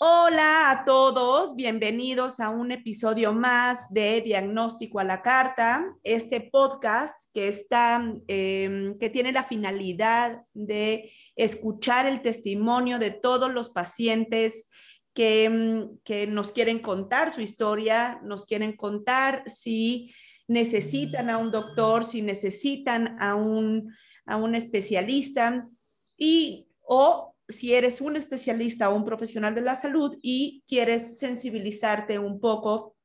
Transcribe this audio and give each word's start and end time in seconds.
Hola 0.00 0.70
a 0.70 0.84
todos, 0.84 1.56
bienvenidos 1.56 2.38
a 2.38 2.50
un 2.50 2.70
episodio 2.70 3.32
más 3.32 3.92
de 3.92 4.20
Diagnóstico 4.20 5.00
a 5.00 5.04
la 5.04 5.22
Carta, 5.22 5.92
este 6.04 6.40
podcast 6.52 7.18
que 7.34 7.48
está, 7.48 8.00
em, 8.28 8.96
que 8.98 9.10
tiene 9.10 9.32
la 9.32 9.42
finalidad 9.42 10.42
de 10.54 11.10
escuchar 11.34 12.06
el 12.06 12.22
testimonio 12.22 13.00
de 13.00 13.10
todos 13.10 13.52
los 13.52 13.70
pacientes 13.70 14.70
que, 15.14 15.44
em, 15.44 15.98
que 16.04 16.28
nos 16.28 16.52
quieren 16.52 16.78
contar 16.78 17.32
su 17.32 17.40
historia, 17.40 18.20
nos 18.22 18.46
quieren 18.46 18.76
contar 18.76 19.42
si 19.46 20.14
necesitan 20.46 21.28
a 21.28 21.38
un 21.38 21.50
doctor, 21.50 22.04
si 22.04 22.22
necesitan 22.22 23.20
a 23.20 23.34
un, 23.34 23.92
a 24.26 24.36
un 24.36 24.54
especialista 24.54 25.68
y 26.18 26.68
o 26.82 27.34
si 27.48 27.74
eres 27.74 28.02
un 28.02 28.16
especialista 28.16 28.90
o 28.90 28.96
un 28.96 29.04
profesional 29.04 29.54
de 29.54 29.62
la 29.62 29.74
salud 29.74 30.18
y 30.20 30.62
quieres 30.66 31.18
sensibilizarte 31.18 32.18
un 32.18 32.40
poco 32.40 32.96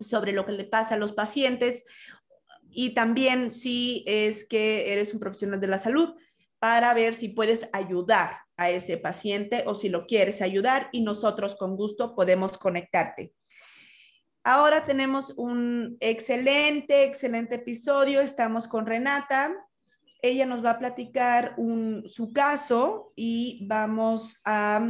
sobre 0.00 0.32
lo 0.32 0.44
que 0.44 0.52
le 0.52 0.64
pasa 0.64 0.96
a 0.96 0.98
los 0.98 1.12
pacientes 1.12 1.84
y 2.70 2.94
también 2.94 3.50
si 3.50 4.02
es 4.06 4.48
que 4.48 4.92
eres 4.92 5.14
un 5.14 5.20
profesional 5.20 5.60
de 5.60 5.66
la 5.68 5.78
salud 5.78 6.14
para 6.58 6.94
ver 6.94 7.14
si 7.14 7.28
puedes 7.28 7.68
ayudar 7.72 8.38
a 8.56 8.70
ese 8.70 8.96
paciente 8.96 9.64
o 9.66 9.74
si 9.74 9.88
lo 9.88 10.06
quieres 10.06 10.42
ayudar 10.42 10.88
y 10.92 11.02
nosotros 11.02 11.56
con 11.56 11.76
gusto 11.76 12.14
podemos 12.14 12.56
conectarte. 12.58 13.34
Ahora 14.44 14.84
tenemos 14.84 15.34
un 15.36 15.96
excelente, 16.00 17.04
excelente 17.04 17.56
episodio. 17.56 18.20
Estamos 18.20 18.66
con 18.66 18.86
Renata. 18.86 19.52
Ella 20.22 20.46
nos 20.46 20.64
va 20.64 20.70
a 20.70 20.78
platicar 20.78 21.56
su 22.06 22.32
caso 22.32 23.12
y 23.16 23.66
vamos 23.66 24.40
a, 24.44 24.80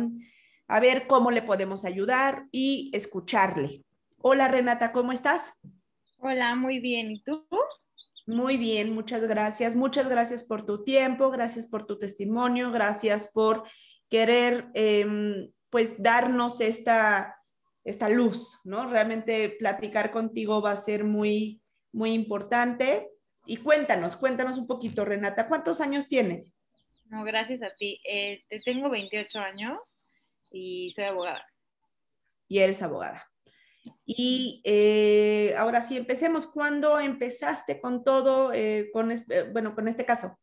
a 0.68 0.80
ver 0.80 1.06
cómo 1.06 1.30
le 1.30 1.42
podemos 1.42 1.84
ayudar 1.84 2.46
y 2.52 2.90
escucharle. 2.92 3.82
Hola 4.18 4.48
Renata, 4.48 4.92
¿cómo 4.92 5.12
estás? 5.12 5.58
Hola, 6.18 6.54
muy 6.54 6.78
bien. 6.78 7.10
¿Y 7.10 7.22
tú? 7.22 7.44
Muy 8.26 8.56
bien, 8.56 8.94
muchas 8.94 9.22
gracias. 9.22 9.74
Muchas 9.74 10.08
gracias 10.08 10.44
por 10.44 10.64
tu 10.64 10.84
tiempo, 10.84 11.30
gracias 11.30 11.66
por 11.66 11.86
tu 11.86 11.98
testimonio, 11.98 12.70
gracias 12.70 13.30
por 13.32 13.64
querer 14.08 14.68
em, 14.74 15.50
pues 15.70 16.00
darnos 16.00 16.60
esta, 16.60 17.36
esta 17.82 18.08
luz, 18.08 18.60
¿no? 18.62 18.88
Realmente 18.88 19.48
platicar 19.58 20.12
contigo 20.12 20.62
va 20.62 20.72
a 20.72 20.76
ser 20.76 21.02
muy, 21.02 21.60
muy 21.92 22.12
importante. 22.12 23.10
Y 23.44 23.56
cuéntanos, 23.58 24.16
cuéntanos 24.16 24.58
un 24.58 24.66
poquito, 24.66 25.04
Renata, 25.04 25.48
¿cuántos 25.48 25.80
años 25.80 26.08
tienes? 26.08 26.58
No, 27.06 27.24
gracias 27.24 27.62
a 27.62 27.70
ti. 27.70 28.00
Este, 28.04 28.60
tengo 28.60 28.88
28 28.88 29.38
años 29.38 29.78
y 30.50 30.90
soy 30.90 31.04
abogada. 31.04 31.46
Y 32.48 32.60
eres 32.60 32.82
abogada. 32.82 33.28
Y 34.04 34.60
eh, 34.64 35.54
ahora 35.58 35.80
sí, 35.82 35.96
empecemos. 35.96 36.46
¿Cuándo 36.46 37.00
empezaste 37.00 37.80
con 37.80 38.04
todo, 38.04 38.52
eh, 38.52 38.90
con, 38.92 39.10
eh, 39.10 39.22
bueno, 39.52 39.74
con 39.74 39.88
este 39.88 40.04
caso? 40.04 40.38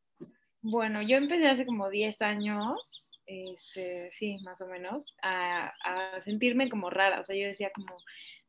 Bueno, 0.61 1.01
yo 1.01 1.17
empecé 1.17 1.47
hace 1.47 1.65
como 1.65 1.89
10 1.89 2.21
años 2.21 3.08
este, 3.29 4.09
sí, 4.11 4.39
más 4.43 4.59
o 4.61 4.67
menos, 4.67 5.15
a, 5.21 5.71
sentirme 6.21 6.69
como 6.69 6.89
rara. 6.89 7.19
O 7.19 7.23
sea, 7.23 7.35
yo 7.35 7.47
decía 7.47 7.71
como, 7.73 7.95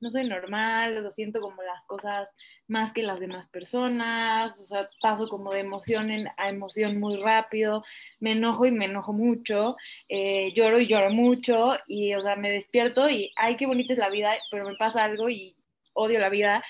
no 0.00 0.10
soy 0.10 0.26
normal, 0.26 1.04
o 1.04 1.10
siento 1.10 1.40
como 1.40 1.62
las 1.62 1.84
cosas 1.86 2.30
más 2.66 2.92
que 2.92 3.02
las 3.02 3.20
demás 3.20 3.46
personas, 3.48 4.58
o 4.58 4.64
sea, 4.64 4.88
paso 5.02 5.28
como 5.28 5.52
de 5.52 5.60
emoción 5.60 6.10
a 6.36 6.48
emoción 6.48 6.98
muy 6.98 7.16
rápido, 7.16 7.84
me 8.20 8.32
enojo 8.32 8.64
y 8.64 8.70
me 8.70 8.86
enojo 8.86 9.12
mucho, 9.12 9.76
eh, 10.08 10.52
lloro 10.54 10.80
y 10.80 10.86
lloro 10.86 11.10
mucho, 11.10 11.72
y, 11.86 12.14
o 12.14 12.22
sea, 12.22 12.36
me 12.36 12.50
despierto 12.50 13.08
y, 13.10 13.32
ay, 13.36 13.56
qué 13.56 13.66
bonita 13.66 13.92
es 13.92 13.98
la 13.98 14.08
vida, 14.08 14.32
pero 14.50 14.66
me 14.66 14.76
pasa 14.76 15.04
algo 15.04 15.28
y 15.28 15.54
odio 15.92 16.20
la 16.20 16.30
vida 16.30 16.64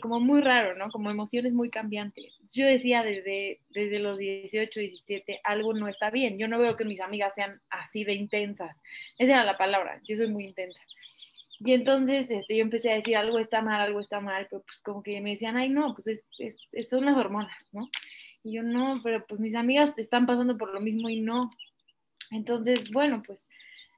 como 0.00 0.20
muy 0.20 0.40
raro, 0.40 0.74
¿no? 0.74 0.90
Como 0.90 1.10
emociones 1.10 1.54
muy 1.54 1.70
cambiantes. 1.70 2.42
Yo 2.52 2.66
decía 2.66 3.02
desde, 3.02 3.60
desde 3.70 3.98
los 3.98 4.18
18, 4.18 4.80
17, 4.80 5.40
algo 5.44 5.74
no 5.74 5.88
está 5.88 6.10
bien. 6.10 6.38
Yo 6.38 6.48
no 6.48 6.58
veo 6.58 6.76
que 6.76 6.84
mis 6.84 7.00
amigas 7.00 7.34
sean 7.34 7.60
así 7.70 8.04
de 8.04 8.14
intensas. 8.14 8.82
Esa 9.18 9.32
era 9.32 9.44
la 9.44 9.58
palabra, 9.58 10.00
yo 10.04 10.16
soy 10.16 10.28
muy 10.28 10.44
intensa. 10.44 10.80
Y 11.60 11.72
entonces 11.72 12.28
este, 12.30 12.56
yo 12.56 12.62
empecé 12.62 12.90
a 12.90 12.94
decir 12.94 13.16
algo 13.16 13.38
está 13.38 13.62
mal, 13.62 13.80
algo 13.80 14.00
está 14.00 14.20
mal, 14.20 14.46
pero 14.50 14.62
pues 14.62 14.80
como 14.82 15.02
que 15.02 15.20
me 15.20 15.30
decían, 15.30 15.56
ay 15.56 15.68
no, 15.68 15.94
pues 15.94 16.08
es, 16.08 16.26
es, 16.38 16.88
son 16.88 17.04
las 17.04 17.16
hormonas, 17.16 17.68
¿no? 17.72 17.86
Y 18.42 18.56
yo 18.56 18.62
no, 18.62 19.00
pero 19.02 19.24
pues 19.26 19.40
mis 19.40 19.54
amigas 19.54 19.94
te 19.94 20.02
están 20.02 20.26
pasando 20.26 20.58
por 20.58 20.74
lo 20.74 20.80
mismo 20.80 21.08
y 21.08 21.20
no. 21.20 21.50
Entonces, 22.30 22.90
bueno, 22.90 23.22
pues 23.24 23.46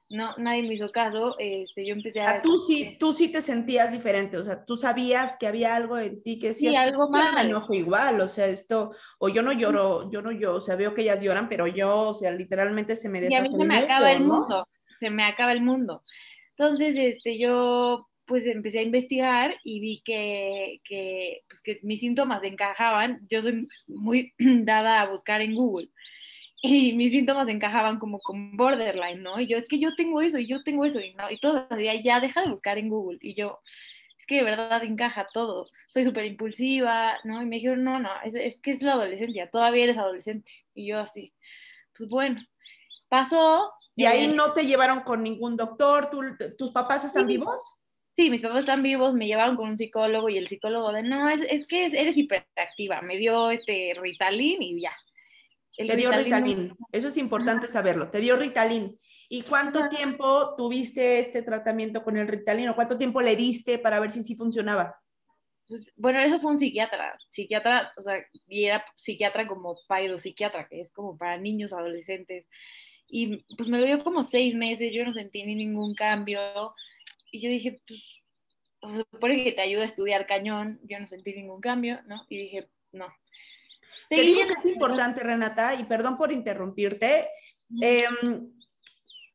no, 0.09 0.35
nadie 0.37 0.63
me 0.63 0.73
hizo 0.73 0.89
caso, 0.91 1.35
este, 1.37 1.85
yo 1.85 1.93
empecé 1.93 2.21
a... 2.21 2.29
Ah, 2.29 2.41
tú 2.41 2.57
sí, 2.57 2.95
tú 2.99 3.11
sí 3.11 3.29
te 3.29 3.41
sentías 3.41 3.91
diferente, 3.91 4.37
o 4.37 4.43
sea, 4.43 4.63
tú 4.63 4.77
sabías 4.77 5.35
que 5.37 5.47
había 5.47 5.75
algo 5.75 5.97
en 5.97 6.23
ti 6.23 6.39
que 6.39 6.49
decías, 6.49 6.71
sí, 6.71 6.77
algo 6.77 7.09
mal. 7.09 7.35
me 7.35 7.41
enojo 7.41 7.73
igual, 7.73 8.21
o 8.21 8.27
sea, 8.27 8.47
esto, 8.47 8.91
o 9.19 9.27
yo 9.27 9.41
no 9.41 9.51
lloro, 9.51 10.09
yo 10.09 10.21
no 10.21 10.31
lloro, 10.31 10.57
o 10.57 10.61
sea, 10.61 10.75
veo 10.75 10.93
que 10.93 11.01
ellas 11.01 11.21
lloran, 11.21 11.49
pero 11.49 11.67
yo, 11.67 12.09
o 12.09 12.13
sea, 12.13 12.31
literalmente 12.31 12.95
se 12.95 13.09
me 13.09 13.19
deshace 13.19 13.35
Y 13.35 13.37
a 13.37 13.41
mí 13.49 13.49
se 13.49 13.65
me 13.65 13.77
acaba 13.77 14.11
el 14.11 14.23
mundo, 14.23 14.67
se 14.97 15.09
me 15.09 15.23
acaba 15.25 15.51
el 15.51 15.61
mundo. 15.61 16.01
Entonces, 16.57 16.95
este, 16.95 17.37
yo 17.37 18.07
pues 18.27 18.45
empecé 18.45 18.79
a 18.79 18.83
investigar 18.83 19.55
y 19.63 19.79
vi 19.79 20.01
que, 20.03 20.81
que, 20.83 21.43
pues, 21.47 21.61
que 21.61 21.79
mis 21.83 22.01
síntomas 22.01 22.43
encajaban. 22.43 23.25
Yo 23.29 23.41
soy 23.41 23.67
muy 23.87 24.33
dada 24.37 25.01
a 25.01 25.09
buscar 25.09 25.41
en 25.41 25.55
Google 25.55 25.89
y 26.61 26.93
mis 26.93 27.11
síntomas 27.11 27.47
encajaban 27.49 27.99
como 27.99 28.19
con 28.19 28.57
borderline, 28.57 29.21
¿no? 29.21 29.39
Y 29.39 29.47
yo, 29.47 29.57
es 29.57 29.67
que 29.67 29.79
yo 29.79 29.95
tengo 29.95 30.21
eso 30.21 30.39
y 30.39 30.47
yo 30.47 30.63
tengo 30.63 30.85
eso 30.85 30.99
y 30.99 31.13
no, 31.13 31.29
y 31.29 31.39
todo, 31.39 31.67
ya 31.79 32.19
deja 32.19 32.41
de 32.41 32.49
buscar 32.49 32.77
en 32.77 32.87
Google. 32.87 33.19
Y 33.21 33.35
yo, 33.35 33.59
es 34.17 34.25
que 34.25 34.37
de 34.37 34.43
verdad 34.43 34.83
encaja 34.83 35.27
todo, 35.31 35.67
soy 35.87 36.03
súper 36.03 36.25
impulsiva, 36.25 37.17
¿no? 37.23 37.41
Y 37.41 37.45
me 37.45 37.57
dijeron, 37.57 37.83
no, 37.83 37.99
no, 37.99 38.09
es, 38.23 38.33
es, 38.35 38.59
que 38.59 38.71
es 38.71 38.81
la 38.81 38.93
adolescencia, 38.93 39.49
todavía 39.51 39.83
eres 39.83 39.97
adolescente. 39.97 40.51
Y 40.73 40.87
yo 40.87 40.99
así, 40.99 41.33
pues 41.95 42.09
bueno, 42.09 42.41
pasó. 43.07 43.71
¿Y 43.95 44.05
ahí 44.05 44.25
eh, 44.25 44.27
no 44.27 44.53
te 44.53 44.65
llevaron 44.65 45.01
con 45.01 45.23
ningún 45.23 45.57
doctor? 45.57 46.09
¿Tus 46.57 46.71
papás 46.71 47.03
están 47.03 47.27
vivos? 47.27 47.81
Sí, 48.15 48.31
mis 48.31 48.41
papás 48.41 48.61
están 48.61 48.81
vivos, 48.81 49.13
me 49.13 49.27
llevaron 49.27 49.55
con 49.55 49.69
un 49.69 49.77
psicólogo 49.77 50.27
y 50.29 50.39
el 50.39 50.47
psicólogo 50.47 50.91
de, 50.91 51.03
no, 51.03 51.29
es, 51.29 51.41
es 51.41 51.67
que 51.67 51.85
eres 51.85 52.17
hiperactiva, 52.17 52.99
me 53.01 53.15
dio 53.15 53.51
este 53.51 53.95
Ritalin 53.95 54.61
y 54.63 54.81
ya, 54.81 54.91
te 55.77 55.95
dio 55.95 56.11
Ritalin. 56.11 56.75
Eso 56.91 57.07
es 57.09 57.17
importante 57.17 57.67
saberlo. 57.67 58.09
Te 58.09 58.19
dio 58.19 58.35
Ritalin. 58.35 58.99
¿Y 59.29 59.43
cuánto 59.43 59.89
tiempo 59.89 60.55
tuviste 60.55 61.19
este 61.19 61.41
tratamiento 61.43 62.03
con 62.03 62.17
el 62.17 62.27
Ritalin 62.27 62.69
o 62.69 62.75
cuánto 62.75 62.97
tiempo 62.97 63.21
le 63.21 63.35
diste 63.35 63.77
para 63.77 63.99
ver 63.99 64.09
si 64.09 64.23
sí 64.23 64.35
funcionaba? 64.35 64.99
Pues, 65.67 65.91
bueno, 65.97 66.19
eso 66.21 66.39
fue 66.39 66.51
un 66.51 66.59
psiquiatra, 66.59 67.17
psiquiatra, 67.29 67.91
o 67.97 68.01
sea, 68.01 68.25
y 68.47 68.65
era 68.65 68.85
psiquiatra 68.95 69.45
como 69.47 69.75
psiquiatra, 70.17 70.67
que 70.67 70.79
es 70.79 70.93
como 70.93 71.17
para 71.17 71.37
niños, 71.37 71.73
adolescentes. 71.73 72.49
Y 73.09 73.43
pues 73.55 73.67
me 73.69 73.77
lo 73.77 73.85
dio 73.85 74.03
como 74.03 74.23
seis 74.23 74.55
meses, 74.55 74.93
yo 74.93 75.03
no 75.03 75.13
sentí 75.13 75.43
ni 75.43 75.55
ningún 75.55 75.93
cambio. 75.93 76.39
Y 77.31 77.41
yo 77.41 77.49
dije, 77.49 77.81
pues, 77.85 78.01
se 78.93 78.97
supone 79.11 79.43
que 79.43 79.51
te 79.51 79.61
ayuda 79.61 79.81
a 79.81 79.85
estudiar 79.85 80.25
cañón, 80.25 80.79
yo 80.83 80.99
no 80.99 81.07
sentí 81.07 81.33
ningún 81.33 81.59
cambio, 81.59 82.01
¿no? 82.05 82.25
Y 82.29 82.37
dije, 82.37 82.69
no, 82.93 83.07
te 84.09 84.21
digo 84.21 84.41
que 84.47 84.53
es 84.53 84.65
importante, 84.65 85.21
Renata, 85.21 85.75
y 85.75 85.83
perdón 85.85 86.17
por 86.17 86.31
interrumpirte, 86.31 87.29
em, 87.81 88.51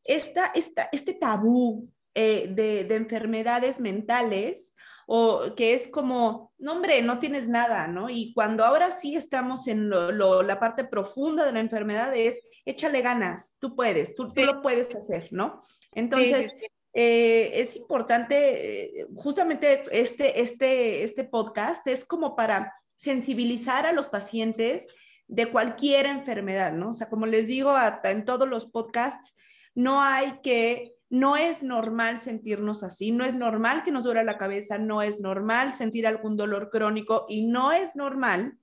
este 0.05 1.15
tabú 1.15 1.89
eh, 2.15 2.49
de, 2.51 2.95
enfermedades 2.95 3.81
mentales, 3.81 4.75
o 5.07 5.55
que 5.57 5.75
es 5.75 5.89
como, 5.89 6.53
no 6.59 6.73
hombre, 6.73 7.03
no 7.03 7.19
tienes 7.19 7.49
nada, 7.49 7.87
¿no? 7.87 8.09
Y 8.09 8.33
cuando 8.35 8.65
ahora 8.65 8.91
sí 8.91 9.17
estamos 9.17 9.67
en 9.69 9.91
la 9.91 10.59
parte 10.61 10.85
profunda 10.85 11.45
de 11.45 11.53
la 11.53 11.61
enfermedad 11.61 12.15
es, 12.15 12.41
échale 12.65 13.03
ganas, 13.03 13.57
tú 13.59 13.75
puedes, 13.75 14.15
tú, 14.15 14.33
lo 14.35 14.63
puedes 14.63 14.95
hacer, 14.95 15.29
¿no? 15.33 15.63
Entonces... 15.93 16.57
Eh, 16.95 17.63
es 17.63 17.75
importante, 17.77 19.01
eh, 19.01 19.07
justamente 19.15 19.83
este, 19.93 20.43
este, 20.43 21.05
este 21.05 21.25
podcast 21.25 21.87
es 21.87 22.05
como 22.05 22.37
para 22.37 22.71
sensibilizar 23.02 23.84
a 23.84 23.93
los 23.93 24.06
pacientes 24.06 24.87
de 25.26 25.50
cualquier 25.50 26.06
enfermedad, 26.06 26.72
¿no? 26.72 26.90
O 26.90 26.94
sea, 26.94 27.08
como 27.08 27.26
les 27.26 27.49
digo 27.49 27.70
hasta 27.70 28.12
en 28.12 28.25
todos 28.25 28.49
los 28.49 28.66
podcasts, 28.66 29.37
no 29.75 30.02
hay 30.02 30.38
que, 30.44 30.94
no 31.10 31.37
es 31.37 31.64
normal 31.64 32.20
sentirnos 32.20 32.84
así, 32.84 33.10
no 33.10 33.25
es 33.25 33.34
normal 33.34 33.82
que 33.82 33.90
nos 33.90 34.04
duele 34.04 34.22
la 34.22 34.38
cabeza, 34.38 34.78
no 34.78 35.02
es 35.02 35.19
normal 35.19 35.72
sentir 35.72 36.06
algún 36.06 36.37
dolor 36.37 36.70
crónico 36.70 37.26
y 37.28 37.44
no 37.44 37.72
es 37.72 37.96
normal 37.96 38.56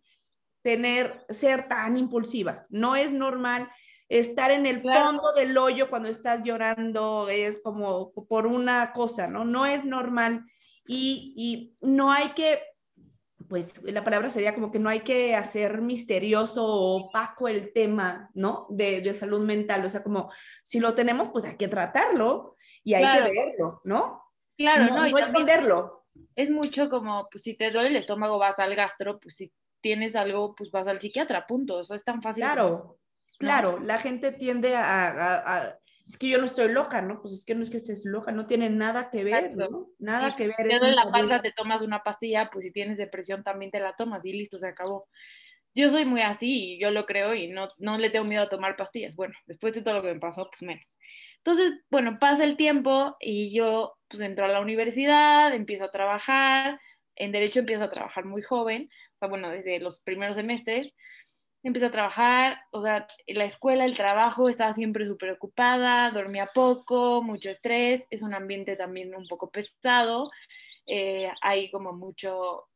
tener, 0.62 1.26
ser 1.28 1.68
tan 1.68 1.98
impulsiva, 1.98 2.66
no 2.70 2.96
es 2.96 3.12
normal 3.12 3.70
estar 4.08 4.52
en 4.52 4.66
el 4.66 4.82
fondo 4.82 5.34
del 5.34 5.58
hoyo 5.58 5.90
cuando 5.90 6.08
estás 6.08 6.44
llorando, 6.46 7.28
es 7.28 7.60
como 7.60 8.14
por 8.14 8.48
una 8.48 8.94
cosa, 8.94 9.28
¿no? 9.28 9.44
No 9.44 9.66
es 9.66 9.84
normal 9.84 10.46
y, 10.88 11.34
y 11.36 11.76
no 11.86 12.14
hay 12.14 12.30
que 12.30 12.62
pues 13.50 13.82
la 13.84 14.04
palabra 14.04 14.30
sería 14.30 14.54
como 14.54 14.72
que 14.72 14.78
no 14.78 14.90
hay 14.90 15.02
que 15.02 15.36
hacer 15.36 15.82
misterioso 15.82 16.66
o 16.66 17.08
opaco 17.08 17.48
el 17.48 17.74
tema, 17.74 18.30
¿no? 18.36 18.68
De, 18.70 19.02
de, 19.02 19.14
salud 19.16 19.44
mental, 19.44 19.84
o 19.84 19.90
sea, 19.90 20.04
como 20.04 20.32
si 20.64 20.80
lo 20.80 20.94
tenemos, 20.94 21.30
pues 21.30 21.46
hay 21.46 21.58
que 21.58 21.68
tratarlo 21.68 22.56
y 22.84 22.94
hay 22.94 23.04
que 23.04 23.32
verlo, 23.32 23.82
¿no? 23.84 24.24
Claro, 24.56 24.86
no, 24.86 25.10
no, 25.10 25.18
esconderlo. 25.18 26.06
Es 26.36 26.52
mucho 26.52 26.90
como, 26.90 27.28
pues 27.32 27.44
si 27.44 27.56
te 27.56 27.72
duele 27.72 27.90
el 27.90 27.96
estómago 27.96 28.38
vas 28.38 28.60
al 28.60 28.76
gastro, 28.76 29.20
pues 29.20 29.36
si 29.36 29.52
tienes 29.82 30.16
algo, 30.16 30.54
pues 30.54 30.70
vas 30.70 30.88
al 30.88 31.02
psiquiatra, 31.02 31.48
punto, 31.48 31.78
o 31.78 31.84
sea, 31.84 31.96
es 31.96 32.04
tan 32.04 32.22
fácil. 32.22 32.44
Claro, 32.44 33.00
claro, 33.40 33.80
la 33.80 33.98
gente 33.98 34.32
tiende 34.32 34.76
a 34.76 35.79
es 36.10 36.18
que 36.18 36.28
yo 36.28 36.40
no 36.40 36.46
estoy 36.46 36.70
loca, 36.70 37.04
¿no? 37.04 37.22
Pues 37.22 37.36
es 37.36 37.46
que 37.46 37.54
no 37.54 37.62
es 37.62 37.70
que 37.70 37.78
estés 37.78 38.04
loca, 38.04 38.32
no 38.32 38.48
tiene 38.48 38.68
nada 38.68 39.12
que 39.12 39.24
ver, 39.24 39.56
¿no? 39.56 39.92
Nada 40.00 40.36
que 40.36 40.48
ver. 40.48 40.72
Si 40.80 40.86
en 40.88 40.96
la 40.96 41.12
panza 41.12 41.40
te 41.44 41.52
tomas 41.52 41.84
una 41.84 42.02
pastilla, 42.02 42.50
pues 42.52 42.66
si 42.66 42.72
tienes 42.72 42.98
depresión 42.98 43.44
también 43.44 43.70
te 43.70 43.80
la 43.80 43.96
tomas 43.96 44.26
y 44.26 44.34
listo, 44.34 44.58
se 44.58 44.68
acabó. 44.68 45.08
Yo 45.76 45.92
soy 45.92 46.06
muy 46.06 46.22
así 46.22 46.74
y 46.74 46.80
yo 46.80 46.90
lo 46.90 47.06
creo 47.06 47.36
y 47.36 47.50
no, 47.50 47.68
no 47.78 48.00
le 48.00 48.10
tengo 48.10 48.26
miedo 48.26 48.42
a 48.42 48.50
tomar 48.50 48.76
pastillas. 48.76 49.16
Bueno, 49.16 49.36
después 49.46 49.76
de 49.76 49.84
todo 49.84 49.94
lo 49.94 50.02
que 50.02 50.12
me 50.12 50.20
pasó, 50.20 50.50
pues 50.50 50.64
menos. 50.64 50.98
Entonces, 51.38 51.74
bueno, 51.92 52.18
pasa 52.20 52.44
el 52.44 52.58
tiempo 52.58 53.16
y 53.20 53.54
yo 53.54 53.96
pues 54.08 54.24
entro 54.24 54.46
a 54.46 54.50
la 54.50 54.62
universidad, 54.62 55.54
empiezo 55.54 55.86
a 55.86 55.92
trabajar, 55.92 56.80
en 57.18 57.32
derecho 57.32 57.60
empiezo 57.60 57.84
a 57.84 57.92
trabajar 57.92 58.26
muy 58.26 58.42
joven, 58.42 58.90
o 59.14 59.18
sea, 59.20 59.28
bueno, 59.28 59.52
desde 59.52 59.80
los 59.80 60.02
primeros 60.02 60.38
semestres, 60.38 60.96
empecé 61.64 61.88
a 61.88 61.92
trabajar, 61.92 62.60
o 62.72 62.82
sea, 62.82 63.08
la 63.28 63.46
escuela, 63.46 63.86
el 63.86 63.96
trabajo, 63.96 64.50
estaba 64.50 64.74
siempre 64.74 65.06
súper 65.06 65.32
ocupada, 65.32 66.10
dormía 66.12 66.50
poco, 66.54 67.22
mucho 67.22 67.50
estrés, 67.50 68.06
es 68.10 68.22
un 68.22 68.34
ambiente 68.34 68.76
también 68.76 69.14
un 69.16 69.28
poco 69.28 69.50
pesado, 69.50 70.30
eh, 70.88 71.30
hay 71.42 71.70
como 71.72 71.94
mucho, 71.94 72.68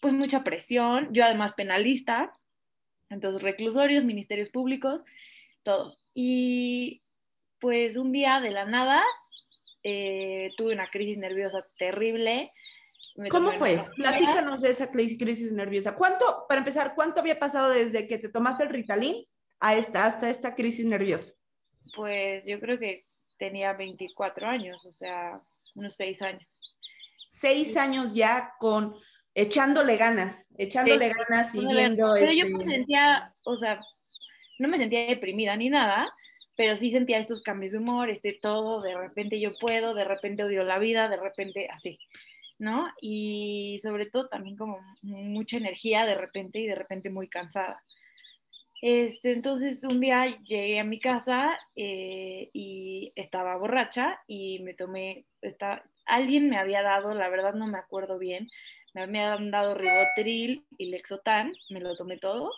pues 0.00 0.12
mucha 0.12 0.44
presión, 0.44 1.08
yo 1.12 1.24
además 1.24 1.54
penalista, 1.54 2.32
entonces 3.10 3.42
reclusorios, 3.42 4.04
ministerios 4.04 4.50
públicos, 4.50 5.02
todo. 5.62 5.96
Y 6.14 7.02
pues 7.58 7.96
un 7.96 8.12
día 8.12 8.40
de 8.40 8.50
la 8.50 8.64
nada 8.64 9.02
eh, 9.82 10.50
tuve 10.56 10.72
una 10.72 10.90
crisis 10.90 11.18
nerviosa 11.18 11.58
terrible, 11.78 12.52
¿Cómo 13.30 13.50
fue? 13.52 13.84
Platícanos 13.96 14.62
de 14.62 14.70
esa 14.70 14.90
crisis, 14.90 15.52
nerviosa. 15.52 15.94
¿Cuánto, 15.94 16.46
para 16.48 16.60
empezar, 16.60 16.94
cuánto 16.94 17.20
había 17.20 17.38
pasado 17.38 17.70
desde 17.70 18.06
que 18.06 18.18
te 18.18 18.28
tomaste 18.28 18.62
el 18.64 18.70
Ritalin 18.70 19.24
a 19.60 19.74
esta, 19.74 20.06
hasta 20.06 20.30
esta 20.30 20.54
crisis 20.54 20.86
nerviosa? 20.86 21.32
Pues 21.96 22.46
yo 22.46 22.60
creo 22.60 22.78
que 22.78 23.00
tenía 23.38 23.72
24 23.72 24.46
años, 24.46 24.84
o 24.86 24.92
sea, 24.92 25.40
unos 25.74 25.94
6 25.96 26.22
años. 26.22 26.48
Seis 27.26 27.76
años 27.76 28.14
ya 28.14 28.54
con 28.58 28.94
echándole 29.34 29.96
ganas, 29.96 30.48
echándole 30.56 31.12
ganas 31.12 31.54
y 31.54 31.64
viendo. 31.64 32.14
Pero 32.14 32.32
yo 32.32 32.46
me 32.46 32.52
este 32.52 32.70
sentía, 32.70 33.32
o 33.44 33.54
sea, 33.56 33.80
no 34.58 34.68
me 34.68 34.78
sentía 34.78 35.06
deprimida 35.06 35.54
ni 35.56 35.68
nada, 35.68 36.10
pero 36.56 36.76
sí 36.76 36.90
sentía 36.90 37.18
estos 37.18 37.42
cambios 37.42 37.72
de 37.72 37.78
humor, 37.78 38.10
este 38.10 38.32
todo, 38.32 38.80
de 38.80 38.96
repente 38.96 39.38
yo 39.40 39.50
puedo, 39.60 39.94
de 39.94 40.04
repente 40.04 40.42
odio 40.42 40.64
la 40.64 40.78
vida, 40.78 41.08
de 41.08 41.16
repente 41.16 41.68
así. 41.70 41.98
¿No? 42.58 42.92
Y 43.00 43.78
sobre 43.82 44.06
todo 44.06 44.28
también 44.28 44.56
como 44.56 44.78
mucha 45.02 45.56
energía 45.56 46.06
de 46.06 46.14
repente 46.14 46.58
y 46.58 46.66
de 46.66 46.74
repente 46.74 47.10
muy 47.10 47.28
cansada. 47.28 47.82
Este, 48.80 49.32
entonces 49.32 49.82
un 49.82 50.00
día 50.00 50.26
llegué 50.44 50.78
a 50.78 50.84
mi 50.84 51.00
casa 51.00 51.58
eh, 51.74 52.48
y 52.52 53.12
estaba 53.16 53.56
borracha 53.56 54.20
y 54.28 54.60
me 54.60 54.74
tomé, 54.74 55.24
esta, 55.40 55.84
alguien 56.06 56.48
me 56.48 56.58
había 56.58 56.82
dado, 56.82 57.12
la 57.12 57.28
verdad 57.28 57.54
no 57.54 57.66
me 57.66 57.78
acuerdo 57.78 58.18
bien, 58.18 58.48
me 58.94 59.02
habían 59.02 59.50
dado 59.50 59.74
ribotril 59.74 60.64
y 60.76 60.90
lexotan, 60.90 61.52
me 61.70 61.80
lo 61.80 61.96
tomé 61.96 62.18
todo 62.18 62.52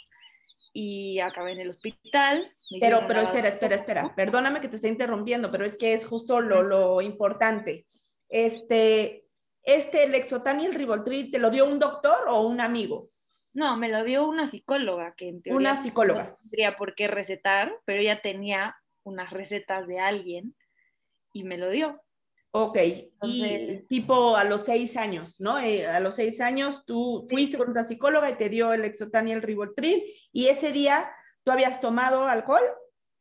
y 0.73 1.19
acabé 1.21 1.53
en 1.53 1.61
el 1.61 1.71
hospital. 1.71 2.53
Pero, 2.81 3.07
pero 3.07 3.23
espera, 3.23 3.49
espera, 3.49 3.75
espera, 3.75 4.15
perdóname 4.15 4.61
que 4.61 4.69
te 4.69 4.77
esté 4.77 4.89
interrumpiendo, 4.89 5.51
pero 5.51 5.65
es 5.65 5.77
que 5.77 5.95
es 5.95 6.05
justo 6.05 6.41
lo, 6.41 6.63
lo 6.63 7.01
importante. 7.01 7.87
Este, 8.29 9.25
este 9.63 10.09
Lexotan 10.09 10.61
y 10.61 10.67
el 10.67 10.75
Ribotril 10.75 11.31
te 11.31 11.39
lo 11.39 11.51
dio 11.51 11.67
un 11.67 11.79
doctor 11.79 12.29
o 12.29 12.43
un 12.43 12.61
amigo? 12.61 13.11
No, 13.53 13.77
me 13.77 13.89
lo 13.89 14.05
dio 14.05 14.29
una 14.29 14.47
psicóloga 14.47 15.15
que 15.17 15.29
en 15.29 15.43
teoría 15.43 15.57
una 15.57 15.77
psicóloga. 15.77 16.25
no 16.25 16.37
tendría 16.43 16.77
por 16.77 16.95
qué 16.95 17.09
recetar, 17.09 17.73
pero 17.85 18.01
ella 18.01 18.21
tenía 18.23 18.77
unas 19.03 19.31
recetas 19.31 19.87
de 19.87 19.99
alguien 19.99 20.55
y 21.33 21.45
me 21.45 21.57
lo 21.57 21.71
dio. 21.71 22.01
Ok, 22.53 22.79
y 23.23 23.85
tipo 23.87 24.37
a 24.37 24.43
los 24.43 24.65
seis 24.65 24.97
años, 24.97 25.41
¿no? 25.41 25.61
Eh, 25.61 25.87
a 25.87 26.01
los 26.01 26.17
seis 26.17 26.41
años 26.41 26.85
tú 26.85 27.25
fuiste 27.31 27.57
con 27.57 27.71
una 27.71 27.85
psicóloga 27.85 28.29
y 28.29 28.37
te 28.37 28.49
dio 28.49 28.73
el 28.73 28.83
Lexotan 28.83 29.29
y 29.29 29.33
el 29.33 29.43
Ribotril 29.43 30.03
y 30.33 30.47
ese 30.49 30.73
día 30.73 31.11
tú 31.45 31.53
habías 31.53 31.81
tomado 31.81 32.27
alcohol. 32.27 32.63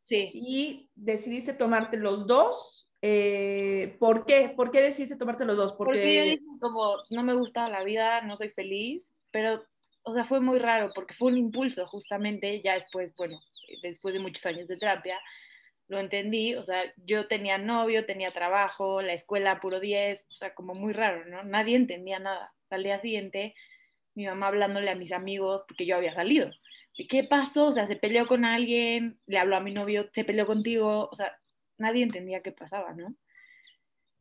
Sí. 0.02 0.32
Y 0.34 0.90
decidiste 0.96 1.54
tomarte 1.54 1.98
los 1.98 2.26
dos 2.26 2.89
eh, 3.02 3.96
¿Por 4.00 4.26
qué? 4.26 4.50
¿Por 4.56 4.72
qué 4.72 4.82
decidiste 4.82 5.16
tomarte 5.16 5.46
los 5.46 5.58
dos? 5.58 5.74
Porque... 5.74 6.00
porque 6.00 6.16
yo 6.16 6.24
dije 6.24 6.60
como, 6.60 6.98
no 7.10 7.24
me 7.24 7.34
gusta 7.34 7.70
la 7.70 7.84
vida, 7.84 8.22
no 8.22 8.36
soy 8.38 8.50
feliz, 8.50 9.10
pero, 9.32 9.64
o 10.04 10.14
sea, 10.14 10.26
fue 10.26 10.42
muy 10.42 10.60
raro 10.60 10.92
porque 10.94 11.14
fue 11.14 11.32
un 11.32 11.38
impulso 11.38 11.88
justamente, 11.88 12.62
ya 12.62 12.74
después, 12.74 13.14
bueno, 13.16 13.40
después 13.82 14.14
de 14.14 14.20
muchos 14.20 14.46
años 14.46 14.68
de 14.68 14.78
terapia, 14.78 15.20
lo 15.88 16.00
entendí, 16.00 16.56
o 16.56 16.64
sea, 16.64 16.84
yo 16.98 17.28
tenía 17.28 17.58
novio, 17.58 18.06
tenía 18.06 18.32
trabajo, 18.32 19.02
la 19.02 19.14
escuela 19.14 19.60
puro 19.60 19.80
10, 19.80 20.26
o 20.30 20.34
sea, 20.34 20.54
como 20.54 20.76
muy 20.76 20.94
raro, 20.94 21.26
¿no? 21.26 21.44
Nadie 21.44 21.76
entendía 21.76 22.20
nada. 22.20 22.54
Al 22.70 22.84
día 22.84 23.00
siguiente, 23.00 23.56
mi 24.14 24.26
mamá 24.28 24.48
hablándole 24.48 24.92
a 24.92 24.96
mis 24.96 25.12
amigos 25.12 25.64
porque 25.68 25.88
yo 25.88 25.96
había 25.96 26.14
salido. 26.14 26.52
¿Y 26.94 27.08
qué 27.08 27.24
pasó? 27.24 27.68
O 27.68 27.72
sea, 27.72 27.88
se 27.88 27.96
peleó 27.96 28.28
con 28.28 28.46
alguien, 28.46 29.20
le 29.26 29.40
habló 29.40 29.56
a 29.56 29.62
mi 29.62 29.72
novio, 29.72 30.10
se 30.14 30.24
peleó 30.24 30.46
contigo, 30.46 31.10
o 31.12 31.16
sea, 31.16 31.39
nadie 31.80 32.04
entendía 32.04 32.42
qué 32.42 32.52
pasaba, 32.52 32.94
¿no? 32.94 33.16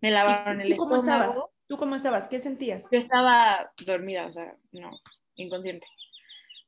Me 0.00 0.10
lavaron 0.10 0.60
el 0.60 0.76
cómo 0.76 0.96
estabas? 0.96 1.36
¿Tú 1.66 1.76
cómo 1.76 1.96
estabas? 1.96 2.28
¿Qué 2.28 2.38
sentías? 2.38 2.88
Yo 2.90 2.98
estaba 2.98 3.72
dormida, 3.84 4.26
o 4.26 4.32
sea, 4.32 4.56
no, 4.72 4.90
inconsciente. 5.34 5.86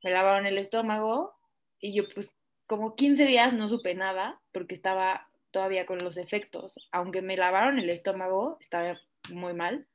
Me 0.02 0.11
lavaron 0.11 0.47
el 0.47 0.59
estómago 0.59 1.35
y 1.78 1.94
yo 1.94 2.04
pues 2.14 2.37
como 2.66 2.94
15 2.94 3.25
días 3.25 3.52
no 3.52 3.68
supe 3.68 3.94
nada 3.94 4.40
porque 4.52 4.75
estaba 4.75 5.28
todavía 5.50 5.87
con 5.87 5.99
los 5.99 6.16
efectos. 6.16 6.78
Aunque 6.92 7.23
me 7.23 7.37
lavaron 7.37 7.78
el 7.78 7.90
estómago, 7.90 8.59
estaba 8.61 9.00
muy 9.30 9.54
mal. 9.54 9.87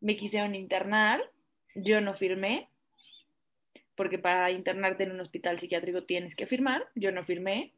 Me 0.00 0.16
quisieron 0.16 0.54
internar, 0.54 1.22
yo 1.74 2.00
no 2.00 2.14
firmé, 2.14 2.68
porque 3.94 4.18
para 4.18 4.50
internarte 4.50 5.04
en 5.04 5.12
un 5.12 5.20
hospital 5.20 5.58
psiquiátrico 5.58 6.04
tienes 6.04 6.34
que 6.34 6.46
firmar, 6.46 6.88
yo 6.94 7.12
no 7.12 7.22
firmé. 7.22 7.72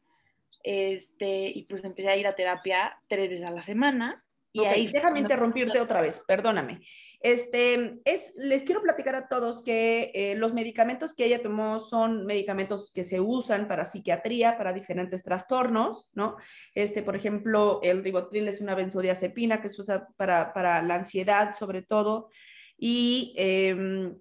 Este, 0.69 1.47
y 1.47 1.63
pues 1.63 1.85
empecé 1.85 2.09
a 2.09 2.17
ir 2.17 2.27
a 2.27 2.35
terapia 2.35 2.99
tres 3.07 3.31
veces 3.31 3.45
a 3.47 3.53
la 3.53 3.63
semana. 3.63 4.25
Y 4.51 4.65
ahí 4.65 4.89
déjame 4.89 5.21
interrumpirte 5.21 5.79
otra 5.79 6.01
vez, 6.01 6.25
perdóname. 6.27 6.81
Este, 7.21 8.01
es, 8.05 8.33
les 8.35 8.65
quiero 8.65 8.83
platicar 8.83 9.15
a 9.15 9.29
todos 9.29 9.63
que 9.63 10.11
eh, 10.13 10.35
los 10.35 10.55
medicamentos 10.55 11.15
que 11.15 11.27
ella 11.27 11.41
tomó 11.41 11.79
son 11.79 12.27
medicamentos 12.27 12.91
que 12.93 13.05
se 13.05 13.21
usan 13.21 13.69
para 13.69 13.85
psiquiatría, 13.85 14.59
para 14.59 14.73
diferentes 14.73 15.23
trastornos, 15.23 16.11
¿no? 16.15 16.37
Este, 16.75 17.03
por 17.03 17.15
ejemplo, 17.15 17.79
el 17.83 18.03
ribotril 18.03 18.49
es 18.49 18.61
una 18.61 18.75
benzodiazepina 18.75 19.61
que 19.63 19.69
se 19.69 19.83
usa 19.83 20.09
para, 20.17 20.53
para 20.53 20.83
la 20.83 20.97
ansiedad, 20.97 21.55
sobre 21.55 21.83
todo, 21.83 22.31
y, 22.77 23.35
em, 23.37 24.19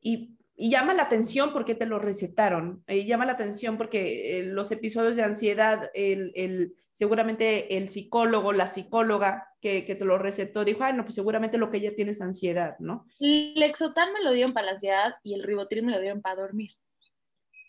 y 0.00 0.36
y 0.60 0.70
llama 0.70 0.92
la 0.92 1.04
atención 1.04 1.54
porque 1.54 1.74
te 1.74 1.86
lo 1.86 1.98
recetaron, 1.98 2.84
y 2.86 3.06
llama 3.06 3.24
la 3.24 3.32
atención 3.32 3.78
porque 3.78 4.40
eh, 4.40 4.42
los 4.42 4.70
episodios 4.70 5.16
de 5.16 5.22
ansiedad, 5.22 5.90
el, 5.94 6.32
el, 6.34 6.74
seguramente 6.92 7.78
el 7.78 7.88
psicólogo, 7.88 8.52
la 8.52 8.66
psicóloga 8.66 9.48
que, 9.62 9.86
que, 9.86 9.94
te 9.94 10.04
lo 10.04 10.18
recetó, 10.18 10.62
dijo, 10.66 10.84
ay, 10.84 10.92
no, 10.92 11.04
pues 11.04 11.14
seguramente 11.14 11.56
lo 11.56 11.70
que 11.70 11.78
ella 11.78 11.94
tiene 11.96 12.10
es 12.12 12.20
ansiedad, 12.20 12.76
¿no? 12.78 13.06
El 13.18 13.62
exotan 13.62 14.12
me 14.12 14.22
lo 14.22 14.32
dieron 14.32 14.52
para 14.52 14.66
la 14.66 14.72
ansiedad 14.72 15.14
y 15.22 15.32
el 15.32 15.44
ribotril 15.44 15.82
me 15.82 15.92
lo 15.92 16.00
dieron 16.00 16.20
para 16.20 16.42
dormir. 16.42 16.72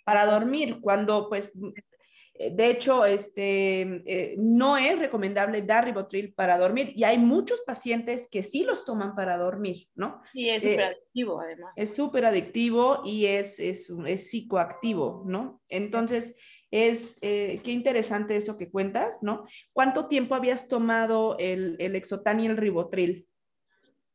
Para 0.04 0.26
dormir, 0.26 0.80
cuando 0.82 1.30
pues 1.30 1.50
Eh, 1.54 1.91
de 2.34 2.70
hecho, 2.70 3.06
este, 3.06 3.82
eh, 3.82 4.36
no 4.38 4.78
es 4.78 4.98
recomendable 4.98 5.62
dar 5.62 5.86
ribotril 5.86 6.34
para 6.34 6.58
dormir 6.58 6.94
y 6.96 7.04
hay 7.04 7.18
muchos 7.18 7.62
pacientes 7.62 8.28
que 8.32 8.42
sí 8.42 8.64
los 8.64 8.86
toman 8.86 9.16
para 9.16 9.38
dormir, 9.38 9.90
¿no? 9.96 10.22
Sí, 10.32 10.50
es 10.50 10.64
súper 10.64 10.82
adictivo 10.82 11.40
además. 11.40 11.74
Es 11.76 11.96
súper 11.96 12.26
adictivo 12.26 13.02
y 13.06 13.26
es, 13.26 13.60
es, 13.60 13.92
es, 14.08 14.30
psicoactivo, 14.30 15.24
¿no? 15.26 15.62
Entonces, 15.70 16.38
es, 16.72 17.20
qué 17.20 17.62
interesante 17.66 18.38
eso 18.38 18.58
que 18.58 18.72
cuentas, 18.72 19.22
¿no? 19.22 19.46
¿Cuánto 19.74 20.08
tiempo 20.08 20.34
habías 20.34 20.68
tomado 20.68 21.38
el, 21.38 21.76
el 21.80 21.96
Exotan 21.96 22.40
y 22.40 22.48
el 22.48 22.58
ribotril? 22.58 23.28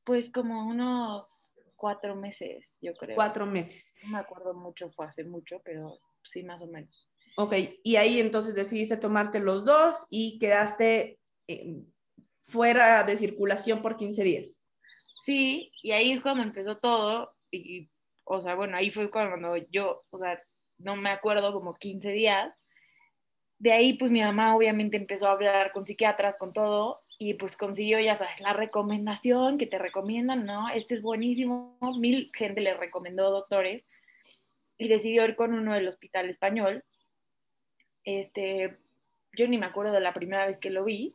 Pues 0.04 0.30
como 0.30 0.66
unos 0.66 1.52
cuatro 1.76 2.16
meses, 2.16 2.78
yo 2.80 2.94
creo. 2.94 3.14
Cuatro 3.14 3.46
meses. 3.46 3.94
No 4.04 4.12
me 4.12 4.18
acuerdo 4.18 4.54
mucho, 4.54 4.90
fue 4.90 5.06
hace 5.06 5.24
mucho, 5.24 5.60
pero 5.64 5.98
sí, 6.22 6.42
más 6.42 6.62
o 6.62 6.66
menos. 6.66 7.08
Ok, 7.38 7.54
y 7.82 7.96
ahí 7.96 8.18
entonces 8.18 8.54
decidiste 8.54 8.96
tomarte 8.96 9.40
los 9.40 9.66
dos 9.66 10.06
y 10.08 10.38
quedaste 10.38 11.18
eh, 11.48 11.82
fuera 12.48 13.04
de 13.04 13.16
circulación 13.16 13.82
por 13.82 13.96
15 13.98 14.24
días. 14.24 14.64
Sí, 15.24 15.70
y 15.82 15.92
ahí 15.92 16.12
es 16.12 16.22
cuando 16.22 16.42
empezó 16.42 16.78
todo, 16.78 17.34
y, 17.50 17.90
o 18.24 18.40
sea, 18.40 18.54
bueno, 18.54 18.76
ahí 18.76 18.90
fue 18.90 19.10
cuando 19.10 19.56
yo, 19.70 20.04
o 20.10 20.18
sea, 20.18 20.42
no 20.78 20.96
me 20.96 21.10
acuerdo, 21.10 21.52
como 21.52 21.74
15 21.74 22.10
días. 22.12 22.54
De 23.58 23.72
ahí, 23.72 23.94
pues 23.94 24.10
mi 24.10 24.20
mamá 24.20 24.56
obviamente 24.56 24.96
empezó 24.96 25.26
a 25.26 25.32
hablar 25.32 25.72
con 25.72 25.86
psiquiatras, 25.86 26.38
con 26.38 26.52
todo, 26.52 27.02
y 27.18 27.34
pues 27.34 27.56
consiguió, 27.56 28.00
ya 28.00 28.16
sabes, 28.16 28.40
la 28.40 28.54
recomendación 28.54 29.58
que 29.58 29.66
te 29.66 29.78
recomiendan, 29.78 30.46
¿no? 30.46 30.68
Este 30.70 30.94
es 30.94 31.02
buenísimo, 31.02 31.78
mil 31.98 32.30
gente 32.34 32.60
le 32.62 32.74
recomendó 32.74 33.30
doctores, 33.30 33.86
y 34.78 34.88
decidió 34.88 35.24
ir 35.24 35.34
con 35.36 35.52
uno 35.52 35.74
del 35.74 35.88
hospital 35.88 36.30
español, 36.30 36.84
este, 38.06 38.78
yo 39.34 39.46
ni 39.46 39.58
me 39.58 39.66
acuerdo 39.66 39.92
de 39.92 40.00
la 40.00 40.14
primera 40.14 40.46
vez 40.46 40.58
que 40.58 40.70
lo 40.70 40.84
vi, 40.84 41.14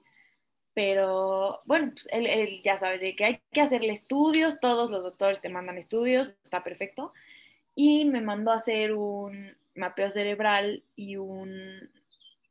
pero 0.73 1.61
bueno, 1.65 1.91
pues 1.93 2.07
él, 2.11 2.61
ya 2.63 2.77
sabes 2.77 3.01
de 3.01 3.15
que 3.15 3.25
hay 3.25 3.41
que 3.51 3.61
hacerle 3.61 3.93
estudios, 3.93 4.59
todos 4.59 4.91
los 4.91 5.01
doctores 5.01 5.41
te 5.41 5.49
mandan 5.49 5.77
estudios, 5.77 6.35
está 6.43 6.63
perfecto, 6.63 7.13
y 7.73 8.05
me 8.05 8.21
mandó 8.21 8.51
a 8.51 8.57
hacer 8.57 8.93
un 8.93 9.51
mapeo 9.75 10.11
cerebral 10.11 10.83
y 10.95 11.15
un, 11.15 11.89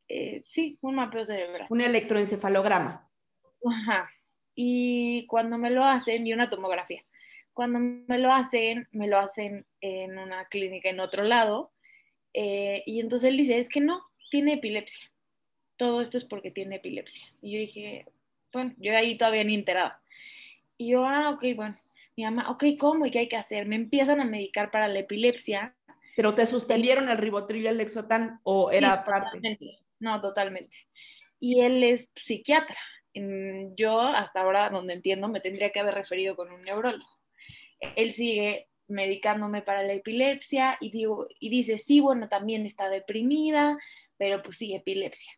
eh, 0.09 0.42
sí, 0.49 0.78
un 0.80 0.97
mapeo 0.97 1.25
cerebral. 1.25 1.66
Un 1.70 1.80
electroencefalograma. 1.80 3.09
Ajá. 3.64 4.11
Y 4.54 5.26
cuando 5.26 5.56
me 5.56 5.70
lo 5.70 5.85
hacen, 5.85 6.26
y 6.26 6.32
una 6.32 6.50
tomografía. 6.50 7.04
Cuando 7.52 7.78
me 7.78 8.18
lo 8.18 8.32
hacen, 8.32 8.88
me 8.92 9.06
lo 9.06 9.18
hacen 9.18 9.66
en 9.80 10.18
una 10.18 10.47
clínica 10.47 10.88
en 10.88 11.00
otro 11.00 11.25
lado. 11.25 11.73
Eh, 12.32 12.82
y 12.87 13.00
entonces 13.00 13.28
él 13.30 13.37
dice, 13.37 13.59
es 13.59 13.68
que 13.68 13.80
no, 13.80 14.02
tiene 14.30 14.54
epilepsia. 14.54 15.10
Todo 15.76 16.00
esto 16.00 16.16
es 16.16 16.25
porque 16.25 16.50
tiene 16.50 16.76
epilepsia. 16.76 17.26
Y 17.42 17.52
yo 17.52 17.58
dije, 17.58 18.06
bueno, 18.52 18.75
yo 18.78 18.96
ahí 18.96 19.16
todavía 19.16 19.44
ni 19.44 19.54
enterada. 19.54 20.02
Y 20.78 20.92
yo, 20.92 21.06
ah, 21.06 21.30
ok, 21.30 21.44
bueno. 21.56 21.76
Mi 22.16 22.25
mamá, 22.25 22.50
ok, 22.50 22.64
¿cómo 22.78 23.06
y 23.06 23.10
qué 23.10 23.20
hay 23.20 23.28
que 23.28 23.37
hacer? 23.37 23.66
Me 23.66 23.76
empiezan 23.76 24.20
a 24.20 24.25
medicar 24.25 24.70
para 24.70 24.88
la 24.88 24.99
epilepsia. 24.99 25.75
¿Pero 26.16 26.34
te 26.34 26.46
suspendieron 26.46 27.08
el 27.08 27.18
ribotril 27.18 27.64
y 27.64 27.68
el 27.68 27.78
lexotan 27.78 28.40
o 28.42 28.70
era 28.70 29.04
parte? 29.04 29.40
No, 30.00 30.20
totalmente. 30.20 30.88
Y 31.38 31.60
él 31.60 31.82
es 31.82 32.10
psiquiatra. 32.14 32.78
Yo, 33.76 34.00
hasta 34.00 34.40
ahora, 34.40 34.70
donde 34.70 34.94
entiendo, 34.94 35.28
me 35.28 35.40
tendría 35.40 35.70
que 35.70 35.80
haber 35.80 35.94
referido 35.94 36.37
con 36.37 36.50
un 36.50 36.60
neurólogo. 36.62 37.10
Él 37.96 38.12
sigue 38.12 38.69
medicándome 38.90 39.62
para 39.62 39.82
la 39.82 39.92
epilepsia 39.92 40.76
y, 40.80 40.90
digo, 40.90 41.28
y 41.38 41.50
dice, 41.50 41.78
sí, 41.78 42.00
bueno, 42.00 42.28
también 42.28 42.66
está 42.66 42.88
deprimida, 42.88 43.78
pero 44.16 44.42
pues 44.42 44.56
sí, 44.56 44.75
epilepsia. 44.75 45.32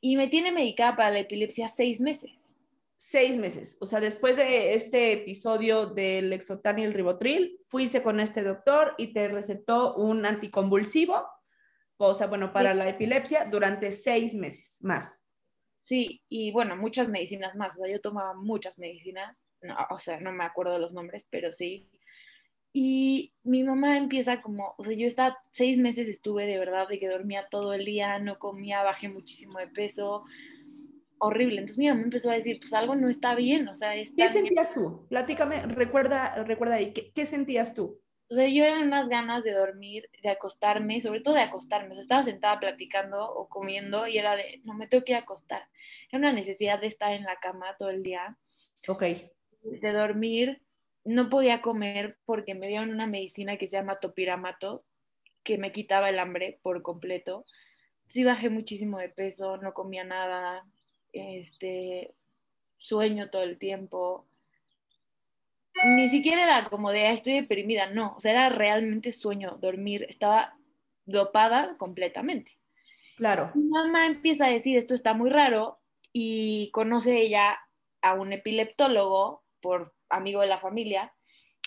Y 0.00 0.16
me 0.16 0.28
tiene 0.28 0.52
medicada 0.52 0.96
para 0.96 1.10
la 1.10 1.20
epilepsia 1.20 1.68
seis 1.68 2.00
meses. 2.00 2.54
Seis 2.96 3.36
meses. 3.36 3.76
O 3.80 3.86
sea, 3.86 4.00
después 4.00 4.36
de 4.36 4.74
este 4.74 5.12
episodio 5.12 5.86
del 5.86 6.30
Lexotan 6.30 6.78
y 6.78 6.84
el 6.84 6.94
Ribotril, 6.94 7.58
fuiste 7.68 8.02
con 8.02 8.20
este 8.20 8.42
doctor 8.42 8.94
y 8.98 9.08
te 9.12 9.28
recetó 9.28 9.94
un 9.96 10.24
anticonvulsivo, 10.24 11.22
o 11.96 12.14
sea, 12.14 12.26
bueno, 12.26 12.52
para 12.52 12.74
la 12.74 12.88
epilepsia 12.88 13.44
durante 13.44 13.92
seis 13.92 14.34
meses 14.34 14.78
más. 14.82 15.24
Sí, 15.84 16.22
y 16.28 16.50
bueno, 16.50 16.76
muchas 16.76 17.08
medicinas 17.08 17.54
más. 17.56 17.74
O 17.74 17.82
sea, 17.82 17.92
yo 17.92 18.00
tomaba 18.00 18.34
muchas 18.34 18.78
medicinas. 18.78 19.44
o 19.90 19.98
sea, 19.98 20.20
no 20.20 20.32
me 20.32 20.44
acuerdo 20.44 20.78
los 20.78 20.92
nombres, 20.92 21.26
pero 21.30 21.52
sí. 21.52 21.90
Y 22.76 23.32
mi 23.44 23.62
mamá 23.62 23.96
empieza 23.96 24.42
como, 24.42 24.74
o 24.76 24.82
sea, 24.82 24.94
yo 24.94 25.06
estaba 25.06 25.38
seis 25.52 25.78
meses 25.78 26.08
estuve 26.08 26.44
de 26.44 26.58
verdad 26.58 26.88
de 26.88 26.98
que 26.98 27.08
dormía 27.08 27.46
todo 27.48 27.72
el 27.72 27.84
día, 27.84 28.18
no 28.18 28.40
comía, 28.40 28.82
bajé 28.82 29.08
muchísimo 29.08 29.60
de 29.60 29.68
peso, 29.68 30.24
horrible. 31.18 31.58
Entonces 31.58 31.78
mi 31.78 31.86
mamá 31.86 32.02
empezó 32.02 32.32
a 32.32 32.34
decir, 32.34 32.58
pues 32.58 32.74
algo 32.74 32.96
no 32.96 33.08
está 33.08 33.36
bien, 33.36 33.68
o 33.68 33.76
sea, 33.76 33.92
¿Qué 33.94 34.28
sentías 34.28 34.74
tú? 34.74 35.06
Platícame, 35.08 35.66
recuerda, 35.66 36.42
recuerda 36.42 36.74
ahí, 36.74 36.92
¿qué, 36.92 37.26
sentías 37.26 37.76
tú? 37.76 38.00
O 38.28 38.34
sea, 38.34 38.48
yo 38.48 38.64
eran 38.64 38.88
unas 38.88 39.08
ganas 39.08 39.44
de 39.44 39.52
dormir, 39.52 40.10
de 40.20 40.30
acostarme, 40.30 41.00
sobre 41.00 41.20
todo 41.20 41.34
de 41.34 41.42
acostarme. 41.42 41.90
O 41.90 41.92
sea, 41.92 42.02
estaba 42.02 42.24
sentada 42.24 42.58
platicando 42.58 43.24
o 43.24 43.48
comiendo 43.48 44.08
y 44.08 44.18
era 44.18 44.34
de, 44.34 44.62
no 44.64 44.74
me 44.74 44.88
tengo 44.88 45.04
que 45.04 45.12
ir 45.12 45.16
a 45.16 45.20
acostar. 45.20 45.62
Era 46.08 46.18
una 46.18 46.32
necesidad 46.32 46.80
de 46.80 46.88
estar 46.88 47.12
en 47.12 47.22
la 47.22 47.36
cama 47.36 47.76
todo 47.78 47.90
el 47.90 48.02
día. 48.02 48.36
Ok. 48.88 49.04
De 49.62 49.92
dormir 49.92 50.63
no 51.04 51.28
podía 51.28 51.60
comer 51.60 52.18
porque 52.24 52.54
me 52.54 52.68
dieron 52.68 52.90
una 52.90 53.06
medicina 53.06 53.56
que 53.56 53.68
se 53.68 53.76
llama 53.76 54.00
topiramato, 54.00 54.84
que 55.42 55.58
me 55.58 55.72
quitaba 55.72 56.08
el 56.08 56.18
hambre 56.18 56.58
por 56.62 56.82
completo. 56.82 57.44
Sí 58.06 58.24
bajé 58.24 58.50
muchísimo 58.50 58.98
de 58.98 59.08
peso, 59.08 59.56
no 59.58 59.72
comía 59.72 60.04
nada, 60.04 60.66
este, 61.12 62.14
sueño 62.76 63.30
todo 63.30 63.42
el 63.42 63.58
tiempo. 63.58 64.26
Ni 65.84 66.08
siquiera 66.08 66.44
era 66.44 66.68
como 66.68 66.90
de, 66.90 67.10
estoy 67.10 67.34
deprimida, 67.34 67.90
no, 67.90 68.14
o 68.16 68.20
sea, 68.20 68.32
era 68.32 68.48
realmente 68.48 69.12
sueño, 69.12 69.58
dormir, 69.60 70.06
estaba 70.08 70.56
dopada 71.04 71.76
completamente. 71.76 72.58
Claro. 73.16 73.50
Mi 73.54 73.68
mamá 73.68 74.06
empieza 74.06 74.46
a 74.46 74.50
decir, 74.50 74.76
esto 74.76 74.94
está 74.94 75.14
muy 75.14 75.30
raro, 75.30 75.80
y 76.16 76.70
conoce 76.70 77.20
ella 77.20 77.58
a 78.00 78.14
un 78.14 78.32
epileptólogo 78.32 79.42
por 79.60 79.92
amigo 80.14 80.40
de 80.40 80.46
la 80.46 80.60
familia, 80.60 81.12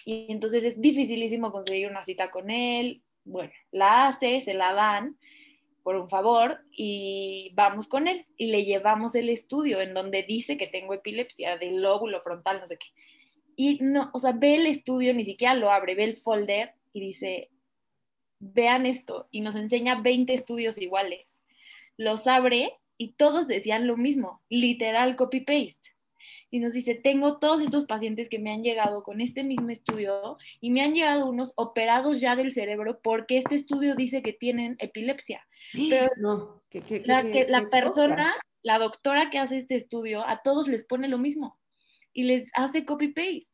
y 0.08 0.28
entonces 0.30 0.64
es 0.64 0.80
dificilísimo 0.80 1.52
conseguir 1.52 1.90
una 1.90 2.02
cita 2.02 2.32
con 2.32 2.50
él. 2.50 3.04
Bueno, 3.26 3.52
la 3.72 4.08
hace, 4.08 4.40
se 4.40 4.54
la 4.54 4.74
dan 4.74 5.18
por 5.84 5.98
un 5.98 6.10
favor 6.10 6.62
y 6.72 7.52
vamos 7.56 7.90
con 7.90 8.08
él 8.08 8.26
y 8.38 8.48
le 8.48 8.64
llevamos 8.64 9.16
el 9.16 9.28
estudio 9.30 9.82
en 9.82 9.94
donde 9.94 10.24
dice 10.24 10.58
que 10.58 10.68
tengo 10.68 10.94
epilepsia 10.94 11.58
del 11.58 11.82
lóbulo 11.82 12.22
frontal, 12.22 12.62
no 12.62 12.68
sé 12.68 12.78
qué. 12.78 12.88
Y 13.58 13.80
no, 13.82 14.10
o 14.14 14.20
sea, 14.20 14.32
ve 14.32 14.56
el 14.56 14.68
estudio, 14.68 15.14
ni 15.14 15.26
siquiera 15.26 15.56
lo 15.56 15.72
abre, 15.72 15.96
ve 15.96 16.06
el 16.06 16.16
folder 16.16 16.76
y 16.94 17.02
dice, 17.02 17.50
vean 18.40 18.86
esto, 18.86 19.28
y 19.30 19.42
nos 19.42 19.56
enseña 19.56 20.00
20 20.00 20.34
estudios 20.34 20.78
iguales. 20.78 21.44
Los 21.98 22.28
abre 22.28 22.72
y 22.98 23.14
todos 23.14 23.48
decían 23.48 23.88
lo 23.88 23.98
mismo, 23.98 24.42
literal 24.48 25.18
copy-paste 25.18 25.97
y 26.50 26.60
nos 26.60 26.74
dice, 26.74 26.96
tengo 26.96 27.40
todos 27.40 27.62
estos 27.62 27.86
pacientes 27.86 28.30
que 28.30 28.40
me 28.40 28.52
han 28.52 28.64
llegado 28.64 29.04
con 29.04 29.20
este 29.20 29.44
mismo 29.44 29.70
estudio 29.70 30.38
y 30.62 30.72
me 30.72 30.82
han 30.82 30.94
llegado 30.94 31.28
unos 31.30 31.54
operados 31.58 32.22
ya 32.22 32.36
del 32.36 32.52
cerebro 32.52 33.02
porque 33.02 33.38
este 33.38 33.56
estudio 33.56 33.96
dice 33.96 34.22
que 34.22 34.34
tienen 34.34 34.78
epilepsia. 34.80 35.46
Pero 35.90 36.10
no, 36.18 36.64
la, 37.04 37.70
persona, 37.70 38.34
la 38.64 38.80
doctora 38.80 39.30
que 39.30 39.40
hace 39.40 39.58
este 39.58 39.76
estudio, 39.76 40.26
a 40.26 40.42
todos 40.42 40.70
les 40.70 40.86
pone 40.86 41.10
lo 41.10 41.18
mismo 41.18 41.60
y 42.14 42.24
les 42.24 42.50
hace 42.54 42.86
copy-paste. 42.86 43.52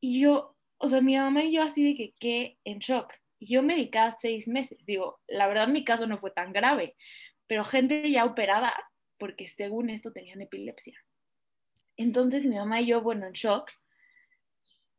Y 0.00 0.20
yo, 0.20 0.56
o 0.78 0.88
sea, 0.88 1.00
mi 1.00 1.16
mamá 1.16 1.42
y 1.44 1.52
yo 1.52 1.62
así 1.62 1.82
de 1.82 1.96
que, 1.96 2.14
qué 2.18 2.58
en 2.64 2.78
shock. 2.78 3.12
Yo 3.40 3.64
medicaba 3.64 4.16
seis 4.20 4.46
meses. 4.46 4.78
Digo, 4.86 5.18
la 5.26 5.48
verdad 5.48 5.66
mi 5.66 5.82
caso 5.82 6.06
no 6.06 6.16
fue 6.16 6.30
tan 6.30 6.52
grave, 6.52 6.94
pero 7.48 7.64
gente 7.64 8.08
ya 8.08 8.24
operada 8.24 8.72
porque 9.18 9.48
según 9.48 9.90
esto 9.90 10.12
tenían 10.12 10.40
epilepsia. 10.40 10.96
Entonces 11.96 12.44
mi 12.44 12.56
mamá 12.56 12.80
y 12.80 12.86
yo, 12.86 13.02
bueno, 13.02 13.26
en 13.26 13.32
shock. 13.32 13.70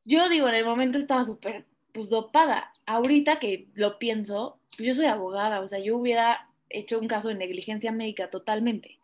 Yo 0.05 0.29
digo, 0.29 0.47
en 0.49 0.55
el 0.55 0.65
momento 0.65 0.97
estaba 0.97 1.23
súper, 1.25 1.65
pues 1.91 2.09
dopada. 2.09 2.73
Ahorita 2.85 3.39
que 3.39 3.67
lo 3.73 3.99
pienso, 3.99 4.59
pues 4.75 4.87
yo 4.87 4.95
soy 4.95 5.05
abogada, 5.05 5.61
o 5.61 5.67
sea, 5.67 5.79
yo 5.79 5.97
hubiera 5.97 6.49
hecho 6.69 6.99
un 6.99 7.07
caso 7.07 7.29
de 7.29 7.35
negligencia 7.35 7.91
médica 7.91 8.29
totalmente. 8.29 8.99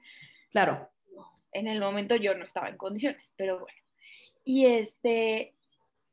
Claro. 0.51 0.89
En 1.51 1.67
el 1.67 1.79
momento 1.79 2.15
yo 2.15 2.35
no 2.35 2.45
estaba 2.45 2.69
en 2.69 2.77
condiciones, 2.77 3.33
pero 3.35 3.59
bueno. 3.59 3.77
Y 4.43 4.65
este, 4.65 5.53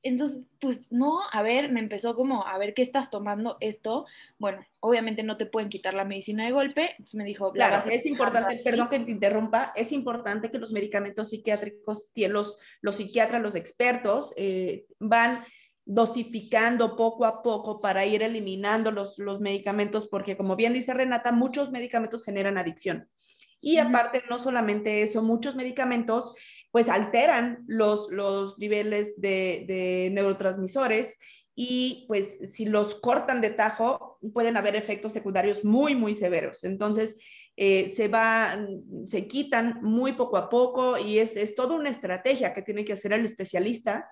entonces, 0.07 0.43
pues 0.61 0.91
no, 0.91 1.21
a 1.33 1.43
ver, 1.43 1.71
me 1.71 1.81
empezó 1.81 2.15
como, 2.15 2.47
a 2.47 2.57
ver, 2.59 2.75
¿qué 2.75 2.83
estás 2.83 3.11
tomando 3.11 3.57
esto? 3.61 4.07
Bueno, 4.39 4.65
obviamente 4.81 5.23
no 5.23 5.37
te 5.37 5.47
pueden 5.47 5.69
quitar 5.69 5.95
la 5.95 6.05
medicina 6.05 6.45
de 6.45 6.53
golpe. 6.53 6.91
Entonces 6.93 7.15
me 7.15 7.25
dijo, 7.25 7.53
claro, 7.53 7.89
es 7.91 8.07
importante, 8.07 8.61
perdón 8.63 8.89
que 8.89 9.01
te 9.01 9.11
interrumpa, 9.11 9.73
es 9.77 9.93
importante 9.93 10.51
que 10.51 10.59
los 10.59 10.73
medicamentos 10.73 11.31
psiquiátricos, 11.31 12.13
los, 12.15 12.59
los 12.81 12.97
psiquiatras, 12.97 13.43
los 13.43 13.55
expertos, 13.55 14.33
eh, 14.37 14.87
van 14.99 15.45
dosificando 15.85 16.97
poco 16.97 17.25
a 17.25 17.43
poco 17.43 17.81
para 17.81 18.05
ir 18.07 18.23
eliminando 18.23 18.91
los, 18.91 19.19
los 19.19 19.41
medicamentos, 19.41 20.09
porque 20.09 20.37
como 20.37 20.57
bien 20.57 20.73
dice 20.73 20.93
Renata, 20.95 21.31
muchos 21.33 21.71
medicamentos 21.71 22.25
generan 22.25 22.59
adicción. 22.59 23.09
Y 23.61 23.79
aparte, 23.79 24.23
no 24.29 24.39
solamente 24.39 25.03
eso, 25.03 25.23
muchos 25.23 25.57
medicamentos 25.57 26.35
pues 26.77 26.91
alteran 26.91 27.65
los, 27.69 28.11
los 28.11 28.59
niveles 28.59 29.19
de, 29.19 30.11
neurotransmisores 30.13 31.19
y 31.55 32.05
pues 32.07 32.53
si 32.53 32.67
los 32.67 32.97
cortan 32.97 33.41
de 33.41 33.49
tajo 33.49 34.19
pueden 34.35 34.59
haber 34.59 34.77
efectos 34.77 35.15
secundarios 35.15 35.65
muy, 35.65 35.95
muy 35.95 36.15
severos. 36.15 36.65
Entonces, 36.65 37.19
eh, 37.57 37.89
se 37.89 38.09
va, 38.09 38.63
se 39.07 39.27
quitan 39.27 39.79
muy 39.81 40.13
poco 40.13 40.37
a 40.37 40.51
poco 40.51 40.99
y 40.99 41.19
es, 41.19 41.37
es 41.37 41.55
toda 41.55 41.77
una 41.77 41.89
estrategia 41.89 42.53
que 42.53 42.61
tiene 42.61 42.85
que 42.85 42.93
hacer 42.93 43.15
el 43.15 43.25
especialista 43.25 44.07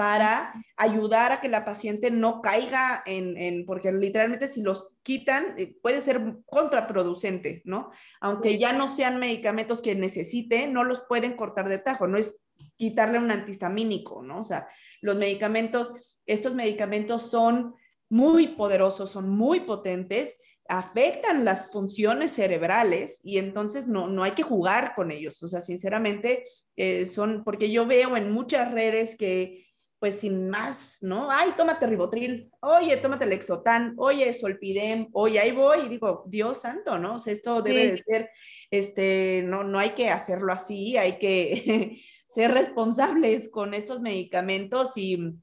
para 0.00 0.54
ayudar 0.78 1.30
a 1.30 1.40
que 1.42 1.50
la 1.50 1.62
paciente 1.62 2.10
no 2.10 2.40
caiga 2.40 3.02
en, 3.04 3.66
porque 3.66 3.92
literalmente 3.92 4.48
si 4.48 4.62
los 4.62 4.96
quitan 5.02 5.52
eh, 5.58 5.76
puede 5.82 6.00
ser 6.00 6.38
contraproducente, 6.46 7.60
¿no? 7.66 7.90
Aunque 8.22 8.58
ya 8.58 8.72
no 8.72 8.88
sean 8.88 9.18
medicamentos 9.18 9.82
que 9.82 9.94
necesite, 9.94 10.68
no 10.68 10.84
los 10.84 11.02
pueden 11.02 11.36
cortar 11.36 11.68
de 11.68 11.80
tajo, 11.80 12.06
no 12.06 12.16
es 12.16 12.46
quitarle 12.76 13.18
un 13.18 13.30
antihistamínico, 13.30 14.22
¿no? 14.22 14.38
O 14.38 14.42
sea, 14.42 14.68
los 15.02 15.18
medicamentos, 15.18 15.92
estos 16.24 16.54
medicamentos 16.54 17.30
son 17.30 17.74
muy 18.08 18.56
poderosos, 18.56 19.10
son 19.10 19.28
muy 19.28 19.60
potentes, 19.60 20.34
afectan 20.66 21.44
las 21.44 21.70
funciones 21.72 22.32
cerebrales 22.32 23.20
y 23.22 23.36
entonces 23.36 23.86
no, 23.86 24.06
no 24.06 24.22
hay 24.22 24.32
que 24.32 24.44
jugar 24.44 24.94
con 24.94 25.10
ellos. 25.10 25.42
O 25.42 25.48
sea, 25.48 25.60
sinceramente, 25.60 26.44
eh, 26.76 27.04
son, 27.04 27.44
porque 27.44 27.70
yo 27.70 27.86
veo 27.86 28.16
en 28.16 28.32
muchas 28.32 28.72
redes 28.72 29.14
que 29.18 29.69
pues 30.00 30.18
sin 30.18 30.48
más, 30.48 30.96
¿no? 31.02 31.30
Ay, 31.30 31.52
tómate 31.58 31.86
ribotril, 31.86 32.50
oye, 32.60 32.96
tómate 32.96 33.26
el 33.26 33.32
exotán, 33.32 33.92
oye, 33.98 34.32
solpidem, 34.32 35.08
oye, 35.12 35.38
ahí 35.38 35.52
voy 35.52 35.80
y 35.80 35.88
digo, 35.90 36.24
Dios 36.26 36.62
santo, 36.62 36.98
¿no? 36.98 37.16
O 37.16 37.18
sea, 37.18 37.34
esto 37.34 37.60
debe 37.60 37.90
de 37.90 37.96
ser, 37.98 38.30
este, 38.70 39.42
no, 39.44 39.62
no 39.62 39.78
hay 39.78 39.90
que 39.90 40.08
hacerlo 40.08 40.54
así, 40.54 40.96
hay 40.96 41.18
que 41.18 42.00
ser 42.28 42.50
responsables 42.50 43.50
con 43.50 43.74
estos 43.74 44.00
medicamentos 44.00 44.96
y, 44.96 45.34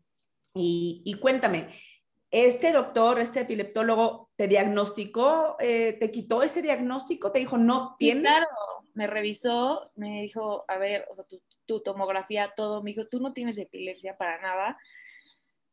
y, 0.56 1.14
cuéntame, 1.22 1.68
este 2.32 2.72
doctor, 2.72 3.20
este 3.20 3.42
epileptólogo, 3.42 4.32
¿te 4.36 4.48
diagnosticó, 4.48 5.56
eh, 5.60 5.94
te 6.00 6.10
quitó 6.10 6.42
ese 6.42 6.64
diagnóstico? 6.64 7.32
¿Te 7.32 7.40
dijo, 7.40 7.60
no 7.60 7.96
tienes? 8.00 8.24
claro, 8.24 8.48
me 8.98 9.06
revisó, 9.06 9.92
me 9.96 10.24
dijo, 10.24 10.66
a 10.68 10.80
ver, 10.80 11.06
o 11.12 11.16
sea, 11.16 11.24
tu, 11.26 11.40
tu, 11.68 11.84
tomografía, 11.84 12.52
todo, 12.56 12.82
me 12.82 12.90
dijo, 12.90 13.06
tú 13.06 13.20
no 13.20 13.32
tienes 13.32 13.56
epilepsia 13.60 14.18
para 14.18 14.42
nada. 14.42 14.76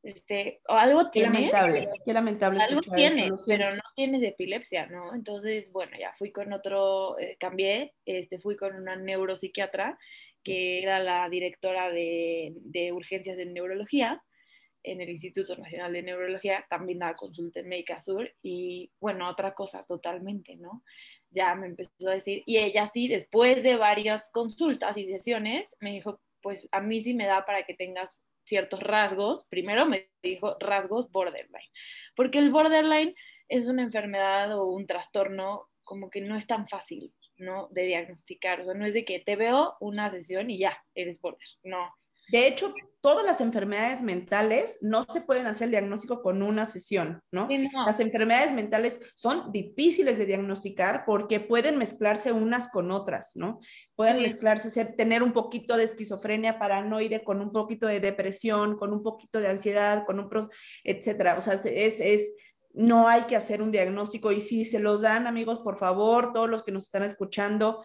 Este, 0.02 0.60
o 0.68 0.74
algo 0.74 1.10
tienes. 1.10 1.50
Qué 1.50 1.56
lamentable, 1.56 1.90
qué 2.04 2.12
lamentable. 2.12 2.62
Algo 2.62 2.82
tienes, 2.82 3.44
pero 3.46 3.70
no 3.70 3.82
tienes 3.96 4.22
epilepsia, 4.22 4.86
¿no? 4.88 5.14
Entonces, 5.14 5.72
bueno, 5.72 5.92
ya 5.98 6.12
fui 6.18 6.32
con 6.32 6.52
otro, 6.52 7.18
eh, 7.18 7.38
cambié, 7.40 7.94
este, 8.04 8.38
fui 8.38 8.56
con 8.56 8.76
una 8.76 8.94
neuropsiquiatra 8.94 9.98
que 10.42 10.82
era 10.82 10.98
la 10.98 11.26
directora 11.30 11.90
de, 11.90 12.52
de 12.56 12.92
urgencias 12.92 13.38
de 13.38 13.46
neurología 13.46 14.22
en 14.82 15.00
el 15.00 15.08
Instituto 15.08 15.56
Nacional 15.56 15.94
de 15.94 16.02
Neurología, 16.02 16.66
también 16.68 16.98
daba 16.98 17.16
consulta 17.16 17.60
en 17.60 17.68
Médica 17.68 18.00
Sur 18.00 18.30
y 18.42 18.92
bueno, 19.00 19.30
otra 19.30 19.54
cosa 19.54 19.82
totalmente, 19.84 20.56
¿no? 20.56 20.84
Ya 21.34 21.54
me 21.54 21.66
empezó 21.66 22.08
a 22.08 22.14
decir, 22.14 22.42
y 22.46 22.58
ella 22.58 22.90
sí, 22.92 23.08
después 23.08 23.62
de 23.62 23.76
varias 23.76 24.30
consultas 24.32 24.96
y 24.96 25.06
sesiones, 25.06 25.76
me 25.80 25.92
dijo, 25.92 26.20
pues 26.40 26.68
a 26.72 26.80
mí 26.80 27.02
sí 27.02 27.14
me 27.14 27.26
da 27.26 27.44
para 27.44 27.64
que 27.64 27.74
tengas 27.74 28.20
ciertos 28.44 28.80
rasgos. 28.80 29.46
Primero 29.48 29.86
me 29.86 30.10
dijo 30.22 30.56
rasgos 30.60 31.10
borderline, 31.10 31.70
porque 32.14 32.38
el 32.38 32.50
borderline 32.50 33.14
es 33.48 33.66
una 33.66 33.82
enfermedad 33.82 34.56
o 34.58 34.66
un 34.66 34.86
trastorno 34.86 35.68
como 35.82 36.10
que 36.10 36.20
no 36.20 36.36
es 36.36 36.46
tan 36.46 36.68
fácil, 36.68 37.14
¿no? 37.36 37.68
De 37.70 37.84
diagnosticar, 37.84 38.60
o 38.60 38.64
sea, 38.64 38.74
no 38.74 38.86
es 38.86 38.94
de 38.94 39.04
que 39.04 39.20
te 39.20 39.36
veo 39.36 39.76
una 39.80 40.10
sesión 40.10 40.50
y 40.50 40.58
ya, 40.58 40.82
eres 40.94 41.20
border, 41.20 41.48
no. 41.62 41.94
De 42.30 42.46
hecho, 42.46 42.74
todas 43.04 43.26
las 43.26 43.42
enfermedades 43.42 44.00
mentales 44.00 44.78
no 44.80 45.02
se 45.02 45.20
pueden 45.20 45.46
hacer 45.46 45.66
el 45.66 45.72
diagnóstico 45.72 46.22
con 46.22 46.42
una 46.42 46.64
sesión, 46.64 47.20
¿no? 47.30 47.46
Las 47.84 48.00
enfermedades 48.00 48.50
mentales 48.54 48.98
son 49.14 49.52
difíciles 49.52 50.16
de 50.16 50.24
diagnosticar 50.24 51.04
porque 51.04 51.38
pueden 51.38 51.76
mezclarse 51.76 52.32
unas 52.32 52.68
con 52.68 52.90
otras, 52.90 53.36
¿no? 53.36 53.60
Pueden 53.94 54.22
mezclarse, 54.22 54.70
ser, 54.70 54.96
tener 54.96 55.22
un 55.22 55.34
poquito 55.34 55.76
de 55.76 55.84
esquizofrenia 55.84 56.58
paranoide 56.58 57.22
con 57.22 57.42
un 57.42 57.52
poquito 57.52 57.86
de 57.86 58.00
depresión, 58.00 58.74
con 58.76 58.94
un 58.94 59.02
poquito 59.02 59.38
de 59.38 59.48
ansiedad, 59.48 60.06
con 60.06 60.18
un, 60.18 60.30
etcétera. 60.82 61.36
O 61.36 61.42
sea, 61.42 61.60
es, 61.62 62.00
es, 62.00 62.34
no 62.72 63.06
hay 63.06 63.24
que 63.24 63.36
hacer 63.36 63.60
un 63.60 63.70
diagnóstico 63.70 64.32
y 64.32 64.40
si 64.40 64.64
se 64.64 64.80
los 64.80 65.02
dan, 65.02 65.26
amigos, 65.26 65.60
por 65.60 65.78
favor, 65.78 66.32
todos 66.32 66.48
los 66.48 66.62
que 66.62 66.72
nos 66.72 66.84
están 66.84 67.04
escuchando, 67.04 67.84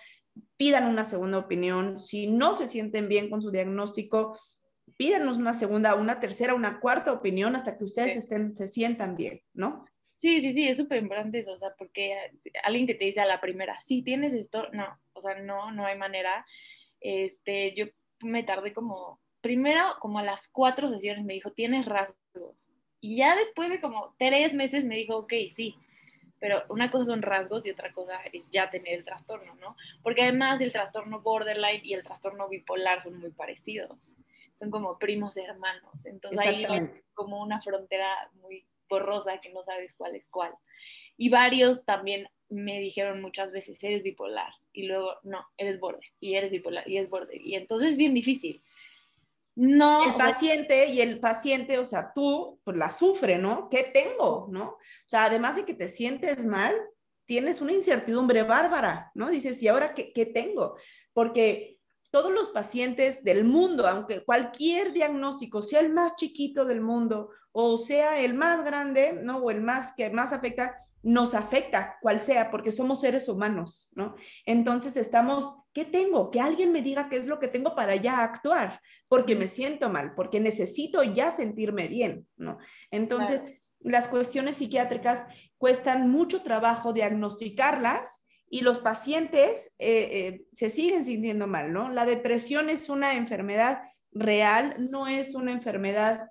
pidan 0.59 0.87
una 0.87 1.05
segunda 1.05 1.37
opinión. 1.37 1.97
Si 1.97 2.27
no 2.27 2.53
se 2.53 2.67
sienten 2.67 3.07
bien 3.07 3.29
con 3.29 3.41
su 3.41 3.49
diagnóstico, 3.49 4.37
pídanos 4.97 5.37
una 5.37 5.53
segunda, 5.53 5.95
una 5.95 6.19
tercera, 6.19 6.53
una 6.53 6.81
cuarta 6.81 7.13
opinión 7.13 7.55
hasta 7.55 7.77
que 7.77 7.85
ustedes 7.85 8.17
estén, 8.17 8.57
se 8.57 8.67
sientan 8.67 9.15
bien, 9.15 9.41
¿no? 9.53 9.85
Sí, 10.17 10.41
sí, 10.41 10.51
sí, 10.51 10.67
es 10.67 10.75
súper 10.75 11.01
importante 11.01 11.39
eso, 11.39 11.53
o 11.53 11.57
sea, 11.57 11.69
porque 11.77 12.13
alguien 12.63 12.85
que 12.87 12.93
te 12.93 13.05
dice 13.05 13.21
a 13.21 13.25
la 13.25 13.39
primera, 13.39 13.79
sí, 13.79 14.01
tienes 14.01 14.33
esto, 14.33 14.67
no, 14.73 14.99
o 15.13 15.21
sea, 15.21 15.39
no, 15.39 15.71
no 15.71 15.85
hay 15.85 15.97
manera. 15.97 16.45
Este, 16.99 17.73
yo 17.73 17.85
me 18.19 18.43
tardé 18.43 18.73
como, 18.73 19.21
primero, 19.39 19.81
como 20.01 20.19
a 20.19 20.23
las 20.23 20.49
cuatro 20.49 20.89
sesiones 20.89 21.23
me 21.23 21.35
dijo, 21.35 21.53
tienes 21.53 21.85
rasgos. 21.85 22.67
Y 22.99 23.15
ya 23.15 23.37
después 23.37 23.69
de 23.69 23.79
como 23.79 24.13
tres 24.19 24.53
meses 24.53 24.83
me 24.83 24.97
dijo, 24.97 25.15
ok, 25.19 25.33
sí, 25.55 25.77
pero 26.39 26.63
una 26.69 26.89
cosa 26.89 27.05
son 27.05 27.21
rasgos 27.21 27.65
y 27.65 27.71
otra 27.71 27.91
cosa 27.93 28.19
es 28.31 28.49
ya 28.49 28.69
tener 28.69 28.93
el 28.93 29.05
trastorno, 29.05 29.55
¿no? 29.55 29.75
Porque 30.01 30.23
además 30.23 30.61
el 30.61 30.71
trastorno 30.71 31.21
borderline 31.21 31.81
y 31.83 31.93
el 31.93 32.03
trastorno 32.03 32.47
bipolar 32.49 33.01
son 33.01 33.19
muy 33.19 33.31
parecidos 33.31 34.13
son 34.59 34.69
como 34.69 34.99
primos 34.99 35.37
hermanos. 35.37 36.05
Entonces 36.05 36.45
ahí 36.45 36.65
es 36.65 37.03
como 37.13 37.41
una 37.41 37.61
frontera 37.61 38.09
muy 38.41 38.67
borrosa 38.89 39.39
que 39.39 39.51
no 39.53 39.63
sabes 39.63 39.93
cuál 39.93 40.15
es 40.15 40.27
cuál. 40.27 40.53
Y 41.15 41.29
varios 41.29 41.85
también 41.85 42.27
me 42.49 42.79
dijeron 42.79 43.21
muchas 43.21 43.51
veces, 43.51 43.81
eres 43.83 44.03
bipolar. 44.03 44.51
Y 44.73 44.87
luego, 44.87 45.15
no, 45.23 45.45
eres 45.57 45.79
borde. 45.79 46.05
Y 46.19 46.35
eres 46.35 46.51
bipolar. 46.51 46.87
Y 46.89 46.97
es 46.97 47.09
borde. 47.09 47.37
Y 47.41 47.55
entonces 47.55 47.91
es 47.91 47.97
bien 47.97 48.13
difícil. 48.13 48.61
No. 49.61 50.05
El 50.05 50.13
paciente 50.13 50.87
y 50.87 51.01
el 51.01 51.19
paciente, 51.19 51.77
o 51.79 51.85
sea, 51.85 52.13
tú, 52.13 52.61
pues 52.63 52.77
la 52.77 52.91
sufre, 52.91 53.37
¿no? 53.37 53.67
¿Qué 53.69 53.91
tengo? 53.93 54.47
¿No? 54.49 54.63
O 54.69 54.77
sea, 55.05 55.25
además 55.25 55.57
de 55.57 55.65
que 55.65 55.73
te 55.73 55.89
sientes 55.89 56.45
mal, 56.45 56.73
tienes 57.25 57.59
una 57.59 57.73
incertidumbre 57.73 58.43
bárbara, 58.43 59.11
¿no? 59.15 59.29
Dices, 59.29 59.61
¿y 59.61 59.67
ahora 59.67 59.93
qué, 59.93 60.13
qué 60.13 60.25
tengo? 60.25 60.77
Porque 61.11 61.77
todos 62.09 62.31
los 62.31 62.49
pacientes 62.49 63.21
del 63.25 63.43
mundo, 63.43 63.85
aunque 63.85 64.23
cualquier 64.23 64.93
diagnóstico, 64.93 65.61
sea 65.61 65.81
el 65.81 65.89
más 65.91 66.15
chiquito 66.15 66.63
del 66.63 66.79
mundo 66.79 67.31
o 67.51 67.77
sea 67.77 68.19
el 68.19 68.33
más 68.33 68.63
grande, 68.63 69.19
¿no? 69.21 69.37
O 69.37 69.51
el 69.51 69.61
más 69.61 69.93
que 69.95 70.09
más 70.09 70.33
afecta, 70.33 70.77
nos 71.01 71.33
afecta, 71.33 71.97
cual 72.01 72.19
sea, 72.19 72.51
porque 72.51 72.71
somos 72.71 73.01
seres 73.01 73.29
humanos, 73.29 73.89
¿no? 73.95 74.15
Entonces 74.45 74.97
estamos, 74.97 75.61
¿qué 75.73 75.85
tengo? 75.85 76.29
Que 76.29 76.41
alguien 76.41 76.71
me 76.71 76.81
diga 76.81 77.07
qué 77.09 77.17
es 77.17 77.25
lo 77.25 77.39
que 77.39 77.47
tengo 77.47 77.75
para 77.75 77.95
ya 77.95 78.23
actuar, 78.23 78.81
porque 79.07 79.35
me 79.35 79.47
siento 79.47 79.89
mal, 79.89 80.13
porque 80.15 80.39
necesito 80.39 81.03
ya 81.03 81.31
sentirme 81.31 81.87
bien, 81.87 82.27
¿no? 82.35 82.57
Entonces, 82.91 83.43
las 83.79 84.07
cuestiones 84.07 84.57
psiquiátricas 84.57 85.25
cuestan 85.57 86.09
mucho 86.09 86.43
trabajo 86.43 86.91
diagnosticarlas 86.91 88.25
y 88.49 88.61
los 88.61 88.79
pacientes 88.79 89.75
eh, 89.79 90.09
eh, 90.11 90.41
se 90.53 90.69
siguen 90.69 91.05
sintiendo 91.05 91.47
mal, 91.47 91.71
¿no? 91.71 91.89
La 91.89 92.05
depresión 92.05 92.69
es 92.69 92.89
una 92.89 93.13
enfermedad 93.13 93.83
real, 94.11 94.75
no 94.89 95.07
es 95.07 95.35
una 95.35 95.51
enfermedad 95.51 96.29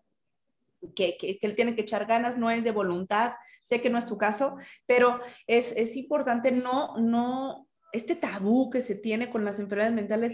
que, 0.94 1.16
que, 1.18 1.38
que 1.38 1.54
que 1.54 1.80
echar 1.80 2.06
ganas, 2.06 2.36
no 2.36 2.50
es 2.50 2.64
de 2.64 2.70
voluntad, 2.70 3.32
sé 3.62 3.80
que 3.80 3.90
no 3.90 3.98
es 3.98 4.06
tu 4.06 4.16
caso, 4.16 4.56
pero 4.86 5.20
es, 5.46 5.72
es 5.72 5.96
importante 5.96 6.52
no, 6.52 6.96
no, 6.98 7.68
este 7.92 8.14
tabú 8.14 8.70
que 8.70 8.82
se 8.82 8.94
tiene 8.94 9.30
con 9.30 9.44
las 9.44 9.58
enfermedades 9.58 9.94
mentales, 9.94 10.32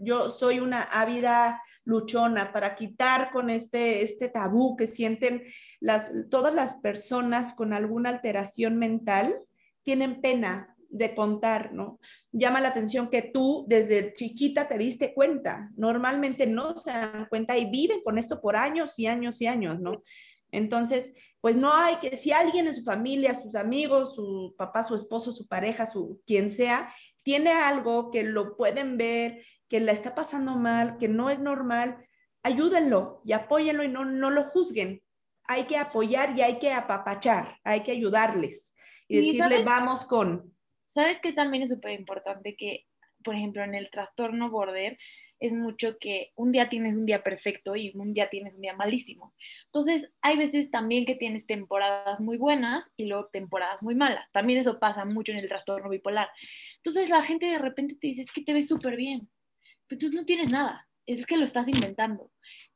yo 0.00 0.30
soy 0.30 0.60
una 0.60 0.82
ávida 0.82 1.62
luchona 1.84 2.52
para 2.52 2.74
quitar 2.74 3.30
con 3.30 3.48
este, 3.50 4.02
este 4.02 4.28
tabú 4.28 4.76
que 4.76 4.86
sienten 4.86 5.44
las, 5.80 6.12
todas 6.30 6.54
las 6.54 6.76
personas 6.80 7.54
con 7.54 7.72
alguna 7.72 8.10
alteración 8.10 8.76
mental, 8.76 9.34
tienen 9.82 10.20
pena 10.20 10.76
de 10.88 11.14
contar, 11.14 11.72
¿no? 11.72 12.00
Llama 12.32 12.60
la 12.60 12.68
atención 12.68 13.08
que 13.10 13.22
tú 13.22 13.64
desde 13.68 14.12
chiquita 14.14 14.68
te 14.68 14.78
diste 14.78 15.14
cuenta. 15.14 15.70
Normalmente 15.76 16.46
no 16.46 16.76
se 16.76 16.90
dan 16.90 17.26
cuenta 17.28 17.56
y 17.56 17.70
viven 17.70 18.02
con 18.02 18.18
esto 18.18 18.40
por 18.40 18.56
años 18.56 18.98
y 18.98 19.06
años 19.06 19.40
y 19.40 19.46
años, 19.46 19.80
¿no? 19.80 20.02
Entonces, 20.50 21.12
pues 21.40 21.56
no 21.56 21.74
hay 21.74 21.96
que, 21.96 22.16
si 22.16 22.32
alguien 22.32 22.66
en 22.66 22.74
su 22.74 22.82
familia, 22.82 23.34
sus 23.34 23.54
amigos, 23.54 24.14
su 24.14 24.54
papá, 24.56 24.82
su 24.82 24.94
esposo, 24.94 25.30
su 25.30 25.46
pareja, 25.46 25.84
su 25.84 26.20
quien 26.26 26.50
sea, 26.50 26.92
tiene 27.22 27.52
algo 27.52 28.10
que 28.10 28.22
lo 28.22 28.56
pueden 28.56 28.96
ver, 28.96 29.44
que 29.68 29.80
la 29.80 29.92
está 29.92 30.14
pasando 30.14 30.56
mal, 30.56 30.96
que 30.96 31.08
no 31.08 31.28
es 31.28 31.38
normal, 31.38 31.98
ayúdenlo 32.42 33.20
y 33.24 33.32
apóyenlo 33.32 33.84
y 33.84 33.88
no, 33.88 34.04
no 34.04 34.30
lo 34.30 34.44
juzguen. 34.44 35.02
Hay 35.44 35.64
que 35.64 35.76
apoyar 35.76 36.36
y 36.36 36.42
hay 36.42 36.58
que 36.58 36.72
apapachar, 36.72 37.58
hay 37.64 37.82
que 37.82 37.92
ayudarles 37.92 38.74
y 39.08 39.16
decirle, 39.16 39.64
vamos 39.64 40.04
con. 40.04 40.54
¿Sabes 40.94 41.20
que 41.20 41.32
también 41.32 41.62
es 41.62 41.70
súper 41.70 41.98
importante 41.98 42.56
que, 42.56 42.86
por 43.22 43.34
ejemplo, 43.34 43.62
en 43.62 43.74
el 43.74 43.90
trastorno 43.90 44.50
border, 44.50 44.98
es 45.40 45.52
mucho 45.52 45.98
que 45.98 46.32
un 46.34 46.50
día 46.52 46.68
tienes 46.68 46.94
un 46.96 47.06
día 47.06 47.22
perfecto 47.22 47.76
y 47.76 47.92
un 47.94 48.12
día 48.12 48.28
tienes 48.28 48.56
un 48.56 48.62
día 48.62 48.74
malísimo. 48.74 49.34
Entonces, 49.66 50.10
hay 50.20 50.36
veces 50.36 50.70
también 50.70 51.06
que 51.06 51.14
tienes 51.14 51.46
temporadas 51.46 52.20
muy 52.20 52.36
buenas 52.36 52.84
y 52.96 53.06
luego 53.06 53.26
temporadas 53.26 53.82
muy 53.82 53.94
malas. 53.94 54.30
También 54.32 54.58
eso 54.58 54.78
pasa 54.80 55.04
mucho 55.04 55.32
en 55.32 55.38
el 55.38 55.48
trastorno 55.48 55.90
bipolar. 55.90 56.28
Entonces, 56.76 57.08
la 57.08 57.22
gente 57.22 57.46
de 57.46 57.58
repente 57.58 57.94
te 57.94 58.08
dice, 58.08 58.22
es 58.22 58.32
que 58.32 58.42
te 58.42 58.52
ves 58.52 58.68
súper 58.68 58.96
bien, 58.96 59.28
pero 59.86 60.00
tú 60.00 60.10
no 60.10 60.24
tienes 60.24 60.50
nada, 60.50 60.88
es 61.06 61.24
que 61.24 61.36
lo 61.36 61.44
estás 61.44 61.68
inventando. 61.68 62.32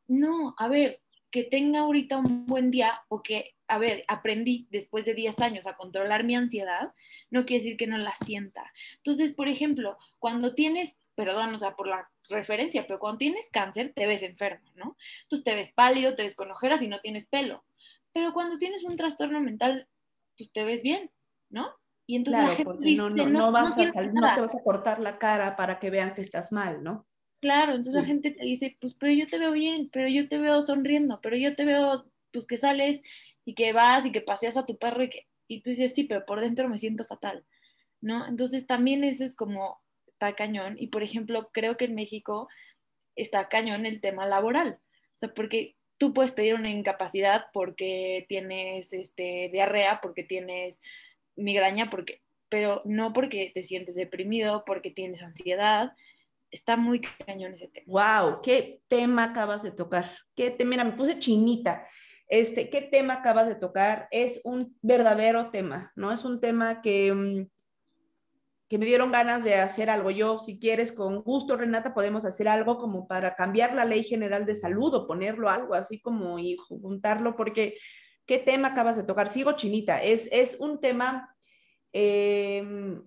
No, 0.06 0.54
a 0.58 0.68
ver, 0.68 1.00
que 1.30 1.44
tenga 1.44 1.80
ahorita 1.80 2.18
un 2.18 2.46
buen 2.46 2.70
día 2.70 3.00
o 3.08 3.22
que, 3.22 3.54
a 3.68 3.78
ver, 3.78 4.04
aprendí 4.08 4.66
después 4.70 5.04
de 5.04 5.14
10 5.14 5.40
años 5.40 5.66
a 5.66 5.76
controlar 5.76 6.24
mi 6.24 6.34
ansiedad, 6.34 6.92
no 7.30 7.44
quiere 7.46 7.62
decir 7.62 7.76
que 7.76 7.86
no 7.86 7.98
la 7.98 8.14
sienta. 8.24 8.72
Entonces, 8.96 9.32
por 9.32 9.48
ejemplo, 9.48 9.96
cuando 10.18 10.54
tienes 10.54 10.94
perdón, 11.14 11.54
o 11.54 11.58
sea, 11.58 11.76
por 11.76 11.86
la 11.86 12.10
referencia, 12.28 12.86
pero 12.86 12.98
cuando 12.98 13.18
tienes 13.18 13.48
cáncer 13.50 13.92
te 13.94 14.06
ves 14.06 14.22
enfermo, 14.22 14.70
¿no? 14.76 14.96
Entonces 15.22 15.44
te 15.44 15.54
ves 15.54 15.72
pálido, 15.72 16.14
te 16.14 16.22
ves 16.22 16.34
con 16.34 16.50
ojeras 16.50 16.82
y 16.82 16.88
no 16.88 17.00
tienes 17.00 17.26
pelo. 17.26 17.64
Pero 18.12 18.32
cuando 18.32 18.58
tienes 18.58 18.84
un 18.84 18.96
trastorno 18.96 19.40
mental, 19.40 19.88
pues 20.36 20.50
te 20.52 20.64
ves 20.64 20.82
bien, 20.82 21.10
¿no? 21.50 21.70
Y 22.06 22.16
entonces 22.16 22.42
la 22.42 22.54
gente 22.54 22.76
dice, 22.80 23.02
no, 23.02 23.10
no, 23.10 23.26
no, 23.26 23.52
vas 23.52 23.78
a 23.78 24.02
no 24.02 24.34
te 24.34 24.40
vas 24.40 24.54
a 24.54 24.62
cortar 24.62 25.00
la 25.00 25.18
cara 25.18 25.56
para 25.56 25.78
que 25.78 25.90
vean 25.90 26.14
que 26.14 26.20
estás 26.20 26.52
mal, 26.52 26.82
¿no? 26.82 27.06
Claro, 27.40 27.72
entonces 27.72 27.94
la 27.94 28.04
gente 28.04 28.30
te 28.30 28.44
dice, 28.44 28.76
pues, 28.80 28.94
pero 28.94 29.12
yo 29.12 29.28
te 29.28 29.38
veo 29.38 29.52
bien, 29.52 29.88
pero 29.92 30.08
yo 30.08 30.28
te 30.28 30.38
veo 30.38 30.62
sonriendo, 30.62 31.20
pero 31.20 31.36
yo 31.36 31.56
te 31.56 31.64
veo, 31.64 32.06
pues, 32.32 32.46
que 32.46 32.56
sales 32.56 33.02
y 33.44 33.54
que 33.54 33.72
vas 33.72 34.06
y 34.06 34.12
que 34.12 34.20
paseas 34.20 34.56
a 34.56 34.66
tu 34.66 34.78
perro 34.78 35.02
y 35.02 35.10
que, 35.10 35.26
y 35.48 35.62
tú 35.62 35.70
dices, 35.70 35.92
sí, 35.94 36.04
pero 36.04 36.24
por 36.24 36.40
dentro 36.40 36.68
me 36.68 36.78
siento 36.78 37.04
fatal, 37.04 37.44
¿no? 38.00 38.26
Entonces 38.26 38.66
también 38.66 39.04
ese 39.04 39.24
es 39.24 39.34
como 39.34 39.82
está 40.06 40.34
cañón. 40.34 40.76
Y 40.78 40.88
por 40.88 41.02
ejemplo, 41.02 41.50
creo 41.52 41.76
que 41.76 41.86
en 41.86 41.94
México 41.94 42.48
está 43.16 43.48
cañón 43.48 43.86
el 43.86 44.00
tema 44.00 44.26
laboral. 44.26 44.78
O 45.14 45.18
sea, 45.18 45.34
porque 45.34 45.76
tú 45.98 46.14
puedes 46.14 46.32
pedir 46.32 46.54
una 46.54 46.70
incapacidad 46.70 47.46
porque 47.52 48.24
tienes 48.28 48.92
este, 48.92 49.50
diarrea, 49.52 50.00
porque 50.00 50.22
tienes 50.22 50.78
migraña, 51.36 51.90
porque, 51.90 52.22
pero 52.48 52.82
no 52.84 53.12
porque 53.12 53.50
te 53.52 53.62
sientes 53.62 53.94
deprimido, 53.94 54.64
porque 54.64 54.90
tienes 54.90 55.22
ansiedad. 55.22 55.92
Está 56.50 56.76
muy 56.76 57.00
cañón 57.00 57.54
ese 57.54 57.68
tema. 57.68 57.86
¡Wow! 57.86 58.42
¿Qué 58.42 58.80
tema 58.88 59.24
acabas 59.24 59.62
de 59.62 59.72
tocar? 59.72 60.10
¿Qué 60.36 60.50
te, 60.50 60.64
mira, 60.64 60.84
me 60.84 60.92
puse 60.92 61.18
chinita. 61.18 61.86
Este, 62.32 62.70
¿Qué 62.70 62.80
tema 62.80 63.14
acabas 63.14 63.46
de 63.46 63.56
tocar? 63.56 64.08
Es 64.10 64.40
un 64.44 64.74
verdadero 64.80 65.50
tema, 65.50 65.92
¿no? 65.96 66.12
Es 66.12 66.24
un 66.24 66.40
tema 66.40 66.80
que 66.80 67.12
mm, 67.12 67.46
que 68.72 68.78
me 68.78 68.86
dieron 68.86 69.12
ganas 69.12 69.44
de 69.44 69.56
hacer 69.56 69.90
algo. 69.90 70.10
Yo, 70.10 70.38
si 70.38 70.58
quieres, 70.58 70.92
con 70.92 71.20
gusto, 71.20 71.58
Renata, 71.58 71.92
podemos 71.92 72.24
hacer 72.24 72.48
algo 72.48 72.78
como 72.78 73.06
para 73.06 73.34
cambiar 73.34 73.74
la 73.74 73.84
ley 73.84 74.02
general 74.02 74.46
de 74.46 74.54
salud 74.54 74.94
o 74.94 75.06
ponerlo 75.06 75.50
algo 75.50 75.74
así 75.74 76.00
como 76.00 76.38
y 76.38 76.56
juntarlo, 76.56 77.36
porque 77.36 77.76
¿qué 78.24 78.38
tema 78.38 78.68
acabas 78.68 78.96
de 78.96 79.04
tocar? 79.04 79.28
Sigo 79.28 79.52
chinita, 79.52 80.02
es, 80.02 80.26
es 80.32 80.58
un 80.58 80.80
tema, 80.80 81.36
em, 81.92 83.04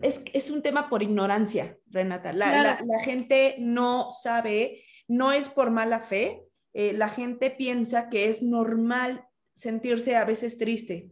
es, 0.00 0.24
es, 0.32 0.48
un 0.48 0.62
tema 0.62 0.88
por 0.88 1.02
ignorancia, 1.02 1.76
Renata. 1.88 2.32
La, 2.32 2.84
la, 2.86 2.98
gente 3.00 3.56
no 3.58 4.12
sabe, 4.12 4.84
no 5.08 5.32
es 5.32 5.48
por 5.48 5.72
mala 5.72 5.98
fe, 5.98 6.44
eh, 6.74 6.92
la 6.92 7.08
gente 7.08 7.50
piensa 7.50 8.08
que 8.08 8.28
es 8.28 8.42
normal 8.42 9.26
sentirse 9.54 10.16
a 10.16 10.24
veces 10.24 10.58
triste, 10.58 11.10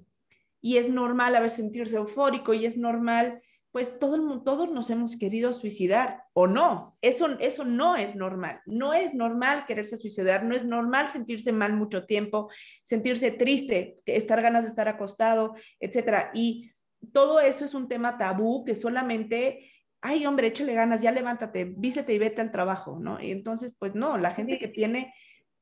y 0.60 0.76
es 0.76 0.88
normal 0.88 1.36
a 1.36 1.40
veces 1.40 1.58
sentirse 1.58 1.96
eufórico 1.96 2.52
y 2.54 2.66
es 2.66 2.76
normal, 2.76 3.40
pues 3.72 3.98
todo 3.98 4.42
todos 4.42 4.70
nos 4.70 4.90
hemos 4.90 5.16
querido 5.16 5.52
suicidar 5.52 6.24
o 6.32 6.46
no. 6.46 6.98
Eso, 7.00 7.38
eso 7.38 7.64
no 7.64 7.96
es 7.96 8.16
normal. 8.16 8.60
No 8.66 8.92
es 8.92 9.14
normal 9.14 9.64
quererse 9.64 9.96
suicidar, 9.96 10.44
no 10.44 10.56
es 10.56 10.64
normal 10.64 11.08
sentirse 11.08 11.52
mal 11.52 11.72
mucho 11.72 12.04
tiempo, 12.04 12.50
sentirse 12.82 13.30
triste, 13.30 14.00
estar 14.06 14.42
ganas 14.42 14.64
de 14.64 14.70
estar 14.70 14.88
acostado, 14.88 15.54
etcétera. 15.78 16.30
Y 16.34 16.72
todo 17.12 17.40
eso 17.40 17.64
es 17.64 17.74
un 17.74 17.88
tema 17.88 18.18
tabú 18.18 18.64
que 18.64 18.74
solamente 18.74 19.70
ay, 20.02 20.26
hombre, 20.26 20.48
échale 20.48 20.74
ganas, 20.74 21.02
ya 21.02 21.12
levántate, 21.12 21.64
vístete 21.64 22.14
y 22.14 22.18
vete 22.18 22.40
al 22.40 22.50
trabajo, 22.50 22.98
¿no? 22.98 23.20
Y 23.20 23.30
entonces, 23.32 23.74
pues 23.78 23.94
no, 23.94 24.16
la 24.16 24.30
gente 24.32 24.58
que 24.58 24.68
tiene 24.68 25.12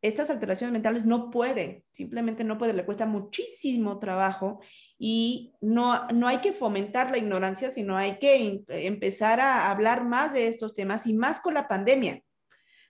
estas 0.00 0.30
alteraciones 0.30 0.72
mentales 0.72 1.04
no 1.04 1.30
puede, 1.30 1.84
simplemente 1.90 2.44
no 2.44 2.56
puede, 2.56 2.72
le 2.72 2.84
cuesta 2.84 3.06
muchísimo 3.06 3.98
trabajo 3.98 4.60
y 4.96 5.54
no, 5.60 6.06
no 6.08 6.28
hay 6.28 6.38
que 6.38 6.52
fomentar 6.52 7.10
la 7.10 7.18
ignorancia, 7.18 7.70
sino 7.70 7.96
hay 7.96 8.18
que 8.18 8.62
empezar 8.68 9.40
a 9.40 9.70
hablar 9.70 10.04
más 10.04 10.32
de 10.32 10.46
estos 10.46 10.74
temas 10.74 11.06
y 11.06 11.14
más 11.14 11.40
con 11.40 11.54
la 11.54 11.66
pandemia. 11.66 12.22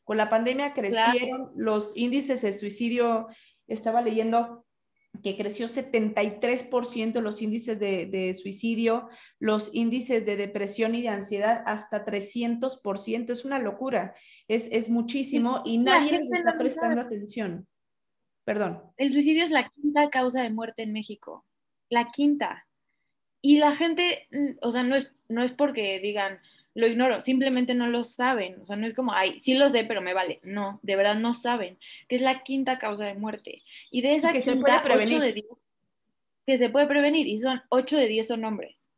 Con 0.05 0.17
la 0.17 0.29
pandemia 0.29 0.75
crecieron 0.75 1.51
los 1.55 1.97
índices 1.97 2.43
de 2.43 2.53
suicidio, 2.53 3.29
estaba 3.67 4.01
leyendo 4.01 4.65
que 5.23 5.37
creció 5.37 5.69
73% 5.69 7.21
los 7.21 7.43
índices 7.43 7.79
de, 7.81 8.35
suicidio, 8.35 9.09
los 9.41 9.75
índices 9.75 10.25
de 10.25 10.37
depresión 10.37 10.95
y 10.95 11.03
de 11.03 11.09
ansiedad 11.09 11.63
hasta 11.67 12.05
300%. 12.05 13.31
Es 13.31 13.45
una 13.45 13.59
locura, 13.59 14.15
es, 14.47 14.69
es 14.71 14.89
muchísimo 14.91 15.63
y 15.65 15.79
nadie 15.79 16.19
les 16.19 16.33
está 16.33 16.57
prestando 16.57 17.01
atención. 17.01 17.67
Perdón. 18.45 18.83
El 18.97 19.13
suicidio 19.13 19.45
es 19.45 19.51
la 19.51 19.69
quinta 19.69 20.09
causa 20.09 20.43
de 20.43 20.51
muerte 20.51 20.83
en 20.83 20.93
México 20.93 21.45
la 21.89 22.11
quinta. 22.11 22.67
Y 23.41 23.59
la 23.59 23.75
gente, 23.75 24.27
mm, 24.31 24.59
o 24.63 24.71
sea, 24.71 24.83
no 24.83 24.97
es, 24.97 25.13
no 25.29 25.43
es 25.43 25.53
porque 25.53 26.01
digan, 26.01 26.41
lo 26.75 26.87
ignoro, 26.87 27.21
simplemente 27.21 27.75
no 27.75 27.89
lo 27.89 28.05
saben. 28.05 28.61
O 28.61 28.65
sea, 28.65 28.77
no 28.77 28.87
es 28.87 28.95
como, 28.95 29.13
ay, 29.13 29.39
sí 29.39 29.55
lo 29.55 29.69
sé, 29.69 29.85
pero 29.85 30.01
me 30.01 30.15
vale. 30.15 30.41
No, 30.43 30.81
de 30.83 30.97
verdad 30.97 31.17
no 31.17 31.35
saben, 31.35 31.79
que 32.09 32.17
es 32.17 32.23
la 32.23 32.43
quinta 32.43 32.79
causa 32.79 33.05
de 33.05 33.15
muerte. 33.15 33.63
Y 33.91 34.03
de 34.03 34.15
esa 34.15 34.33
que 34.33 34.41
quinta, 34.41 34.53
se 34.53 34.61
puede 34.61 34.81
prevenir. 34.81 35.21
de 35.21 35.45
que 36.47 36.57
se 36.57 36.71
puede 36.71 36.87
prevenir, 36.87 37.27
y 37.27 37.39
son 37.39 37.61
8 37.69 37.99
de 37.99 38.07
10 38.07 38.29
son 38.29 38.45
hombres. 38.45 38.91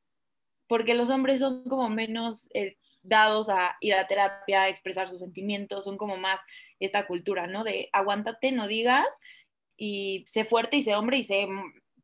Porque 0.69 0.95
los 0.95 1.11
hombres 1.11 1.41
son 1.41 1.65
como 1.65 1.89
menos 1.89 2.49
eh, 2.55 2.77
dados 3.03 3.49
a 3.49 3.77
ir 3.81 3.95
a 3.95 4.07
terapia, 4.07 4.63
a 4.63 4.69
expresar 4.69 5.09
sus 5.09 5.21
sentimientos, 5.21 5.85
son 5.85 5.97
como 5.97 6.17
más 6.17 6.39
esta 6.79 7.07
cultura, 7.09 7.49
¿no? 7.49 7.65
De 7.65 7.89
aguántate, 7.93 8.53
no 8.53 8.69
digas, 8.69 9.07
y 9.77 10.25
sé 10.29 10.45
fuerte 10.45 10.77
y 10.77 10.83
sé 10.83 10.95
hombre 10.95 11.17
y 11.17 11.25
sé 11.25 11.49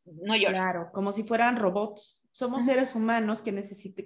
no 0.07 0.35
Claro, 0.35 0.91
como 0.93 1.13
si 1.13 1.23
fueran 1.25 1.57
robots. 1.57 2.23
Somos 2.31 2.65
seres 2.65 2.95
humanos 2.95 3.41
que, 3.43 3.53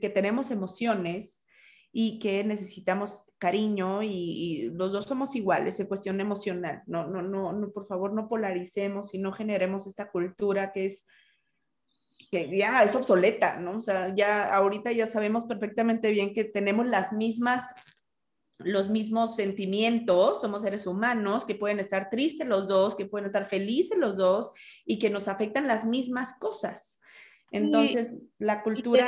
que 0.01 0.11
tenemos 0.11 0.51
emociones 0.51 1.45
y 1.93 2.19
que 2.19 2.45
necesitamos 2.45 3.25
cariño 3.39 4.03
y, 4.03 4.71
los 4.75 4.93
dos 4.93 5.07
somos 5.07 5.35
iguales 5.35 5.81
en 5.81 5.87
cuestión 5.87 6.21
emocional. 6.21 6.83
No, 6.87 7.07
no, 7.07 7.23
no, 7.23 7.53
no, 7.53 7.71
por 7.71 7.87
favor, 7.87 8.13
no 8.13 8.29
polaricemos 8.29 9.15
y 9.15 9.19
no 9.19 9.33
generemos 9.33 9.87
esta 9.87 10.11
cultura 10.11 10.73
que 10.73 10.87
es 10.87 11.07
que 12.31 12.57
ya 12.57 12.85
es 12.85 12.95
obsoleta, 12.95 13.59
¿no? 13.59 13.79
O 13.79 13.81
sea, 13.81 14.15
ya 14.15 14.55
ahorita 14.55 14.93
ya 14.93 15.07
sabemos 15.07 15.47
perfectamente 15.47 16.11
bien 16.11 16.33
que 16.33 16.45
tenemos 16.45 16.87
las 16.87 17.13
mismas 17.13 17.63
los 18.63 18.91
mismos 18.91 19.37
sentimientos, 19.37 20.43
somos 20.43 20.63
seres 20.63 20.87
humanos 20.87 21.47
que 21.47 21.55
pueden 21.55 21.81
estar 21.81 22.11
tristes 22.11 22.47
los 22.47 22.69
dos, 22.69 22.95
que 22.95 23.07
pueden 23.07 23.27
estar 23.27 23.47
felices 23.47 23.97
los 23.97 24.17
dos 24.19 24.53
y 24.85 24.99
que 24.99 25.09
nos 25.11 25.29
afectan 25.29 25.67
las 25.67 25.87
mismas 25.87 26.39
cosas. 26.39 27.01
Entonces, 27.51 28.15
la 28.39 28.63
cultura... 28.63 29.07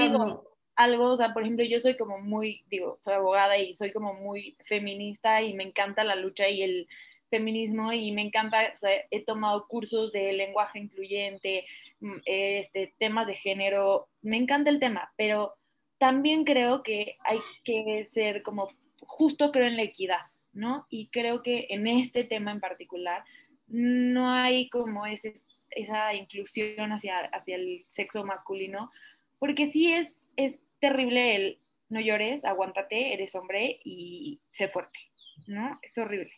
algo, 0.77 1.11
o 1.11 1.17
sea, 1.17 1.33
por 1.33 1.43
ejemplo, 1.43 1.65
yo 1.65 1.81
soy 1.81 1.97
como 1.97 2.19
muy, 2.19 2.65
digo, 2.69 2.99
soy 3.01 3.15
abogada 3.15 3.59
y 3.59 3.75
soy 3.75 3.93
como 3.93 4.15
muy 4.15 4.57
feminista 4.65 5.43
y 5.43 5.55
me 5.55 5.65
encanta 5.65 6.05
la 6.05 6.15
lucha 6.15 6.49
y 6.49 6.63
el 6.63 6.89
feminismo 7.31 7.93
y 7.93 8.13
me 8.13 8.23
encanta, 8.23 8.73
o 8.75 8.77
sea, 8.77 8.91
he 9.11 9.25
tomado 9.25 9.67
cursos 9.67 10.13
de 10.13 10.33
lenguaje 10.33 10.79
incluyente, 10.79 11.65
mm, 12.01 12.19
este, 12.27 12.95
temas 12.99 13.27
de 13.27 13.35
género, 13.35 14.09
me 14.21 14.37
encanta 14.37 14.71
el 14.71 14.79
tema, 14.79 15.13
pero 15.17 15.55
también 15.99 16.45
creo 16.45 16.83
que 16.83 17.17
hay 17.25 17.39
que 17.65 18.07
ser 18.11 18.43
como 18.43 18.69
justo 19.01 19.51
creo 19.53 19.67
en 19.67 19.77
la 19.77 19.83
equidad, 19.83 20.27
¿no? 20.53 20.87
Y 20.91 21.09
creo 21.09 21.43
que 21.43 21.69
en 21.71 21.87
este 21.87 22.25
tema 22.25 22.51
en 22.51 22.61
particular 22.61 23.25
no 23.67 24.31
hay 24.31 24.69
como 24.69 25.07
ese, 25.07 25.41
esa 25.71 26.13
inclusión 26.15 26.93
hacia, 26.93 27.21
hacia 27.33 27.57
el 27.57 27.85
sexo 27.89 28.25
masculino, 28.25 28.91
porque 29.39 29.67
sí 29.67 29.93
es, 29.93 30.09
es 30.37 30.61
terrible 30.81 31.37
el 31.37 31.59
no 31.89 32.01
llores, 32.01 32.45
aguántate, 32.45 33.13
eres 33.13 33.35
hombre 33.35 33.79
y 33.85 34.41
sé 34.51 34.69
fuerte, 34.69 34.99
¿no? 35.47 35.79
Es 35.83 35.97
horrible. 35.99 36.33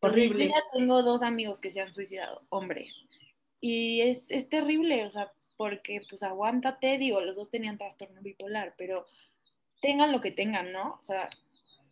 Horrible. 0.00 0.44
yo 0.44 0.50
ya 0.50 0.62
tengo 0.72 1.02
dos 1.02 1.22
amigos 1.22 1.60
que 1.60 1.70
se 1.70 1.80
han 1.80 1.92
suicidado, 1.92 2.42
hombres, 2.50 2.94
y 3.60 4.02
es, 4.02 4.30
es 4.30 4.48
terrible, 4.48 5.04
o 5.04 5.10
sea, 5.10 5.32
porque 5.56 6.02
pues 6.08 6.22
aguántate, 6.22 6.98
digo, 6.98 7.20
los 7.20 7.34
dos 7.34 7.50
tenían 7.50 7.78
trastorno 7.78 8.22
bipolar, 8.22 8.74
pero 8.78 9.04
tengan 9.82 10.12
lo 10.12 10.20
que 10.20 10.30
tengan, 10.30 10.72
¿no? 10.72 10.98
O 11.00 11.02
sea, 11.02 11.28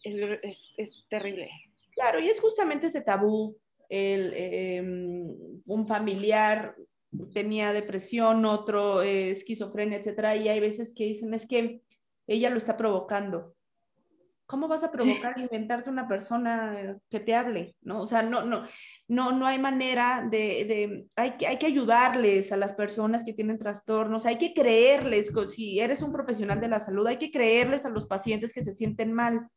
es, 0.04 0.70
es, 0.76 1.04
terrible. 1.08 1.50
Claro, 1.92 2.20
y 2.20 2.28
es 2.28 2.40
justamente 2.40 2.86
ese 2.86 3.00
tabú, 3.00 3.58
el, 3.88 4.32
em, 4.34 5.62
un 5.66 5.86
familiar 5.88 6.76
tenía 7.33 7.72
depresión, 7.72 8.44
otro 8.44 9.02
eh, 9.02 9.31
esquizofrenia, 9.31 9.98
etcétera, 9.98 10.37
y 10.37 10.48
hay 10.48 10.61
veces 10.61 10.94
que 10.96 11.05
dicen, 11.05 11.35
es 11.35 11.46
que 11.46 11.83
ella 12.26 12.50
lo 12.50 12.59
está 12.59 12.76
provocando. 12.76 13.55
¿Cómo 14.46 14.68
vas 14.68 14.85
a 14.85 14.92
provocar 14.92 15.37
inventarte 15.40 15.90
una 15.90 16.07
persona 16.07 16.96
que 17.11 17.18
te 17.18 17.35
hable? 17.35 17.74
¿No? 17.81 18.02
O 18.02 18.07
sea, 18.07 18.22
no, 18.22 18.44
no, 18.44 18.64
no, 19.09 19.33
no 19.33 19.44
hay 19.44 19.59
manera 19.59 20.24
de, 20.31 20.64
de 20.64 21.07
hay, 21.16 21.33
que, 21.33 21.48
hay 21.48 21.59
que 21.59 21.66
ayudarles 21.66 22.52
a 22.52 22.57
las 22.57 22.74
personas 22.74 23.24
que 23.24 23.33
tienen 23.33 23.59
trastornos, 23.59 24.24
hay 24.24 24.38
que 24.38 24.55
creerles, 24.55 25.33
si 25.48 25.81
eres 25.81 26.00
un 26.00 26.12
profesional 26.12 26.61
de 26.61 26.68
la 26.68 26.79
salud, 26.79 27.09
hay 27.09 27.16
que 27.16 27.33
creerles 27.33 27.85
a 27.87 27.90
los 27.90 28.07
pacientes 28.07 28.52
que 28.52 28.62
se 28.62 28.72
sienten 28.72 29.12
mal. 29.12 29.48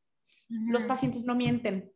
Los 0.48 0.86
pacientes 0.86 1.24
no 1.24 1.36
mienten. 1.36 1.92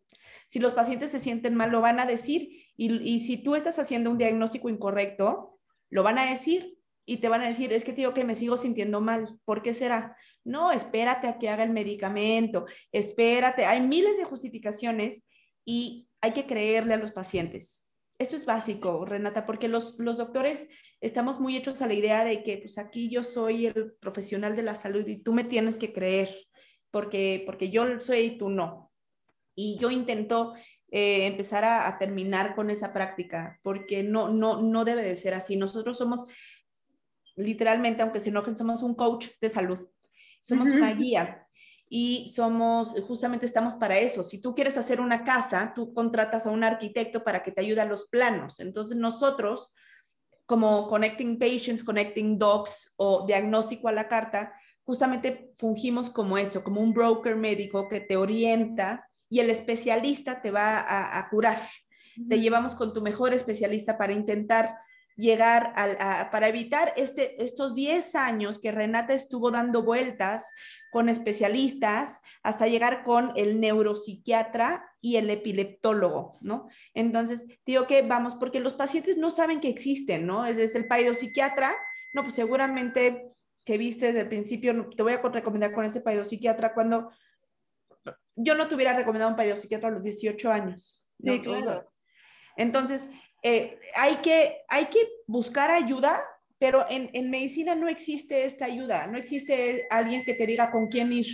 Si 0.46 0.60
los 0.60 0.74
pacientes 0.74 1.10
se 1.10 1.18
sienten 1.18 1.56
mal, 1.56 1.72
lo 1.72 1.82
van 1.82 2.00
a 2.00 2.06
decir. 2.06 2.50
Y, 2.78 2.94
y 3.02 3.20
si 3.20 3.38
tú 3.38 3.56
estás 3.56 3.80
haciendo 3.80 4.12
un 4.12 4.20
diagnóstico 4.20 4.70
incorrecto, 4.70 5.53
lo 5.94 6.02
van 6.02 6.18
a 6.18 6.30
decir 6.30 6.76
y 7.06 7.18
te 7.18 7.30
van 7.30 7.42
a 7.42 7.48
decir, 7.48 7.72
es 7.72 7.86
que 7.86 7.94
digo 7.94 8.16
que 8.16 8.24
me 8.24 8.34
sigo 8.34 8.58
sintiendo 8.58 9.00
mal, 9.00 9.40
¿por 9.46 9.62
qué 9.62 9.76
será? 9.76 10.18
No, 10.44 10.72
espérate 10.72 11.28
a 11.28 11.38
que 11.38 11.50
haga 11.50 11.64
el 11.64 11.70
medicamento, 11.70 12.66
espérate, 12.92 13.66
hay 13.66 13.80
miles 13.82 14.18
de 14.18 14.24
justificaciones 14.24 15.30
y 15.64 16.08
hay 16.20 16.32
que 16.32 16.48
creerle 16.48 16.96
a 16.96 16.98
los 16.98 17.12
pacientes. 17.12 17.88
Esto 18.18 18.36
es 18.36 18.46
básico, 18.46 19.06
Renata, 19.06 19.46
porque 19.46 19.68
los, 19.68 20.00
los 20.00 20.18
doctores 20.18 20.68
estamos 21.00 21.40
muy 21.40 21.58
hechos 21.58 21.82
a 21.84 21.88
la 21.88 21.94
idea 21.94 22.24
de 22.24 22.42
que 22.42 22.58
pues 22.58 22.80
aquí 22.80 23.10
yo 23.10 23.24
soy 23.24 23.68
el 23.68 23.94
profesional 24.00 24.56
de 24.56 24.64
la 24.64 24.74
salud 24.74 25.06
y 25.08 25.22
tú 25.22 25.32
me 25.32 25.44
tienes 25.44 25.78
que 25.78 25.94
creer, 25.94 26.36
porque, 26.90 27.44
porque 27.46 27.70
yo 27.70 28.00
soy 28.00 28.20
y 28.20 28.38
tú 28.40 28.50
no. 28.50 28.92
Y 29.56 29.78
yo 29.78 29.92
intento 29.92 30.56
eh, 30.96 31.26
empezar 31.26 31.66
a, 31.66 31.88
a, 31.88 31.98
terminar 31.98 32.54
con 32.54 32.70
esa 32.70 32.94
práctica, 32.94 33.60
porque 33.64 34.04
no, 34.04 34.30
no, 34.30 34.62
no 34.62 34.86
debe 34.86 35.02
de 35.02 35.16
ser 35.16 35.34
así. 35.34 35.56
Nosotros 35.56 35.98
somos 35.98 36.28
literalmente, 37.36 38.04
aunque 38.04 38.20
se 38.20 38.30
enojen, 38.30 38.56
somos 38.56 38.84
un 38.84 38.94
coach 38.94 39.26
de 39.42 39.50
salud, 39.50 39.80
somos 40.40 40.68
una 40.70 40.94
guía 40.94 41.48
y 41.90 42.32
somos, 42.32 42.96
justamente 43.08 43.48
estamos 43.48 43.74
para 43.74 43.98
eso. 43.98 44.22
Si 44.22 44.40
tú 44.40 44.54
quieres 44.54 44.78
hacer 44.78 45.02
una 45.02 45.24
casa, 45.24 45.74
tú 45.76 45.96
contratas 45.96 46.46
a 46.46 46.52
un 46.52 46.64
arquitecto 46.64 47.24
para 47.24 47.42
que 47.42 47.52
te 47.52 47.62
ayude 47.62 47.82
a 47.82 47.86
los 47.86 48.08
planos. 48.10 48.60
Entonces 48.60 48.96
nosotros, 48.96 49.74
como 50.46 50.88
Connecting 50.90 51.40
Patients, 51.40 51.84
Connecting 51.84 52.38
Docs 52.38 52.94
o 52.98 53.26
diagnóstico 53.26 53.88
a 53.88 53.94
la 53.94 54.08
carta, 54.08 54.54
justamente 54.84 55.54
fungimos 55.56 56.12
como 56.12 56.38
eso, 56.38 56.64
como 56.64 56.82
un 56.82 56.94
broker 56.94 57.36
médico 57.36 57.90
que 57.90 58.00
te 58.00 58.16
orienta 58.16 59.10
y 59.34 59.40
el 59.40 59.50
especialista 59.50 60.44
te 60.44 60.52
va 60.52 60.78
a, 60.78 61.18
a 61.18 61.30
curar. 61.30 61.68
Te 62.30 62.40
llevamos 62.40 62.76
con 62.76 62.94
tu 62.94 63.02
mejor 63.02 63.34
especialista 63.34 63.98
para 63.98 64.14
intentar 64.14 64.76
llegar 65.16 65.74
a, 65.76 66.30
para 66.30 66.50
evitar 66.50 66.94
este, 66.98 67.44
estos 67.44 67.74
10 67.74 68.14
años 68.14 68.60
que 68.62 68.72
Renata 68.72 69.16
estuvo 69.16 69.50
dando 69.50 69.82
vueltas 69.82 70.54
con 70.92 71.10
especialistas 71.10 72.22
hasta 72.44 72.68
llegar 72.68 73.02
con 73.02 73.32
el 73.36 73.60
neuropsiquiatra 73.60 74.86
y 75.02 75.16
el 75.16 75.32
epileptólogo, 75.32 76.38
¿no? 76.42 76.68
Entonces, 76.94 77.48
digo 77.66 77.88
que 77.88 78.04
vamos, 78.04 78.36
porque 78.36 78.60
los 78.60 78.74
pacientes 78.74 79.18
no 79.18 79.32
saben 79.32 79.62
que 79.62 79.70
existen, 79.70 80.28
¿no? 80.28 80.46
Es, 80.46 80.58
es 80.58 80.76
el 80.76 80.86
psiquiatra 81.16 81.76
no, 82.14 82.22
pues 82.22 82.36
seguramente 82.36 83.32
que 83.66 83.78
viste 83.80 84.08
desde 84.08 84.22
el 84.22 84.28
principio, 84.28 84.90
te 84.96 85.02
voy 85.02 85.14
a 85.14 85.22
recomendar 85.22 85.74
con 85.74 85.86
este 85.86 86.04
psiquiatra 86.24 86.76
cuando 86.76 87.10
yo 88.36 88.56
no 88.56 88.68
te 88.68 88.76
hubiera 88.76 88.94
recomendado 88.94 89.36
un 89.36 89.58
psiquiatra 89.58 89.90
a 89.90 89.92
los 89.94 90.04
18 90.04 90.52
años. 90.52 91.08
Sí, 91.22 91.42
claro. 91.42 91.92
Entonces, 92.58 93.10
eh, 93.44 93.80
hay, 93.96 94.18
que, 94.18 94.62
hay 94.70 94.86
que 94.86 95.08
buscar 95.28 95.72
ayuda, 95.72 96.24
pero 96.60 96.86
en, 96.90 97.10
en, 97.14 97.30
medicina 97.30 97.76
no 97.76 97.88
existe 97.88 98.46
esta 98.46 98.66
ayuda, 98.66 99.08
no 99.08 99.18
existe 99.18 99.84
alguien 99.90 100.24
que 100.24 100.34
te 100.34 100.46
diga 100.46 100.72
con 100.72 100.88
quién 100.88 101.12
ir. 101.12 101.28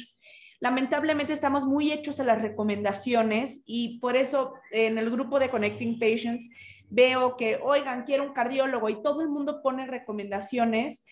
Lamentablemente 0.60 1.34
estamos 1.34 1.66
muy 1.66 1.92
hechos 1.92 2.20
a 2.20 2.24
las 2.24 2.42
recomendaciones 2.42 3.64
y 3.66 4.00
por 4.00 4.18
eso 4.18 4.54
en 4.72 4.98
el 4.98 5.10
grupo 5.10 5.40
de 5.40 5.50
Connecting 5.50 6.00
Patients 6.00 6.50
veo 6.90 7.38
que, 7.38 7.60
oigan, 7.62 8.04
quiero 8.04 8.24
un 8.24 8.34
cardiólogo 8.34 8.90
y 8.90 9.02
todo 9.02 9.22
el 9.22 9.30
mundo 9.30 9.62
pone 9.62 9.86
recomendaciones 9.86 11.06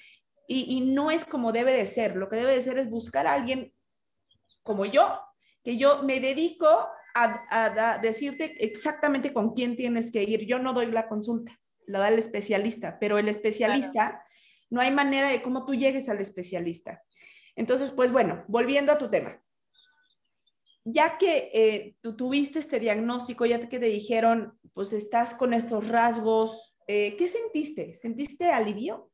y, 0.47 0.65
y 0.75 0.81
no 0.81 1.11
es 1.11 1.23
como 1.23 1.51
debe 1.51 1.73
de 1.73 1.85
ser. 1.85 2.15
Lo 2.15 2.27
que 2.27 2.37
debe 2.37 2.53
de 2.53 2.61
ser 2.61 2.77
es 2.77 2.89
buscar 2.89 3.27
a 3.27 3.33
alguien 3.33 3.71
como 4.63 4.85
yo, 4.85 5.21
que 5.67 5.75
yo 5.75 6.01
me 6.01 6.21
dedico 6.21 6.65
a, 7.13 7.99
decirte 8.01 8.55
exactamente 8.63 9.33
con 9.33 9.53
quién 9.53 9.75
tienes 9.75 10.13
que 10.13 10.23
ir. 10.23 10.45
Yo 10.45 10.59
no 10.59 10.71
doy 10.71 10.85
la 10.85 11.09
consulta, 11.09 11.59
lo 11.87 11.99
da 11.99 12.07
el 12.07 12.17
especialista, 12.17 12.97
pero 13.01 13.17
el 13.17 13.27
especialista, 13.27 14.23
no 14.69 14.79
hay 14.79 14.91
manera 14.91 15.27
de 15.27 15.41
cómo 15.41 15.65
tú 15.65 15.75
llegues 15.75 16.07
al 16.07 16.21
especialista. 16.21 17.03
Entonces, 17.53 17.91
pues 17.91 18.13
bueno, 18.13 18.45
volviendo 18.47 18.93
a 18.93 18.97
tu 18.97 19.09
tema. 19.09 19.43
Ya 20.85 21.17
que 21.17 21.51
eh, 21.53 21.97
tú 21.99 22.15
tuviste 22.15 22.59
este 22.59 22.79
diagnóstico, 22.79 23.45
ya 23.45 23.67
que 23.67 23.77
te 23.77 23.87
dijeron, 23.87 24.57
pues 24.73 24.93
estás 24.93 25.33
con 25.33 25.53
estos 25.53 25.85
rasgos, 25.89 26.77
eh, 26.87 27.17
¿qué 27.17 27.27
sentiste? 27.27 27.93
¿Sentiste 27.95 28.51
alivio? 28.51 29.11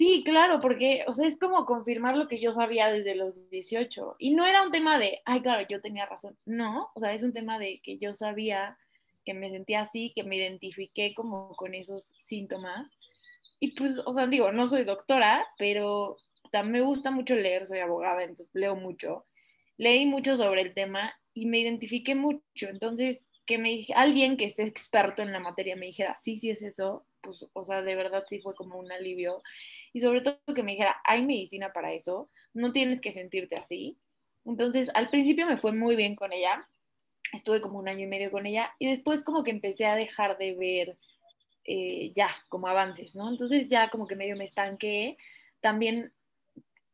Sí, 0.00 0.22
claro, 0.24 0.60
porque, 0.60 1.04
o 1.06 1.12
sea, 1.12 1.28
es 1.28 1.38
como 1.38 1.66
confirmar 1.66 2.16
lo 2.16 2.26
que 2.26 2.40
yo 2.40 2.54
sabía 2.54 2.88
desde 2.88 3.14
los 3.14 3.50
18. 3.50 4.16
Y 4.18 4.30
no 4.34 4.46
era 4.46 4.62
un 4.62 4.70
tema 4.70 4.98
de, 4.98 5.20
ay, 5.26 5.42
claro, 5.42 5.66
yo 5.68 5.82
tenía 5.82 6.06
razón. 6.06 6.38
No, 6.46 6.88
o 6.94 7.00
sea, 7.00 7.12
es 7.12 7.22
un 7.22 7.34
tema 7.34 7.58
de 7.58 7.82
que 7.82 7.98
yo 7.98 8.14
sabía 8.14 8.78
que 9.26 9.34
me 9.34 9.50
sentía 9.50 9.82
así, 9.82 10.14
que 10.16 10.24
me 10.24 10.36
identifiqué 10.36 11.12
como 11.14 11.54
con 11.54 11.74
esos 11.74 12.14
síntomas. 12.18 12.96
Y 13.58 13.72
pues, 13.72 14.00
o 14.06 14.14
sea, 14.14 14.26
digo, 14.26 14.52
no 14.52 14.70
soy 14.70 14.84
doctora, 14.84 15.46
pero 15.58 16.16
me 16.64 16.80
gusta 16.80 17.10
mucho 17.10 17.34
leer, 17.34 17.66
soy 17.66 17.80
abogada, 17.80 18.22
entonces 18.22 18.48
leo 18.54 18.76
mucho. 18.76 19.26
Leí 19.76 20.06
mucho 20.06 20.34
sobre 20.38 20.62
el 20.62 20.72
tema 20.72 21.12
y 21.34 21.44
me 21.44 21.58
identifiqué 21.58 22.14
mucho. 22.14 22.70
Entonces, 22.70 23.26
que 23.44 23.58
me 23.58 23.84
alguien 23.94 24.38
que 24.38 24.46
es 24.46 24.58
experto 24.58 25.20
en 25.20 25.32
la 25.32 25.40
materia 25.40 25.76
me 25.76 25.84
dijera, 25.84 26.16
sí, 26.22 26.38
sí 26.38 26.48
es 26.48 26.62
eso, 26.62 27.04
pues, 27.22 27.46
o 27.52 27.64
sea, 27.64 27.82
de 27.82 27.94
verdad 27.94 28.24
sí 28.28 28.40
fue 28.40 28.54
como 28.54 28.78
un 28.78 28.90
alivio. 28.92 29.42
Y 29.92 30.00
sobre 30.00 30.20
todo 30.20 30.38
que 30.54 30.62
me 30.62 30.72
dijera, 30.72 30.96
hay 31.04 31.22
medicina 31.22 31.72
para 31.72 31.92
eso, 31.92 32.28
no 32.54 32.72
tienes 32.72 33.00
que 33.00 33.12
sentirte 33.12 33.56
así. 33.56 33.98
Entonces, 34.44 34.88
al 34.94 35.10
principio 35.10 35.46
me 35.46 35.56
fue 35.56 35.72
muy 35.72 35.96
bien 35.96 36.14
con 36.16 36.32
ella, 36.32 36.66
estuve 37.32 37.60
como 37.60 37.78
un 37.78 37.88
año 37.88 38.04
y 38.04 38.08
medio 38.08 38.30
con 38.30 38.46
ella, 38.46 38.74
y 38.78 38.88
después 38.88 39.22
como 39.22 39.44
que 39.44 39.50
empecé 39.50 39.86
a 39.86 39.96
dejar 39.96 40.38
de 40.38 40.54
ver 40.54 40.96
eh, 41.64 42.12
ya 42.14 42.30
como 42.48 42.68
avances, 42.68 43.14
¿no? 43.14 43.28
Entonces 43.28 43.68
ya 43.68 43.90
como 43.90 44.06
que 44.06 44.16
medio 44.16 44.36
me 44.36 44.44
estanqué. 44.44 45.16
También 45.60 46.12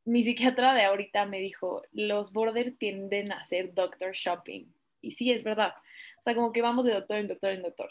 mi 0.05 0.23
psiquiatra 0.23 0.75
de 0.75 0.83
ahorita 0.83 1.27
me 1.27 1.41
dijo, 1.41 1.83
los 1.93 2.33
borders 2.33 2.77
tienden 2.79 3.33
a 3.33 3.45
ser 3.45 3.75
doctor 3.75 4.13
shopping. 4.13 4.67
Y 5.01 5.13
sí, 5.13 5.31
es 5.33 5.45
verdad. 5.45 5.73
O 6.19 6.23
sea, 6.23 6.35
como 6.35 6.53
que 6.53 6.63
vamos 6.63 6.85
de 6.85 6.93
doctor 6.93 7.19
en 7.19 7.29
doctor 7.29 7.53
en 7.53 7.63
doctor 7.63 7.91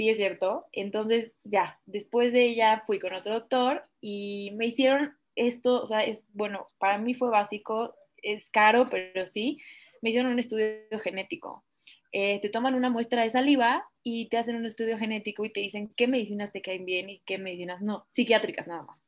sí 0.00 0.08
es 0.08 0.16
cierto. 0.16 0.66
Entonces, 0.72 1.34
ya, 1.44 1.78
después 1.84 2.32
de 2.32 2.46
ella 2.46 2.82
fui 2.86 2.98
con 2.98 3.12
otro 3.12 3.34
doctor 3.34 3.82
y 4.00 4.50
me 4.56 4.64
hicieron 4.64 5.14
esto, 5.34 5.82
o 5.82 5.86
sea, 5.86 6.02
es, 6.04 6.24
bueno, 6.32 6.64
para 6.78 6.96
mí 6.96 7.12
fue 7.12 7.28
básico, 7.28 7.94
es 8.22 8.48
caro, 8.48 8.88
pero 8.88 9.26
sí, 9.26 9.58
me 10.00 10.08
hicieron 10.08 10.32
un 10.32 10.38
estudio 10.38 10.86
genético. 11.02 11.66
Eh, 12.12 12.40
te 12.40 12.48
toman 12.48 12.74
una 12.74 12.88
muestra 12.88 13.24
de 13.24 13.30
saliva 13.30 13.86
y 14.02 14.30
te 14.30 14.38
hacen 14.38 14.56
un 14.56 14.64
estudio 14.64 14.96
genético 14.96 15.44
y 15.44 15.52
te 15.52 15.60
dicen 15.60 15.92
qué 15.94 16.08
medicinas 16.08 16.50
te 16.50 16.62
caen 16.62 16.86
bien 16.86 17.10
y 17.10 17.20
qué 17.26 17.36
medicinas 17.36 17.82
no, 17.82 18.06
psiquiátricas 18.08 18.66
nada 18.66 18.84
más. 18.84 19.04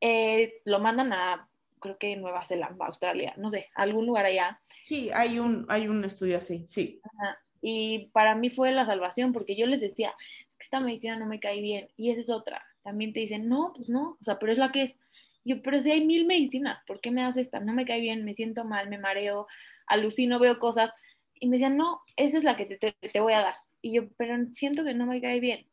Eh, 0.00 0.62
lo 0.64 0.80
mandan 0.80 1.12
a, 1.12 1.50
creo 1.80 1.98
que 1.98 2.16
Nueva 2.16 2.44
Zelanda, 2.44 2.86
Australia, 2.86 3.34
no 3.36 3.50
sé, 3.50 3.66
algún 3.74 4.06
lugar 4.06 4.24
allá. 4.24 4.58
Sí, 4.78 5.10
hay 5.12 5.38
un, 5.38 5.66
hay 5.68 5.86
un 5.86 6.02
estudio 6.06 6.38
así, 6.38 6.66
sí. 6.66 6.98
Ajá. 7.04 7.38
Y 7.60 8.10
para 8.12 8.34
mí 8.34 8.50
fue 8.50 8.72
la 8.72 8.86
salvación, 8.86 9.32
porque 9.32 9.56
yo 9.56 9.66
les 9.66 9.80
decía, 9.80 10.14
es 10.48 10.56
que 10.56 10.64
esta 10.64 10.80
medicina 10.80 11.16
no 11.16 11.26
me 11.26 11.40
cae 11.40 11.60
bien, 11.60 11.88
y 11.96 12.10
esa 12.10 12.20
es 12.20 12.30
otra. 12.30 12.64
También 12.82 13.12
te 13.12 13.20
dicen, 13.20 13.48
no, 13.48 13.72
pues 13.74 13.88
no, 13.88 14.16
o 14.20 14.24
sea, 14.24 14.38
pero 14.38 14.52
es 14.52 14.58
la 14.58 14.72
que 14.72 14.82
es. 14.82 14.96
Yo, 15.44 15.62
pero 15.62 15.80
si 15.80 15.90
hay 15.90 16.04
mil 16.04 16.26
medicinas, 16.26 16.80
¿por 16.86 17.00
qué 17.00 17.10
me 17.10 17.22
das 17.22 17.36
esta? 17.36 17.60
No 17.60 17.72
me 17.72 17.86
cae 17.86 18.00
bien, 18.00 18.24
me 18.24 18.34
siento 18.34 18.64
mal, 18.64 18.88
me 18.88 18.98
mareo, 18.98 19.46
alucino, 19.86 20.38
veo 20.38 20.58
cosas. 20.58 20.90
Y 21.34 21.48
me 21.48 21.56
decían, 21.56 21.76
no, 21.76 22.00
esa 22.16 22.38
es 22.38 22.44
la 22.44 22.56
que 22.56 22.66
te, 22.66 22.92
te, 22.92 23.20
voy 23.20 23.32
a 23.32 23.42
dar. 23.42 23.54
Y 23.80 23.94
yo, 23.94 24.08
pero 24.16 24.36
siento 24.52 24.84
que 24.84 24.94
no 24.94 25.06
me 25.06 25.20
cae 25.20 25.40
bien. 25.40 25.66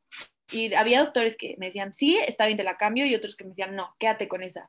Y 0.52 0.74
había 0.74 1.04
doctores 1.04 1.36
que 1.36 1.56
me 1.58 1.67
decían, 1.67 1.93
sí, 1.93 2.17
está 2.17 2.45
bien, 2.45 2.58
te 2.58 2.63
la 2.63 2.78
cambio, 2.78 3.06
y 3.06 3.15
otros 3.15 3.36
que 3.36 3.43
me 3.43 3.50
decían, 3.50 3.76
no, 3.76 3.95
quédate 4.00 4.28
con 4.28 4.43
esa. 4.43 4.67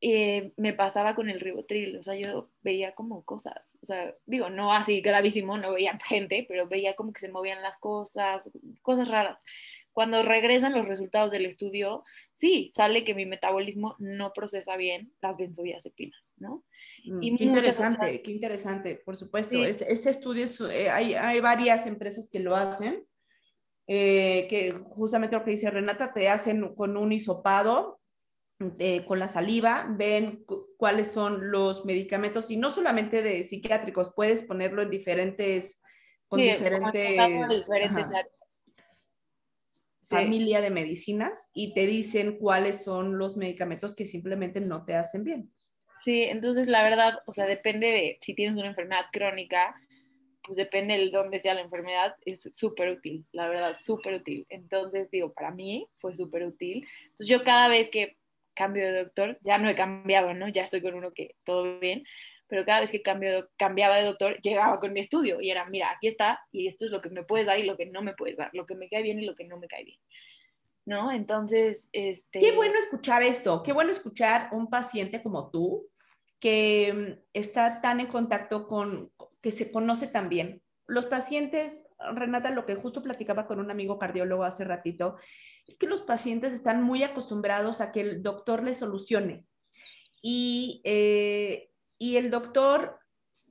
Eh, 0.00 0.52
me 0.56 0.72
pasaba 0.72 1.16
con 1.16 1.28
el 1.28 1.40
ribotril, 1.40 1.96
o 1.96 2.04
sea, 2.04 2.14
yo 2.14 2.50
veía 2.62 2.94
como 2.94 3.24
cosas, 3.24 3.76
o 3.82 3.86
sea, 3.86 4.14
digo, 4.26 4.48
no 4.48 4.72
así 4.72 5.00
gravísimo, 5.00 5.58
no 5.58 5.72
veía 5.72 5.98
gente, 6.06 6.46
pero 6.48 6.68
veía 6.68 6.94
como 6.94 7.12
que 7.12 7.18
se 7.18 7.28
movían 7.28 7.62
las 7.62 7.76
cosas, 7.80 8.48
cosas 8.80 9.08
raras. 9.08 9.38
cuando 9.92 10.22
regresan 10.22 10.72
los 10.72 10.86
resultados 10.86 11.32
del 11.32 11.46
estudio, 11.46 12.04
sí, 12.34 12.70
sale 12.76 13.04
que 13.04 13.16
mi 13.16 13.26
metabolismo 13.26 13.96
no 13.98 14.32
procesa 14.32 14.76
bien 14.76 15.12
las 15.20 15.36
benzodiazepinas, 15.36 16.32
¿no? 16.36 16.64
Mm, 17.04 17.36
qué 17.36 17.44
interesante, 17.44 18.22
qué 18.22 18.30
interesante, 18.30 18.94
por 19.04 19.16
supuesto. 19.16 19.64
Este, 19.64 19.92
estudio, 19.92 20.46
eh, 20.70 20.90
hay, 20.90 21.14
hay, 21.14 21.40
varias 21.40 21.86
empresas 21.86 22.30
que 22.30 22.38
lo 22.38 22.54
hacen, 22.54 23.04
eh, 23.88 24.46
que 24.48 24.70
justamente 24.70 25.34
lo 25.34 25.42
que 25.42 25.50
dice 25.50 25.70
Renata, 25.72 26.12
te 26.12 26.28
hacen 26.28 26.72
con 26.76 26.96
un 26.96 27.10
hisopado, 27.10 27.98
eh, 28.78 29.04
con 29.04 29.18
la 29.18 29.28
saliva, 29.28 29.86
ven 29.88 30.44
cuáles 30.76 31.12
son 31.12 31.50
los 31.50 31.84
medicamentos, 31.84 32.50
y 32.50 32.56
no 32.56 32.70
solamente 32.70 33.22
de 33.22 33.44
psiquiátricos, 33.44 34.12
puedes 34.14 34.42
ponerlo 34.42 34.82
en 34.82 34.90
diferentes... 34.90 35.82
Con 36.26 36.40
diferentes, 36.40 37.16
diferentes 37.48 38.06
familia 40.08 40.60
de 40.60 40.70
medicinas 40.70 41.50
y 41.52 41.74
te 41.74 41.86
dicen 41.86 42.38
cuáles 42.38 42.82
son 42.82 43.18
los 43.18 43.36
medicamentos 43.36 43.94
que 43.94 44.06
simplemente 44.06 44.60
no 44.60 44.84
te 44.84 44.94
hacen 44.94 45.24
bien. 45.24 45.52
Sí, 45.98 46.22
entonces 46.22 46.68
la 46.68 46.82
verdad, 46.82 47.18
o 47.26 47.32
sea, 47.32 47.46
depende 47.46 47.88
de 47.88 48.18
si 48.22 48.34
tienes 48.34 48.56
una 48.56 48.68
enfermedad 48.68 49.06
crónica, 49.12 49.74
pues 50.42 50.56
depende 50.56 50.96
de 50.96 51.10
dónde 51.10 51.40
sea 51.40 51.54
la 51.54 51.60
enfermedad, 51.60 52.14
es 52.24 52.48
súper 52.52 52.90
útil, 52.90 53.26
la 53.32 53.48
verdad, 53.48 53.76
súper 53.82 54.14
útil. 54.14 54.46
Entonces, 54.48 55.10
digo, 55.10 55.32
para 55.32 55.50
mí 55.50 55.88
fue 55.98 56.14
súper 56.14 56.46
útil. 56.46 56.86
Entonces, 57.02 57.26
yo 57.26 57.44
cada 57.44 57.68
vez 57.68 57.90
que 57.90 58.16
cambio 58.58 58.84
de 58.84 59.04
doctor, 59.04 59.38
ya 59.42 59.56
no 59.56 59.68
he 59.68 59.76
cambiado, 59.76 60.34
¿no? 60.34 60.48
Ya 60.48 60.64
estoy 60.64 60.82
con 60.82 60.94
uno 60.94 61.12
que 61.12 61.36
todo 61.44 61.78
bien, 61.78 62.04
pero 62.48 62.64
cada 62.64 62.80
vez 62.80 62.90
que 62.90 63.02
cambio, 63.02 63.48
cambiaba 63.56 63.98
de 63.98 64.04
doctor, 64.04 64.40
llegaba 64.40 64.80
con 64.80 64.92
mi 64.92 64.98
estudio 64.98 65.40
y 65.40 65.50
era, 65.50 65.64
mira, 65.66 65.92
aquí 65.92 66.08
está, 66.08 66.40
y 66.50 66.66
esto 66.66 66.86
es 66.86 66.90
lo 66.90 67.00
que 67.00 67.10
me 67.10 67.22
puedes 67.22 67.46
dar 67.46 67.60
y 67.60 67.62
lo 67.62 67.76
que 67.76 67.86
no 67.86 68.02
me 68.02 68.14
puedes 68.14 68.36
dar, 68.36 68.50
lo 68.52 68.66
que 68.66 68.74
me 68.74 68.88
cae 68.88 69.02
bien 69.02 69.20
y 69.20 69.26
lo 69.26 69.36
que 69.36 69.44
no 69.44 69.58
me 69.58 69.68
cae 69.68 69.84
bien. 69.84 70.00
¿No? 70.84 71.12
Entonces, 71.12 71.86
este... 71.92 72.40
Qué 72.40 72.52
bueno 72.52 72.78
escuchar 72.78 73.22
esto, 73.22 73.62
qué 73.62 73.72
bueno 73.72 73.92
escuchar 73.92 74.48
un 74.50 74.68
paciente 74.68 75.22
como 75.22 75.50
tú, 75.50 75.86
que 76.40 76.92
mm, 76.92 77.22
está 77.32 77.80
tan 77.80 78.00
en 78.00 78.06
contacto 78.06 78.66
con, 78.66 79.12
que 79.40 79.52
se 79.52 79.70
conoce 79.70 80.08
tan 80.08 80.28
bien. 80.28 80.62
Los 80.88 81.06
pacientes, 81.06 81.86
Renata, 82.14 82.50
lo 82.50 82.66
que 82.66 82.74
justo 82.74 83.02
platicaba 83.02 83.46
con 83.46 83.60
un 83.60 83.70
amigo 83.70 83.98
cardiólogo 83.98 84.42
hace 84.42 84.64
ratito, 84.64 85.16
es 85.66 85.78
que 85.78 85.86
los 85.86 86.02
pacientes 86.02 86.52
están 86.52 86.82
muy 86.82 87.04
acostumbrados 87.04 87.80
a 87.80 87.92
que 87.92 88.00
el 88.00 88.22
doctor 88.22 88.64
les 88.64 88.78
solucione. 88.78 89.44
Y 90.20 90.80
eh, 90.84 91.68
y 91.98 92.16
el 92.16 92.30
doctor, 92.30 93.00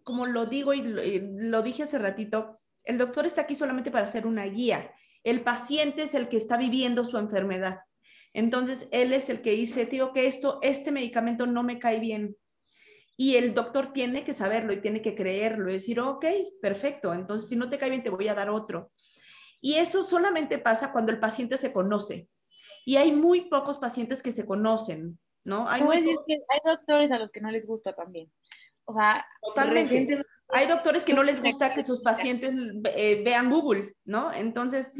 como 0.03 0.25
lo 0.25 0.45
digo 0.45 0.73
y 0.73 0.81
lo, 0.81 1.61
dije 1.61 1.83
hace 1.83 1.97
ratito, 1.97 2.59
el 2.85 2.97
doctor 2.97 3.25
está 3.25 3.41
aquí 3.41 3.55
solamente 3.55 3.91
para 3.91 4.05
hacer 4.05 4.25
una 4.25 4.45
guía. 4.45 4.91
El 5.23 5.41
paciente 5.41 6.03
es 6.03 6.15
el 6.15 6.29
que 6.29 6.37
está 6.37 6.55
viviendo 6.55 7.03
su 7.03 7.17
enfermedad. 7.17 7.81
Entonces, 8.33 8.87
él 8.91 9.11
es 9.11 9.29
el 9.29 9.41
que 9.41 9.51
dice, 9.51 9.85
tío, 9.85 10.13
que 10.13 10.27
esto, 10.27 10.59
este 10.61 10.91
medicamento 10.91 11.45
no 11.45 11.63
me 11.63 11.79
cae 11.79 11.99
bien. 11.99 12.37
Y 13.17 13.35
el 13.35 13.53
doctor 13.53 13.91
tiene 13.91 14.23
que 14.23 14.33
saberlo 14.33 14.71
y 14.71 14.81
tiene 14.81 15.01
que 15.01 15.15
creerlo 15.15 15.69
y 15.69 15.73
decir, 15.73 15.99
ok, 15.99 16.25
perfecto, 16.61 17.13
entonces 17.13 17.49
si 17.49 17.55
no 17.55 17.69
te 17.69 17.77
cae 17.77 17.89
bien 17.89 18.03
te 18.03 18.11
voy 18.11 18.27
a 18.27 18.35
dar 18.35 18.49
otro. 18.49 18.91
Y 19.59 19.75
eso 19.75 20.03
solamente 20.03 20.59
pasa 20.59 20.91
cuando 20.91 21.11
el 21.11 21.19
paciente 21.19 21.57
se 21.57 21.73
conoce. 21.73 22.29
Y 22.85 22.95
hay 22.95 23.11
muy 23.11 23.49
pocos 23.49 23.79
pacientes 23.79 24.21
que 24.21 24.31
se 24.31 24.45
conocen. 24.45 25.17
¿no? 25.47 25.67
Hay, 25.69 25.81
hay 25.81 26.61
doctores 26.63 27.11
a 27.11 27.17
los 27.17 27.31
que 27.31 27.39
no 27.39 27.49
les 27.49 27.65
gusta 27.65 27.93
también. 27.93 28.29
O 28.83 28.93
sea, 28.93 29.25
totalmente. 29.41 30.21
Hay 30.49 30.67
doctores 30.67 31.03
que 31.03 31.13
no 31.13 31.23
les 31.23 31.41
gusta 31.41 31.73
que 31.73 31.83
sus 31.83 32.01
pacientes 32.01 32.53
eh, 32.95 33.21
vean 33.23 33.49
Google, 33.49 33.95
¿no? 34.05 34.31
Entonces, 34.33 34.93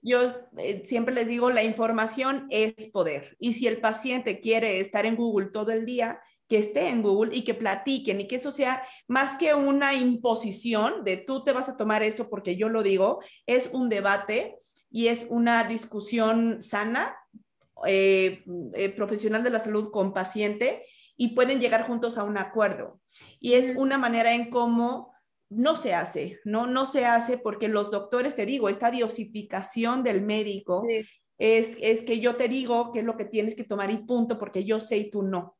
yo 0.00 0.32
eh, 0.58 0.82
siempre 0.84 1.14
les 1.14 1.28
digo, 1.28 1.50
la 1.50 1.64
información 1.64 2.46
es 2.50 2.74
poder. 2.92 3.36
Y 3.40 3.54
si 3.54 3.66
el 3.66 3.80
paciente 3.80 4.40
quiere 4.40 4.78
estar 4.80 5.06
en 5.06 5.16
Google 5.16 5.50
todo 5.50 5.72
el 5.72 5.86
día, 5.86 6.20
que 6.52 6.58
esté 6.58 6.88
en 6.88 7.00
Google 7.00 7.34
y 7.34 7.44
que 7.44 7.54
platiquen 7.54 8.20
y 8.20 8.28
que 8.28 8.36
eso 8.36 8.52
sea 8.52 8.82
más 9.08 9.36
que 9.36 9.54
una 9.54 9.94
imposición 9.94 11.02
de 11.02 11.16
tú 11.16 11.42
te 11.42 11.52
vas 11.52 11.70
a 11.70 11.78
tomar 11.78 12.02
esto 12.02 12.28
porque 12.28 12.56
yo 12.56 12.68
lo 12.68 12.82
digo, 12.82 13.20
es 13.46 13.70
un 13.72 13.88
debate 13.88 14.58
y 14.90 15.06
es 15.06 15.28
una 15.30 15.64
discusión 15.64 16.60
sana 16.60 17.16
eh, 17.86 18.44
eh, 18.74 18.90
profesional 18.90 19.42
de 19.42 19.48
la 19.48 19.60
salud 19.60 19.90
con 19.90 20.12
paciente 20.12 20.84
y 21.16 21.28
pueden 21.28 21.58
llegar 21.58 21.86
juntos 21.86 22.18
a 22.18 22.24
un 22.24 22.36
acuerdo. 22.36 23.00
Y 23.40 23.54
es 23.54 23.74
una 23.74 23.96
manera 23.96 24.34
en 24.34 24.50
cómo 24.50 25.14
no 25.48 25.74
se 25.74 25.94
hace, 25.94 26.38
¿no? 26.44 26.66
No 26.66 26.84
se 26.84 27.06
hace 27.06 27.38
porque 27.38 27.68
los 27.68 27.90
doctores, 27.90 28.36
te 28.36 28.44
digo, 28.44 28.68
esta 28.68 28.90
diosificación 28.90 30.02
del 30.02 30.20
médico 30.20 30.84
es, 31.38 31.78
es 31.80 32.02
que 32.02 32.20
yo 32.20 32.36
te 32.36 32.48
digo 32.48 32.92
qué 32.92 32.98
es 32.98 33.06
lo 33.06 33.16
que 33.16 33.24
tienes 33.24 33.54
que 33.54 33.64
tomar 33.64 33.90
y 33.90 34.04
punto, 34.04 34.38
porque 34.38 34.64
yo 34.64 34.80
sé 34.80 34.98
y 34.98 35.10
tú 35.10 35.22
no. 35.22 35.56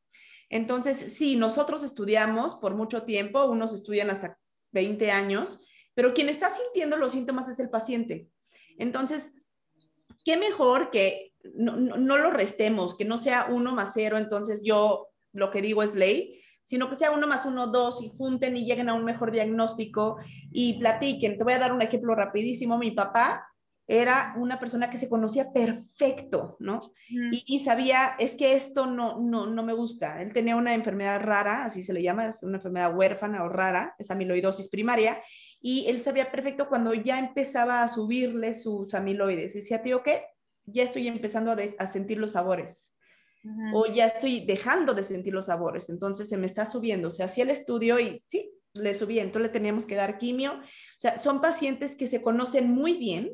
Entonces, 0.49 0.97
sí, 1.15 1.35
nosotros 1.35 1.83
estudiamos 1.83 2.55
por 2.55 2.75
mucho 2.75 3.03
tiempo, 3.03 3.45
unos 3.45 3.73
estudian 3.73 4.09
hasta 4.09 4.37
20 4.71 5.11
años, 5.11 5.61
pero 5.93 6.13
quien 6.13 6.29
está 6.29 6.49
sintiendo 6.49 6.97
los 6.97 7.11
síntomas 7.11 7.47
es 7.49 7.59
el 7.59 7.69
paciente. 7.69 8.29
Entonces, 8.77 9.41
qué 10.25 10.37
mejor 10.37 10.89
que 10.91 11.33
no, 11.55 11.75
no, 11.75 12.17
lo 12.17 12.31
restemos, 12.31 12.95
que 12.95 13.05
no 13.05 13.17
sea 13.17 13.47
uno 13.49 13.73
más 13.73 13.91
cero, 13.93 14.17
entonces 14.17 14.61
yo 14.63 15.09
lo 15.33 15.51
que 15.51 15.61
digo 15.61 15.83
es 15.83 15.93
ley, 15.93 16.39
sino 16.63 16.89
que 16.89 16.95
sea 16.95 17.11
uno 17.11 17.27
más 17.27 17.45
uno, 17.45 17.67
dos, 17.67 18.01
y 18.01 18.09
junten 18.09 18.55
y 18.55 18.65
lleguen 18.65 18.89
a 18.89 18.93
un 18.93 19.03
mejor 19.03 19.31
diagnóstico 19.31 20.17
y 20.51 20.79
platiquen. 20.79 21.37
Te 21.37 21.43
voy 21.43 21.53
a 21.53 21.59
dar 21.59 21.73
un 21.73 21.81
ejemplo 21.81 22.15
rapidísimo. 22.15 22.77
Mi 22.77 22.91
papá 22.91 23.45
era 23.87 24.33
una 24.37 24.59
persona 24.59 24.89
que 24.89 24.97
se 24.97 25.09
conocía 25.09 25.51
perfecto, 25.51 26.55
¿no? 26.59 26.93
y, 27.09 27.59
sabía, 27.59 28.15
es 28.17 28.35
que 28.35 28.53
esto 28.53 28.85
no, 28.85 29.19
no, 29.19 29.45
no 29.45 29.63
me 29.63 29.73
gusta. 29.73 30.21
Él 30.21 30.31
tenía 30.31 30.55
una 30.55 30.73
enfermedad 30.73 31.19
rara, 31.21 31.65
así 31.65 31.83
se 31.83 31.93
le 31.93 32.01
llama, 32.01 32.27
es 32.27 32.43
una 32.43 32.57
enfermedad 32.57 32.95
huérfana 32.95 33.43
o 33.43 33.49
rara, 33.49 33.93
es 33.99 34.09
amiloidosis 34.09 34.69
primaria, 34.69 35.21
y 35.61 35.85
él 35.87 35.99
sabía 36.01 36.31
perfecto 36.31 36.69
cuando 36.69 36.93
ya 36.93 37.19
empezaba 37.19 37.83
a 37.83 37.87
subirle 37.87 38.53
sus 38.53 38.93
amiloides. 38.93 39.53
Decía, 39.53 39.81
tío, 39.83 40.01
¿qué? 40.01 40.23
ya 40.65 40.83
estoy 40.83 41.07
empezando 41.07 41.55
a, 41.77 41.87
sentir 41.87 42.17
los 42.17 42.31
sabores 42.31 42.95
o 43.73 43.87
ya 43.87 44.05
estoy 44.05 44.45
dejando 44.45 44.93
de 44.93 45.03
sentir 45.03 45.33
los 45.33 45.47
sabores, 45.47 45.89
entonces 45.89 46.29
se 46.29 46.37
me 46.37 46.45
está 46.45 46.65
subiendo. 46.65 47.11
Se 47.11 47.23
hacía 47.23 47.43
el 47.43 47.49
estudio 47.49 47.99
y 47.99 48.23
sí, 48.27 48.49
le 48.73 48.95
subía, 48.95 49.21
entonces 49.21 49.49
le 49.49 49.53
teníamos 49.53 49.85
que 49.85 49.95
dar 49.95 50.17
quimio. 50.17 50.53
O 50.53 50.99
sea, 50.99 51.17
son 51.17 51.41
pacientes 51.41 51.97
que 51.97 52.07
se 52.07 52.21
conocen 52.21 52.71
muy 52.71 52.93
bien 52.93 53.33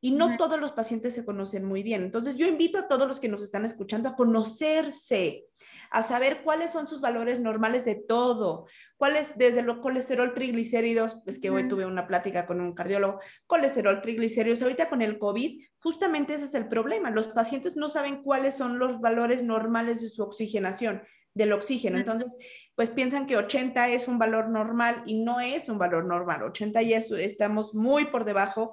y 0.00 0.12
no 0.12 0.36
todos 0.36 0.60
los 0.60 0.72
pacientes 0.72 1.14
se 1.14 1.24
conocen 1.24 1.64
muy 1.64 1.82
bien. 1.82 2.02
Entonces 2.02 2.36
yo 2.36 2.46
invito 2.46 2.78
a 2.78 2.88
todos 2.88 3.08
los 3.08 3.18
que 3.18 3.28
nos 3.28 3.42
están 3.42 3.64
escuchando 3.64 4.08
a 4.08 4.16
conocerse, 4.16 5.46
a 5.90 6.02
saber 6.02 6.42
cuáles 6.44 6.70
son 6.70 6.86
sus 6.86 7.00
valores 7.00 7.40
normales 7.40 7.84
de 7.84 7.96
todo, 7.96 8.66
cuáles 8.96 9.36
desde 9.38 9.62
los 9.62 9.78
colesterol 9.78 10.34
triglicéridos, 10.34 11.22
es 11.26 11.40
que 11.40 11.50
hoy 11.50 11.68
tuve 11.68 11.84
una 11.84 12.06
plática 12.06 12.46
con 12.46 12.60
un 12.60 12.74
cardiólogo, 12.74 13.20
colesterol 13.46 14.00
triglicéridos, 14.00 14.62
ahorita 14.62 14.88
con 14.88 15.02
el 15.02 15.18
COVID, 15.18 15.64
justamente 15.80 16.34
ese 16.34 16.44
es 16.44 16.54
el 16.54 16.68
problema, 16.68 17.10
los 17.10 17.28
pacientes 17.28 17.76
no 17.76 17.88
saben 17.88 18.22
cuáles 18.22 18.54
son 18.54 18.78
los 18.78 19.00
valores 19.00 19.42
normales 19.42 20.00
de 20.00 20.08
su 20.08 20.22
oxigenación 20.22 21.02
del 21.34 21.52
oxígeno. 21.52 21.98
Entonces, 21.98 22.36
pues 22.74 22.90
piensan 22.90 23.26
que 23.26 23.36
80 23.36 23.88
es 23.90 24.08
un 24.08 24.18
valor 24.18 24.48
normal 24.48 25.02
y 25.06 25.22
no 25.22 25.40
es 25.40 25.68
un 25.68 25.78
valor 25.78 26.04
normal. 26.04 26.42
80 26.42 26.82
ya 26.82 26.98
estamos 26.98 27.74
muy 27.74 28.06
por 28.06 28.24
debajo 28.24 28.72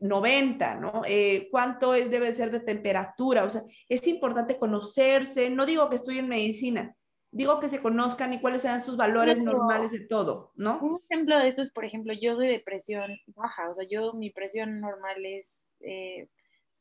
90, 0.00 0.74
¿no? 0.76 1.02
Eh, 1.06 1.48
¿Cuánto 1.50 1.94
es, 1.94 2.10
debe 2.10 2.32
ser 2.32 2.50
de 2.50 2.60
temperatura? 2.60 3.44
O 3.44 3.50
sea, 3.50 3.62
es 3.88 4.06
importante 4.06 4.58
conocerse. 4.58 5.50
No 5.50 5.66
digo 5.66 5.88
que 5.88 5.96
estudien 5.96 6.28
medicina, 6.28 6.96
digo 7.30 7.60
que 7.60 7.68
se 7.68 7.80
conozcan 7.80 8.32
y 8.32 8.40
cuáles 8.40 8.62
sean 8.62 8.80
sus 8.80 8.96
valores 8.96 9.40
normales 9.40 9.92
de 9.92 10.00
todo, 10.06 10.52
¿no? 10.56 10.80
Un 10.80 10.98
ejemplo 11.08 11.38
de 11.38 11.48
esto 11.48 11.62
es, 11.62 11.70
por 11.70 11.84
ejemplo, 11.84 12.12
yo 12.12 12.34
soy 12.34 12.48
de 12.48 12.60
presión 12.60 13.16
baja, 13.28 13.70
o 13.70 13.74
sea, 13.74 13.86
yo 13.88 14.14
mi 14.14 14.30
presión 14.30 14.80
normal 14.80 15.24
es 15.24 15.62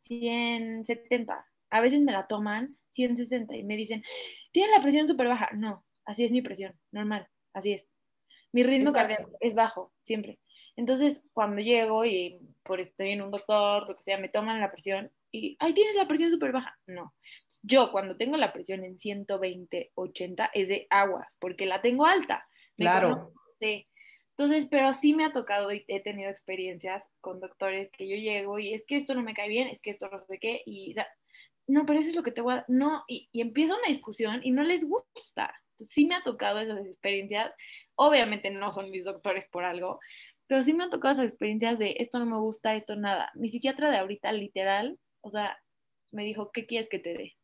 170. 0.04 1.34
Eh, 1.34 1.38
A 1.70 1.82
veces 1.82 2.02
me 2.02 2.12
la 2.12 2.26
toman 2.26 2.78
160 2.92 3.56
y 3.56 3.64
me 3.64 3.76
dicen, 3.76 4.04
tiene 4.52 4.72
la 4.72 4.82
presión 4.82 5.08
súper 5.08 5.28
baja. 5.28 5.50
No, 5.54 5.86
así 6.06 6.24
es 6.24 6.32
mi 6.32 6.42
presión, 6.42 6.74
normal, 6.92 7.28
así 7.54 7.74
es. 7.74 7.86
Mi 8.52 8.64
ritmo 8.64 8.92
cardíaco 8.92 9.32
es 9.42 9.54
bajo, 9.54 9.94
siempre. 10.02 10.40
Entonces, 10.76 11.22
cuando 11.34 11.62
llego 11.62 12.06
y 12.06 12.40
por 12.64 12.80
estoy 12.80 13.12
en 13.12 13.22
un 13.22 13.32
doctor, 13.32 13.88
lo 13.88 13.96
que 13.96 14.04
sea, 14.04 14.18
me 14.18 14.30
toman 14.30 14.60
la 14.60 14.72
presión 14.72 15.12
y, 15.32 15.58
ay, 15.60 15.74
tienes 15.74 15.96
la 15.96 16.08
presión 16.08 16.32
súper 16.32 16.52
baja. 16.52 16.78
No, 16.88 17.14
yo 17.62 17.92
cuando 17.92 18.18
tengo 18.18 18.38
la 18.38 18.54
presión 18.54 18.84
en 18.84 18.98
120, 18.98 19.92
80 19.96 20.52
es 20.54 20.68
de 20.68 20.88
aguas, 20.90 21.36
porque 21.40 21.66
la 21.66 21.82
tengo 21.82 22.06
alta. 22.06 22.48
claro. 22.78 23.34
Sí. 23.60 23.86
Entonces, 24.38 24.70
pero 24.72 24.94
sí 24.94 25.14
me 25.14 25.26
ha 25.26 25.34
tocado 25.34 25.70
y 25.74 25.84
he 25.90 26.02
tenido 26.02 26.30
experiencias 26.30 27.04
con 27.20 27.42
doctores 27.42 27.92
que 27.92 28.08
yo 28.08 28.16
llego 28.16 28.58
y 28.58 28.74
es 28.74 28.86
que 28.86 28.96
esto 28.96 29.14
no 29.14 29.22
me 29.22 29.34
cae 29.34 29.50
bien, 29.50 29.68
es 29.68 29.82
que 29.82 29.90
esto 29.90 30.08
no 30.10 30.22
sé 30.22 30.40
qué, 30.40 30.62
y 30.66 30.96
no, 31.68 31.86
pero 31.86 32.00
eso 32.00 32.10
es 32.10 32.16
lo 32.16 32.24
que 32.24 32.32
te 32.32 32.40
voy 32.40 32.56
a, 32.56 32.66
no, 32.70 33.04
y, 33.08 33.28
y 33.34 33.42
empieza 33.42 33.76
una 33.76 33.90
discusión 33.90 34.40
y 34.42 34.52
no 34.52 34.64
les 34.64 34.88
gusta. 34.88 35.54
Entonces, 35.72 35.94
sí 35.94 36.06
me 36.08 36.16
ha 36.16 36.24
tocado 36.24 36.60
esas 36.60 36.86
experiencias. 36.86 37.54
Obviamente 37.96 38.50
no 38.50 38.72
son 38.72 38.90
mis 38.92 39.04
doctores 39.04 39.46
por 39.48 39.64
algo, 39.64 40.00
pero 40.50 40.64
sí 40.64 40.74
me 40.74 40.84
han 40.84 40.90
tocado 40.90 41.14
esas 41.14 41.26
experiencias 41.26 41.78
de 41.78 41.96
esto 42.00 42.18
no 42.18 42.26
me 42.26 42.40
gusta, 42.40 42.74
esto 42.74 42.96
nada. 42.96 43.30
Mi 43.36 43.50
psiquiatra 43.50 43.92
de 43.92 43.98
ahorita, 43.98 44.32
literal, 44.32 45.00
O 45.22 45.30
sea, 45.30 45.56
me 46.12 46.26
dijo, 46.26 46.50
¿qué 46.52 46.66
quieres 46.66 46.90
que 46.90 46.98
te 46.98 47.14
dé? 47.14 47.38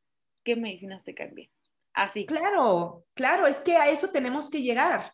¿Qué 0.44 0.56
medicinas 0.56 1.04
te 1.04 1.14
cambien? 1.14 1.52
Así. 1.94 2.26
Claro, 2.26 3.06
claro, 3.14 3.46
es 3.46 3.58
que 3.58 3.78
a 3.78 3.92
eso 3.92 4.10
tenemos 4.10 4.50
que 4.50 4.64
llegar. 4.64 5.14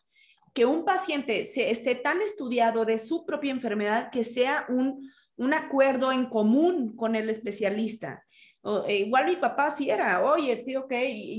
Que 0.54 0.64
un 0.64 0.86
paciente 0.86 1.44
se, 1.44 1.70
esté 1.70 1.94
tan 1.94 2.22
estudiado 2.22 2.86
de 2.86 2.98
su 2.98 3.26
propia 3.26 3.50
enfermedad 3.50 4.10
que 4.10 4.24
sea 4.24 4.64
un, 4.70 5.12
un 5.36 5.52
acuerdo 5.52 6.12
en 6.12 6.30
común 6.30 6.96
con 6.96 7.14
el 7.14 7.28
especialista. 7.28 8.24
Eh, 8.86 8.98
igual 8.98 9.26
mi 9.26 9.36
papá 9.36 9.70
sí 9.70 9.90
era, 9.90 10.22
oye, 10.24 10.56
tío, 10.58 10.82
ok, 10.82 10.92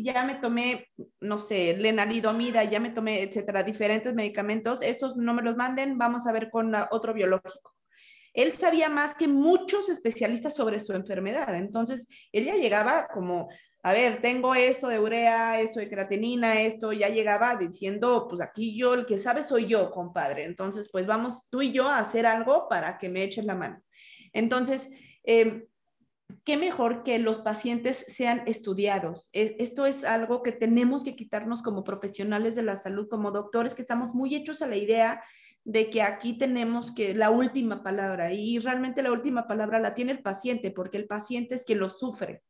ya 0.04 0.26
me 0.26 0.36
tomé, 0.36 0.88
no 1.22 1.40
sé, 1.40 1.76
lenalidomida, 1.78 2.66
ya 2.66 2.82
me 2.82 2.90
tomé, 2.90 3.22
etcétera, 3.24 3.64
diferentes 3.64 4.14
medicamentos, 4.14 4.82
estos 4.82 5.16
no 5.16 5.34
me 5.34 5.42
los 5.42 5.56
manden, 5.56 5.98
vamos 5.98 6.28
a 6.28 6.34
ver 6.34 6.50
con 6.50 6.74
otro 6.92 7.14
biológico. 7.14 7.74
Él 8.34 8.52
sabía 8.52 8.90
más 8.90 9.16
que 9.16 9.28
muchos 9.30 9.88
especialistas 9.88 10.56
sobre 10.56 10.82
su 10.82 10.94
enfermedad, 10.94 11.56
entonces 11.56 12.10
él 12.34 12.46
ya 12.46 12.56
llegaba 12.56 13.08
como, 13.08 13.48
a 13.84 13.94
ver, 13.94 14.20
tengo 14.22 14.54
esto 14.54 14.90
de 14.90 15.00
urea, 15.00 15.62
esto 15.62 15.80
de 15.80 15.90
creatinina, 15.90 16.62
esto, 16.62 16.92
ya 16.92 17.08
llegaba 17.08 17.56
diciendo, 17.56 18.28
pues 18.28 18.42
aquí 18.42 18.78
yo, 18.78 18.96
el 18.96 19.06
que 19.06 19.18
sabe 19.18 19.44
soy 19.44 19.68
yo, 19.68 19.92
compadre, 19.92 20.44
entonces 20.44 20.90
pues 20.92 21.08
vamos 21.08 21.48
tú 21.50 21.62
y 21.62 21.72
yo 21.72 21.88
a 21.88 22.00
hacer 22.00 22.26
algo 22.26 22.68
para 22.68 22.98
que 22.98 23.08
me 23.08 23.24
eches 23.24 23.46
la 23.46 23.56
mano. 23.56 23.82
Entonces, 24.34 24.90
eh, 25.24 25.68
qué 26.44 26.58
mejor 26.58 27.04
que 27.04 27.20
los 27.20 27.40
pacientes 27.40 28.06
sean 28.08 28.44
estudiados. 28.46 29.30
Esto 29.34 29.86
es 29.86 30.04
algo 30.04 30.44
que 30.44 30.52
tenemos 30.52 31.04
que 31.04 31.16
quitarnos 31.16 31.62
como 31.62 31.84
profesionales 31.84 32.56
de 32.56 32.64
la 32.64 32.76
salud, 32.76 33.08
como 33.10 33.32
doctores, 33.32 33.76
que 33.76 33.82
estamos 33.82 34.14
muy 34.14 34.36
hechos 34.36 34.62
a 34.62 34.68
la 34.68 34.76
idea 34.76 35.24
de 35.64 35.90
que 35.90 36.02
aquí 36.02 36.38
tenemos 36.38 36.94
que 36.94 37.14
la 37.14 37.30
última 37.30 37.84
palabra 37.84 38.34
y 38.34 38.60
realmente 38.60 39.02
la 39.02 39.12
última 39.12 39.48
palabra 39.48 39.80
la 39.80 39.94
tiene 39.94 40.12
el 40.12 40.22
paciente, 40.22 40.72
porque 40.72 40.98
el 40.98 41.08
paciente 41.08 41.56
es 41.56 41.66
quien 41.66 41.80
lo 41.80 41.90
sufre. 41.90 42.44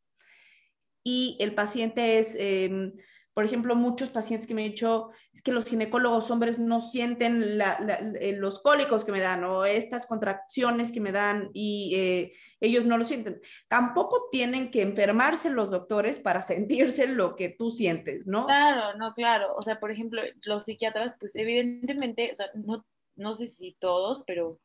Y 1.04 1.38
el 1.40 1.54
paciente 1.54 2.20
es... 2.20 2.36
Em, 2.40 2.94
por 3.34 3.46
ejemplo, 3.46 3.76
muchos 3.76 4.10
pacientes 4.10 4.48
que 4.48 4.54
me 4.54 4.64
han 4.64 4.72
dicho, 4.72 5.10
es 5.34 5.42
que 5.42 5.52
los 5.52 5.66
ginecólogos 5.66 6.30
hombres 6.30 6.60
no 6.60 6.82
sienten 6.82 7.60
eh, 7.60 8.36
los 8.38 8.62
cólicos 8.62 9.04
que 9.04 9.12
me 9.12 9.22
dan 9.22 9.44
o 9.44 9.66
estas 9.66 10.06
contracciones 10.06 10.92
que 10.92 11.02
me 11.02 11.12
dan 11.12 11.50
y 11.52 11.96
eh, 11.96 12.34
ellos 12.60 12.86
no 12.86 12.98
lo 12.98 13.04
sienten. 13.04 13.42
Tampoco 13.68 14.30
tienen 14.32 14.70
que 14.70 14.84
enfermarse 14.84 15.50
los 15.50 15.72
doctores 15.72 16.20
para 16.20 16.42
sentirse 16.44 17.08
lo 17.08 17.36
que 17.36 17.50
tú 17.50 17.72
sientes, 17.72 18.28
¿no? 18.28 18.46
Claro, 18.46 18.98
no, 18.98 19.14
claro. 19.16 19.56
O 19.56 19.64
sea, 19.64 19.80
por 19.80 19.92
ejemplo, 19.92 20.22
los 20.44 20.66
psiquiatras, 20.66 21.16
pues 21.20 21.36
evidentemente, 21.36 22.32
o 22.32 22.36
sea, 22.36 22.52
no, 22.54 22.86
no 23.16 23.34
sé 23.34 23.48
si 23.48 23.74
todos, 23.74 24.24
pero 24.28 24.60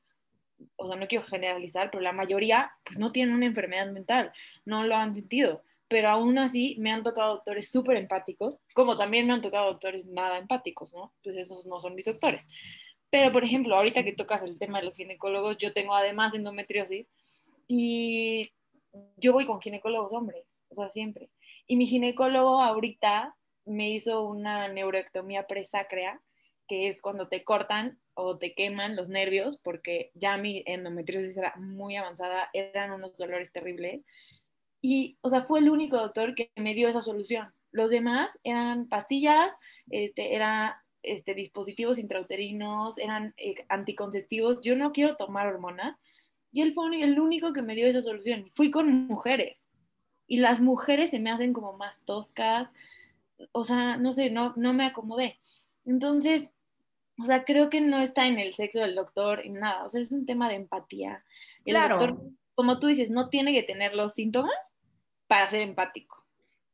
o 0.76 0.86
sea, 0.88 0.96
no 0.96 1.06
quiero 1.06 1.24
generalizar, 1.24 1.90
pero 1.90 2.02
la 2.02 2.12
mayoría, 2.12 2.72
pues 2.84 2.98
no 2.98 3.12
tienen 3.12 3.34
una 3.34 3.46
enfermedad 3.46 3.90
mental, 3.92 4.32
no 4.64 4.84
lo 4.84 4.96
han 4.96 5.14
sentido 5.14 5.62
pero 5.88 6.10
aún 6.10 6.38
así 6.38 6.76
me 6.78 6.92
han 6.92 7.02
tocado 7.02 7.36
doctores 7.36 7.70
súper 7.70 7.96
empáticos, 7.96 8.58
como 8.74 8.96
también 8.98 9.26
me 9.26 9.32
han 9.32 9.42
tocado 9.42 9.72
doctores 9.72 10.06
nada 10.06 10.38
empáticos, 10.38 10.92
¿no? 10.92 11.14
Pues 11.24 11.36
esos 11.36 11.66
no 11.66 11.80
son 11.80 11.94
mis 11.94 12.04
doctores. 12.04 12.46
Pero, 13.10 13.32
por 13.32 13.42
ejemplo, 13.42 13.74
ahorita 13.74 14.04
que 14.04 14.12
tocas 14.12 14.42
el 14.42 14.58
tema 14.58 14.78
de 14.78 14.84
los 14.84 14.96
ginecólogos, 14.96 15.56
yo 15.56 15.72
tengo 15.72 15.94
además 15.94 16.34
endometriosis 16.34 17.10
y 17.66 18.52
yo 19.16 19.32
voy 19.32 19.46
con 19.46 19.60
ginecólogos 19.60 20.12
hombres, 20.12 20.62
o 20.68 20.74
sea, 20.74 20.90
siempre. 20.90 21.30
Y 21.66 21.76
mi 21.76 21.86
ginecólogo 21.86 22.60
ahorita 22.60 23.34
me 23.64 23.90
hizo 23.90 24.24
una 24.24 24.68
neuroectomía 24.68 25.46
presacrea, 25.46 26.20
que 26.66 26.88
es 26.88 27.00
cuando 27.00 27.28
te 27.28 27.44
cortan 27.44 27.98
o 28.12 28.36
te 28.36 28.54
queman 28.54 28.94
los 28.94 29.08
nervios, 29.08 29.58
porque 29.62 30.10
ya 30.14 30.36
mi 30.36 30.62
endometriosis 30.66 31.36
era 31.36 31.54
muy 31.56 31.96
avanzada, 31.96 32.50
eran 32.52 32.92
unos 32.92 33.16
dolores 33.16 33.52
terribles 33.52 34.02
y, 34.80 35.18
o 35.22 35.28
sea, 35.28 35.42
fue 35.42 35.60
el 35.60 35.70
único 35.70 35.96
doctor 35.96 36.34
que 36.34 36.50
me 36.56 36.74
dio 36.74 36.88
esa 36.88 37.00
solución. 37.00 37.52
Los 37.72 37.90
demás 37.90 38.38
eran 38.44 38.88
pastillas, 38.88 39.50
este, 39.90 40.34
era 40.34 40.84
este, 41.02 41.34
dispositivos 41.34 41.98
intrauterinos, 41.98 42.98
eran 42.98 43.34
eh, 43.36 43.54
anticonceptivos. 43.68 44.62
Yo 44.62 44.76
no 44.76 44.92
quiero 44.92 45.16
tomar 45.16 45.46
hormonas. 45.46 45.96
Y 46.52 46.62
él 46.62 46.72
fue 46.72 47.02
el 47.02 47.20
único 47.20 47.52
que 47.52 47.62
me 47.62 47.74
dio 47.74 47.86
esa 47.86 48.02
solución. 48.02 48.48
Fui 48.52 48.70
con 48.70 49.06
mujeres. 49.06 49.68
Y 50.26 50.38
las 50.38 50.60
mujeres 50.60 51.10
se 51.10 51.18
me 51.18 51.30
hacen 51.30 51.52
como 51.52 51.74
más 51.74 52.00
toscas. 52.04 52.72
O 53.52 53.64
sea, 53.64 53.96
no 53.96 54.12
sé, 54.12 54.30
no, 54.30 54.54
no 54.56 54.72
me 54.72 54.86
acomodé. 54.86 55.38
Entonces, 55.84 56.50
o 57.20 57.24
sea, 57.24 57.44
creo 57.44 57.68
que 57.68 57.80
no 57.80 57.98
está 57.98 58.26
en 58.26 58.38
el 58.38 58.54
sexo 58.54 58.80
del 58.80 58.94
doctor, 58.94 59.40
en 59.44 59.54
nada. 59.54 59.84
O 59.84 59.90
sea, 59.90 60.00
es 60.00 60.12
un 60.12 60.24
tema 60.24 60.48
de 60.48 60.54
empatía. 60.54 61.24
El 61.64 61.74
claro. 61.74 61.98
doctor, 61.98 62.30
como 62.58 62.80
tú 62.80 62.88
dices, 62.88 63.08
no 63.08 63.28
tiene 63.28 63.52
que 63.52 63.62
tener 63.62 63.94
los 63.94 64.14
síntomas, 64.14 64.50
para 65.28 65.46
ser 65.46 65.60
empático. 65.60 66.26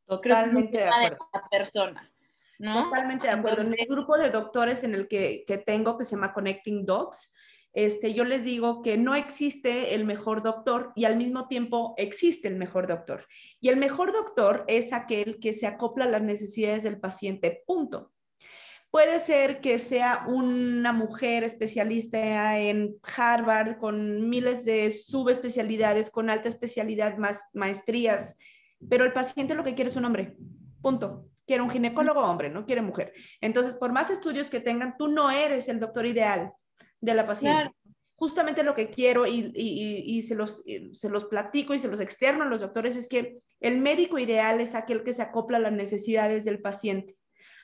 Totalmente 0.06 0.78
de 0.78 0.84
acuerdo. 0.84 1.28
De 1.30 1.38
la 1.38 1.48
persona. 1.50 2.12
¿no? 2.58 2.84
Totalmente 2.84 3.26
de 3.26 3.34
acuerdo. 3.34 3.60
en 3.60 3.74
el 3.78 3.86
grupo 3.86 4.16
de 4.16 4.30
doctores 4.30 4.82
en 4.82 4.94
el 4.94 5.08
que, 5.08 5.44
que, 5.46 5.58
tengo, 5.58 5.98
que 5.98 6.06
se 6.06 6.12
llama 6.12 6.32
Connecting 6.32 6.86
Docs, 6.86 7.34
este, 7.74 8.14
yo 8.14 8.24
les 8.24 8.44
digo 8.44 8.80
que 8.80 8.96
no 8.96 9.14
existe 9.14 9.94
el 9.94 10.06
mejor 10.06 10.42
doctor 10.42 10.94
y 10.96 11.04
al 11.04 11.18
mismo 11.18 11.48
tiempo 11.48 11.92
existe 11.98 12.48
el 12.48 12.56
mejor 12.56 12.86
doctor. 12.86 13.26
Y 13.60 13.68
el 13.68 13.76
mejor 13.76 14.14
doctor 14.14 14.64
es 14.68 14.94
aquel 14.94 15.38
que 15.38 15.52
se 15.52 15.66
acopla 15.66 16.06
a 16.06 16.08
las 16.08 16.22
necesidades 16.22 16.84
del 16.84 16.98
paciente, 16.98 17.62
punto. 17.66 18.13
Puede 18.94 19.18
ser 19.18 19.60
que 19.60 19.80
sea 19.80 20.24
una 20.28 20.92
mujer 20.92 21.42
especialista 21.42 22.60
en 22.60 22.94
Harvard 23.02 23.78
con 23.78 24.28
miles 24.28 24.64
de 24.64 24.92
subespecialidades, 24.92 26.12
con 26.12 26.30
alta 26.30 26.48
especialidad, 26.48 27.16
más 27.16 27.42
maestrías, 27.54 28.38
pero 28.88 29.04
el 29.04 29.12
paciente 29.12 29.56
lo 29.56 29.64
que 29.64 29.74
quiere 29.74 29.90
es 29.90 29.96
un 29.96 30.04
hombre. 30.04 30.36
Punto. 30.80 31.28
Quiere 31.44 31.64
un 31.64 31.70
ginecólogo 31.70 32.20
hombre, 32.20 32.50
no 32.50 32.66
quiere 32.66 32.82
mujer. 32.82 33.12
Entonces, 33.40 33.74
por 33.74 33.90
más 33.90 34.10
estudios 34.10 34.48
que 34.48 34.60
tengan, 34.60 34.96
tú 34.96 35.08
no 35.08 35.28
eres 35.32 35.68
el 35.68 35.80
doctor 35.80 36.06
ideal 36.06 36.52
de 37.00 37.14
la 37.14 37.26
paciente. 37.26 37.74
Justamente 38.14 38.62
lo 38.62 38.76
que 38.76 38.90
quiero 38.90 39.26
y, 39.26 39.50
y, 39.56 40.22
se, 40.22 40.36
los, 40.36 40.62
se 40.92 41.08
los 41.08 41.24
platico 41.24 41.74
y 41.74 41.80
se 41.80 41.88
los 41.88 41.98
externo 41.98 42.44
a 42.44 42.48
los 42.48 42.60
doctores 42.60 42.94
es 42.94 43.08
que 43.08 43.40
el 43.58 43.80
médico 43.80 44.20
ideal 44.20 44.60
es 44.60 44.76
aquel 44.76 45.02
que 45.02 45.14
se 45.14 45.22
acopla 45.22 45.56
a 45.56 45.62
las 45.62 45.72
necesidades 45.72 46.44
del 46.44 46.60
paciente 46.60 47.16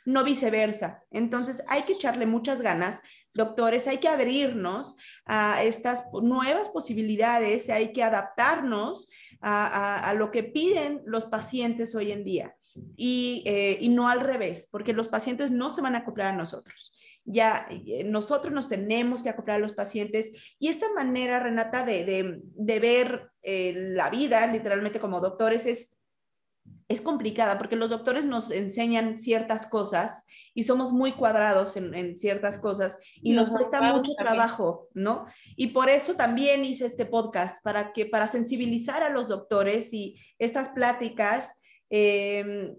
no 0.04 0.24
viceversa. 0.24 1.02
Entonces 1.10 1.62
hay 1.68 1.82
que 1.82 1.94
echarle 1.94 2.26
muchas 2.26 2.60
ganas, 2.60 3.02
doctores, 3.34 3.86
hay 3.86 3.98
que 3.98 4.08
abrirnos 4.08 4.96
a 5.24 5.62
estas 5.62 6.04
nuevas 6.12 6.68
posibilidades, 6.68 7.68
hay 7.70 7.92
que 7.92 8.02
adaptarnos 8.02 9.08
a, 9.40 10.12
lo 10.16 10.30
que 10.30 10.42
piden 10.42 11.02
los 11.06 11.24
pacientes 11.24 11.94
hoy 11.94 12.12
en 12.12 12.24
día 12.24 12.54
y, 12.96 13.42
eh, 13.46 13.78
y, 13.80 13.88
no 13.88 14.08
al 14.08 14.20
revés, 14.20 14.68
porque 14.70 14.92
los 14.92 15.08
pacientes 15.08 15.50
no 15.50 15.70
se 15.70 15.80
van 15.80 15.94
a 15.94 15.98
acoplar 15.98 16.34
a 16.34 16.36
nosotros. 16.36 16.98
Ya 17.24 17.66
eh, 17.70 18.04
nosotros 18.04 18.52
nos 18.52 18.68
tenemos 18.68 19.22
que 19.22 19.28
acoplar 19.28 19.56
a 19.56 19.60
los 19.60 19.72
pacientes 19.72 20.32
y 20.58 20.68
esta 20.68 20.92
manera, 20.92 21.40
Renata, 21.40 21.84
de, 21.84 22.40
ver 22.56 23.30
eh, 23.42 23.72
la 23.94 24.10
vida 24.10 24.46
literalmente 24.46 25.00
como 25.00 25.20
doctores 25.20 25.66
es 25.66 25.99
es 26.90 27.00
complicada 27.00 27.56
porque 27.56 27.76
los 27.76 27.90
doctores 27.90 28.24
nos 28.24 28.50
enseñan 28.50 29.16
ciertas 29.16 29.68
cosas 29.68 30.26
y 30.54 30.64
somos 30.64 30.90
muy 30.90 31.12
cuadrados 31.12 31.76
en, 31.76 32.18
ciertas 32.18 32.58
cosas 32.58 32.98
y 33.22 33.32
nos 33.32 33.48
cuesta 33.48 33.80
mucho 33.80 34.12
trabajo, 34.18 34.88
¿no? 34.92 35.26
Y 35.54 35.68
por 35.68 35.88
eso 35.88 36.14
también 36.14 36.64
hice 36.64 36.86
este 36.86 37.06
podcast 37.06 37.62
para 37.62 37.92
que 37.92 38.06
para 38.06 38.26
sensibilizar 38.26 39.04
a 39.04 39.08
los 39.08 39.28
doctores 39.28 39.94
y 39.94 40.16
estas 40.40 40.70
pláticas 40.70 41.62
em, 41.90 42.74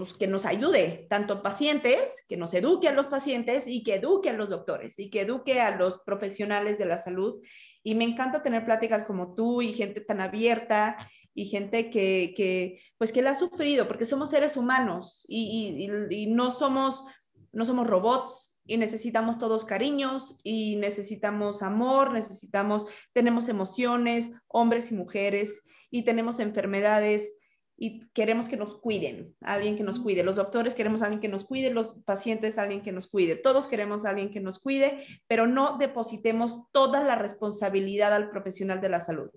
pues, 0.00 0.14
que 0.14 0.26
nos 0.26 0.46
ayude 0.46 1.06
tanto 1.08 1.42
pacientes, 1.42 2.24
que 2.28 2.36
nos 2.36 2.54
eduque 2.54 2.88
a 2.88 2.92
los 2.92 3.06
pacientes 3.06 3.66
y 3.66 3.82
que 3.82 3.96
eduque 3.96 4.30
a 4.30 4.32
los 4.32 4.50
doctores 4.50 4.98
y 4.98 5.10
que 5.10 5.22
eduque 5.22 5.60
a 5.60 5.76
los 5.76 6.00
profesionales 6.00 6.78
de 6.78 6.86
la 6.86 6.98
salud. 6.98 7.42
Y 7.82 7.94
me 7.94 8.04
encanta 8.04 8.42
tener 8.42 8.64
pláticas 8.64 9.04
como 9.04 9.34
tú 9.34 9.62
y 9.62 9.72
gente 9.72 10.00
tan 10.00 10.20
abierta 10.20 10.96
y 11.34 11.44
gente 11.44 11.90
que, 11.90 12.32
que, 12.36 12.80
pues 12.98 13.12
que 13.12 13.22
la 13.22 13.30
ha 13.30 13.34
sufrido, 13.34 13.86
porque 13.86 14.06
somos 14.06 14.30
seres 14.30 14.56
humanos 14.56 15.24
y, 15.28 15.86
y, 16.10 16.26
no, 16.26 16.50
somos, 16.50 17.04
no 17.52 17.64
somos 17.64 17.86
robots 17.86 18.56
y 18.66 18.76
necesitamos 18.76 19.38
todos 19.38 19.64
cariños 19.64 20.40
y 20.42 20.76
necesitamos 20.76 21.62
amor, 21.62 22.12
necesitamos, 22.12 22.86
tenemos 23.12 23.48
emociones, 23.48 24.32
hombres 24.48 24.92
y 24.92 24.94
mujeres, 24.94 25.62
y 25.90 26.04
tenemos 26.04 26.40
enfermedades 26.40 27.36
y 27.82 28.06
queremos 28.10 28.50
que 28.50 28.58
nos 28.58 28.78
cuiden, 28.78 29.34
alguien 29.40 29.74
que 29.74 29.82
nos 29.82 30.00
cuide. 30.00 30.22
Los 30.22 30.36
doctores 30.36 30.74
queremos 30.74 31.00
a 31.00 31.06
alguien 31.06 31.22
que 31.22 31.28
nos 31.28 31.46
cuide, 31.46 31.70
los 31.70 32.02
pacientes 32.04 32.58
alguien 32.58 32.82
que 32.82 32.92
nos 32.92 33.08
cuide. 33.08 33.36
Todos 33.36 33.66
queremos 33.66 34.04
a 34.04 34.10
alguien 34.10 34.30
que 34.30 34.38
nos 34.38 34.58
cuide, 34.58 35.02
pero 35.26 35.46
no 35.46 35.78
depositemos 35.78 36.70
toda 36.72 37.02
la 37.02 37.14
responsabilidad 37.16 38.12
al 38.12 38.28
profesional 38.28 38.82
de 38.82 38.90
la 38.90 39.00
salud. 39.00 39.30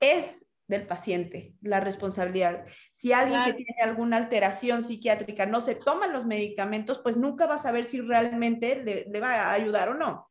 Es 0.00 0.50
del 0.66 0.88
paciente, 0.88 1.54
la 1.62 1.78
responsabilidad. 1.78 2.66
Si 2.92 3.12
alguien 3.12 3.44
que 3.44 3.52
tiene 3.52 3.80
alguna 3.80 4.16
alteración 4.16 4.82
psiquiátrica 4.82 5.46
no 5.46 5.60
se 5.60 5.76
toma 5.76 6.08
los 6.08 6.26
medicamentos, 6.26 6.98
pues 6.98 7.16
nunca 7.16 7.46
va 7.46 7.54
a 7.54 7.58
saber 7.58 7.84
si 7.84 8.00
realmente 8.00 8.82
le, 8.82 9.20
va 9.20 9.34
a 9.34 9.52
ayudar 9.52 9.90
o 9.90 9.94
no. 9.94 10.28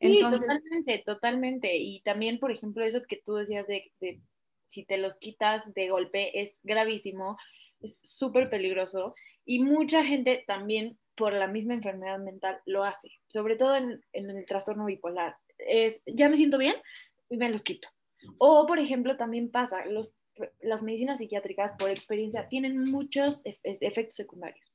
Sí, 0.00 0.20
totalmente, 0.22 1.02
totalmente. 1.04 1.76
Y 1.76 2.00
también, 2.00 2.38
por 2.38 2.52
ejemplo, 2.52 2.82
eso 2.82 3.02
que 3.06 3.20
tú 3.22 3.34
decías 3.34 3.66
de, 3.66 3.92
si 4.68 4.84
te 4.84 4.98
los 4.98 5.16
quitas 5.16 5.72
de 5.74 5.88
golpe 5.88 6.40
es 6.40 6.58
gravísimo, 6.62 7.36
es 7.80 8.00
súper 8.02 8.50
peligroso 8.50 9.14
y 9.44 9.62
mucha 9.62 10.04
gente 10.04 10.44
también 10.46 10.98
por 11.14 11.32
la 11.32 11.46
misma 11.46 11.74
enfermedad 11.74 12.18
mental 12.18 12.60
lo 12.66 12.84
hace, 12.84 13.10
sobre 13.28 13.56
todo 13.56 13.76
en, 13.76 14.04
en 14.12 14.30
el 14.30 14.44
trastorno 14.46 14.84
bipolar. 14.84 15.36
Es, 15.58 16.02
ya 16.06 16.28
me 16.28 16.36
siento 16.36 16.58
bien 16.58 16.76
y 17.30 17.36
me 17.36 17.48
los 17.48 17.62
quito. 17.62 17.88
O, 18.38 18.66
por 18.66 18.78
ejemplo, 18.78 19.16
también 19.16 19.50
pasa, 19.50 19.86
los, 19.86 20.12
las 20.60 20.82
medicinas 20.82 21.18
psiquiátricas, 21.18 21.72
por 21.78 21.90
experiencia, 21.90 22.48
tienen 22.48 22.78
muchos 22.90 23.42
efectos 23.44 24.16
secundarios. 24.16 24.72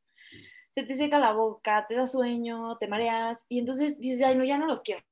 Se 0.71 0.83
te 0.83 0.95
seca 0.95 1.19
la 1.19 1.33
boca, 1.33 1.85
te 1.87 1.95
da 1.95 2.07
sueño, 2.07 2.77
te 2.77 2.87
mareas, 2.87 3.45
y 3.49 3.59
entonces 3.59 3.99
dices, 3.99 4.25
ay, 4.25 4.35
no, 4.35 4.45
ya 4.45 4.57
no 4.57 4.67
los 4.67 4.81
quiero. 4.81 5.03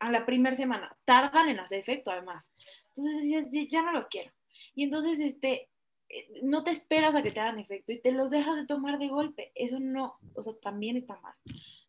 A 0.00 0.10
la 0.10 0.24
primera 0.24 0.56
semana, 0.56 0.96
tardan 1.04 1.48
en 1.48 1.60
hacer 1.60 1.80
efecto, 1.80 2.10
además. 2.10 2.52
Entonces 2.94 3.68
ya 3.70 3.82
no 3.82 3.92
los 3.92 4.08
quiero. 4.08 4.32
Y 4.74 4.84
entonces, 4.84 5.18
este, 5.18 5.68
eh, 6.08 6.40
no 6.42 6.64
te 6.64 6.70
esperas 6.70 7.14
a 7.14 7.22
que 7.22 7.30
te 7.30 7.40
hagan 7.40 7.58
efecto 7.58 7.92
y 7.92 8.00
te 8.00 8.12
los 8.12 8.30
dejas 8.30 8.56
de 8.56 8.66
tomar 8.66 8.98
de 8.98 9.08
golpe. 9.08 9.52
Eso 9.54 9.78
no, 9.80 10.18
o 10.34 10.42
sea, 10.42 10.54
también 10.62 10.96
está 10.96 11.18
mal, 11.20 11.34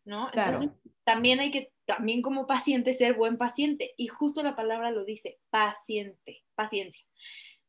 ¿no? 0.04 0.28
Entonces, 0.32 0.70
también 1.04 1.40
hay 1.40 1.50
que, 1.50 1.72
también 1.86 2.20
como 2.20 2.46
paciente, 2.46 2.92
ser 2.92 3.14
buen 3.14 3.38
paciente. 3.38 3.94
Y 3.96 4.08
justo 4.08 4.42
la 4.42 4.56
palabra 4.56 4.90
lo 4.90 5.04
dice, 5.04 5.38
paciente, 5.50 6.42
paciencia. 6.54 7.06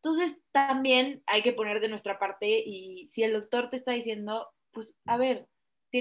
Entonces, 0.04 0.38
también 0.52 1.24
hay 1.28 1.42
que 1.42 1.54
poner 1.54 1.80
de 1.80 1.88
nuestra 1.88 2.18
parte 2.18 2.48
y 2.66 3.08
si 3.08 3.24
el 3.24 3.34
doctor 3.34 3.70
te 3.70 3.78
está 3.78 3.92
diciendo, 3.92 4.50
pues, 4.72 4.98
a 5.06 5.18
ver, 5.18 5.48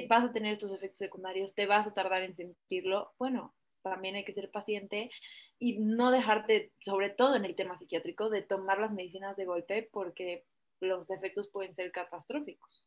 vas 0.08 0.24
a 0.24 0.32
tener 0.32 0.52
estos 0.52 0.72
efectos 0.72 0.98
secundarios, 0.98 1.54
te 1.54 1.66
vas 1.66 1.86
a 1.86 1.94
tardar 1.94 2.22
en 2.22 2.34
sentirlo, 2.34 3.12
bueno, 3.18 3.54
también 3.82 4.16
hay 4.16 4.24
que 4.24 4.32
ser 4.32 4.50
paciente 4.50 5.10
y 5.58 5.78
no 5.78 6.10
dejarte, 6.10 6.72
sobre 6.80 7.10
todo 7.10 7.36
en 7.36 7.44
el 7.44 7.54
tema 7.54 7.76
psiquiátrico, 7.76 8.30
de 8.30 8.42
tomar 8.42 8.78
las 8.78 8.92
medicinas 8.92 9.36
de 9.36 9.44
golpe 9.44 9.88
porque 9.92 10.44
los 10.80 11.10
efectos 11.10 11.48
pueden 11.48 11.74
ser 11.74 11.92
catastróficos. 11.92 12.86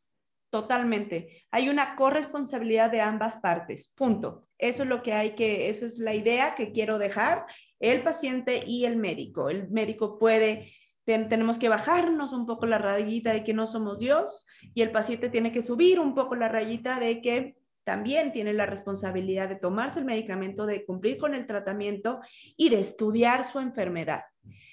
Totalmente. 0.50 1.46
Hay 1.50 1.68
una 1.68 1.96
corresponsabilidad 1.96 2.90
de 2.90 3.00
ambas 3.00 3.38
partes. 3.38 3.92
Punto. 3.96 4.42
Eso 4.56 4.84
es 4.84 4.88
lo 4.88 5.02
que 5.02 5.12
hay 5.12 5.34
que, 5.34 5.68
eso 5.68 5.84
es 5.84 5.98
la 5.98 6.14
idea 6.14 6.54
que 6.54 6.70
quiero 6.70 6.98
dejar, 6.98 7.46
el 7.80 8.04
paciente 8.04 8.62
y 8.64 8.84
el 8.84 8.96
médico. 8.96 9.50
El 9.50 9.68
médico 9.70 10.18
puede 10.18 10.72
tenemos 11.04 11.58
que 11.58 11.68
bajarnos 11.68 12.32
un 12.32 12.46
poco 12.46 12.66
la 12.66 12.78
rayita 12.78 13.32
de 13.32 13.44
que 13.44 13.52
no 13.52 13.66
somos 13.66 13.98
Dios 13.98 14.46
y 14.74 14.82
el 14.82 14.90
paciente 14.90 15.28
tiene 15.28 15.52
que 15.52 15.62
subir 15.62 16.00
un 16.00 16.14
poco 16.14 16.34
la 16.34 16.48
rayita 16.48 16.98
de 16.98 17.20
que 17.20 17.56
también 17.84 18.32
tiene 18.32 18.52
la 18.52 18.66
responsabilidad 18.66 19.48
de 19.48 19.56
tomarse 19.56 20.00
el 20.00 20.06
medicamento, 20.06 20.66
de 20.66 20.84
cumplir 20.84 21.18
con 21.18 21.34
el 21.34 21.46
tratamiento 21.46 22.20
y 22.56 22.70
de 22.70 22.80
estudiar 22.80 23.44
su 23.44 23.60
enfermedad. 23.60 24.22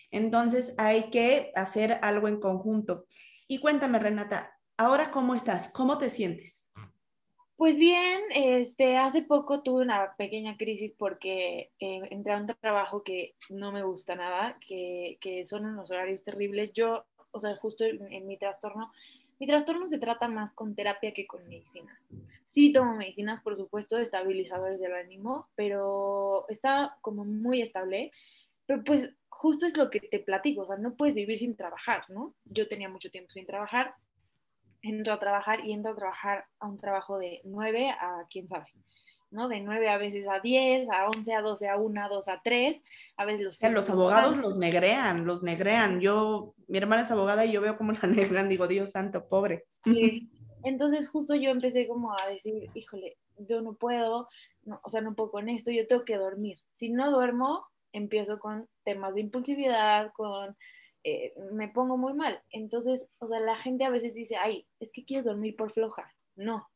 Entonces 0.09 0.74
hay 0.78 1.09
que 1.09 1.51
hacer 1.55 1.99
algo 2.01 2.28
en 2.28 2.39
conjunto. 2.39 3.05
Y 3.47 3.59
cuéntame, 3.59 3.99
Renata, 3.99 4.57
ahora 4.78 5.12
cómo 5.12 5.36
estás, 5.36 5.70
cómo 5.72 5.97
te 5.97 6.09
sientes. 6.09 6.70
Pues 7.62 7.78
bien, 7.78 8.20
este, 8.34 8.97
hace 8.97 9.22
poco 9.22 9.62
tuve 9.62 9.84
una 9.84 10.16
pequeña 10.18 10.57
crisis 10.57 10.95
porque 10.97 11.70
eh, 11.80 12.01
entré 12.09 12.34
a 12.34 12.38
un 12.38 12.47
trabajo 12.59 13.03
que 13.03 13.36
no 13.49 13.72
me 13.72 13.84
gusta 13.84 14.16
nada, 14.16 14.57
que, 14.68 15.20
que, 15.22 15.45
son 15.45 15.68
unos 15.68 15.91
horarios 15.91 16.24
terribles. 16.24 16.74
Yo, 16.74 17.05
o 17.30 17.39
sea, 17.39 17.55
justo 17.57 17.86
en, 17.86 18.26
mi 18.26 18.39
trastorno, 18.39 18.91
mi 19.42 19.48
trastorno 19.48 19.89
se 19.89 19.98
trata 19.98 20.28
más 20.28 20.52
con 20.54 20.76
terapia 20.76 21.16
que 21.16 21.26
con 21.26 21.48
medicinas. 21.48 21.98
Sí 22.46 22.72
tomo 22.72 22.96
medicinas, 22.96 23.42
por 23.42 23.58
supuesto, 23.58 23.98
estabilizadores 23.98 24.80
del 24.80 24.94
ánimo, 24.94 25.50
pero 25.56 26.46
está 26.48 27.00
como 27.02 27.26
muy 27.26 27.60
estable. 27.64 28.12
Pero 28.68 28.84
pues 28.84 29.10
justo 29.30 29.66
es 29.66 29.76
lo 29.76 29.89
que 29.89 30.00
te 30.00 30.20
platico, 30.20 30.62
o 30.62 30.68
sea, 30.68 30.78
no 30.78 30.94
puedes 30.94 31.16
vivir 31.16 31.39
sin 31.39 31.56
trabajar, 31.56 32.08
¿no? 32.10 32.36
Yo 32.46 32.68
tenía 32.68 32.88
mucho 32.88 33.10
tiempo 33.10 33.32
sin 33.32 33.48
trabajar, 33.48 33.96
entro 34.84 35.16
a 35.16 35.20
trabajar 35.20 35.66
y 35.66 35.72
entro 35.72 35.94
a 35.94 35.96
trabajar 35.96 36.46
a 36.60 36.68
un 36.68 36.78
trabajo 36.78 37.18
de 37.18 37.42
9 37.44 37.89
a 37.89 38.28
quién 38.30 38.48
sabe, 38.48 38.68
¿no? 39.32 39.48
De 39.48 39.62
9 39.62 39.90
a 39.90 39.98
veces 39.98 40.28
a 40.28 40.40
10, 40.40 40.90
a 40.90 41.08
11, 41.08 41.34
a 41.34 41.42
12, 41.42 41.70
a 41.70 41.78
1, 41.78 42.04
a 42.04 42.08
2, 42.08 42.28
a 42.28 42.42
3, 42.44 42.84
a 43.18 43.26
veces 43.26 43.42
los... 43.42 43.62
los 43.62 43.90
abogados 43.90 44.38
los 44.38 44.58
negrean, 44.58 45.26
los 45.26 45.42
negrean. 45.42 46.00
Yo, 46.00 46.54
mi 46.68 46.78
hermana 46.78 47.02
es 47.02 47.12
abogada 47.12 47.46
y 47.46 47.52
yo 47.52 47.62
veo 47.62 47.78
cómo 47.78 47.94
la 47.94 48.02
negrean, 48.08 48.50
digo, 48.50 48.68
Dios 48.68 48.92
santo, 48.92 49.28
pobre. 49.28 49.66
Sí. 49.84 50.30
Entonces 50.64 51.10
justo 51.10 51.34
yo 51.34 51.50
empecé 51.50 51.88
como 51.88 52.14
a 52.14 52.28
decir, 52.28 52.70
híjole, 52.76 53.18
yo 53.38 53.62
no 53.62 53.74
puedo, 53.74 54.28
no, 54.64 54.80
o 54.84 54.90
sea, 54.90 55.02
no 55.02 55.16
puedo 55.16 55.32
con 55.32 55.50
esto, 55.50 55.72
yo 55.72 55.88
tengo 55.88 56.06
que 56.06 56.18
dormir. 56.18 56.58
Si 56.72 56.90
no 56.90 57.10
duermo, 57.10 57.66
empiezo 57.94 58.38
con 58.38 58.68
temas 58.84 59.16
de 59.16 59.22
impulsividad, 59.22 60.12
con 60.14 60.56
eh, 61.04 61.34
me 61.52 61.68
pongo 61.70 61.98
muy 61.98 62.14
mal. 62.14 62.42
Entonces, 62.52 63.06
o 63.20 63.28
sea, 63.28 63.40
la 63.40 63.56
gente 63.56 63.86
a 63.86 63.90
veces 63.90 64.14
dice, 64.14 64.36
ay, 64.36 64.68
es 64.80 64.92
que 64.92 65.04
quieres 65.04 65.26
dormir 65.26 65.56
por 65.56 65.72
floja. 65.72 66.14
No, 66.36 66.70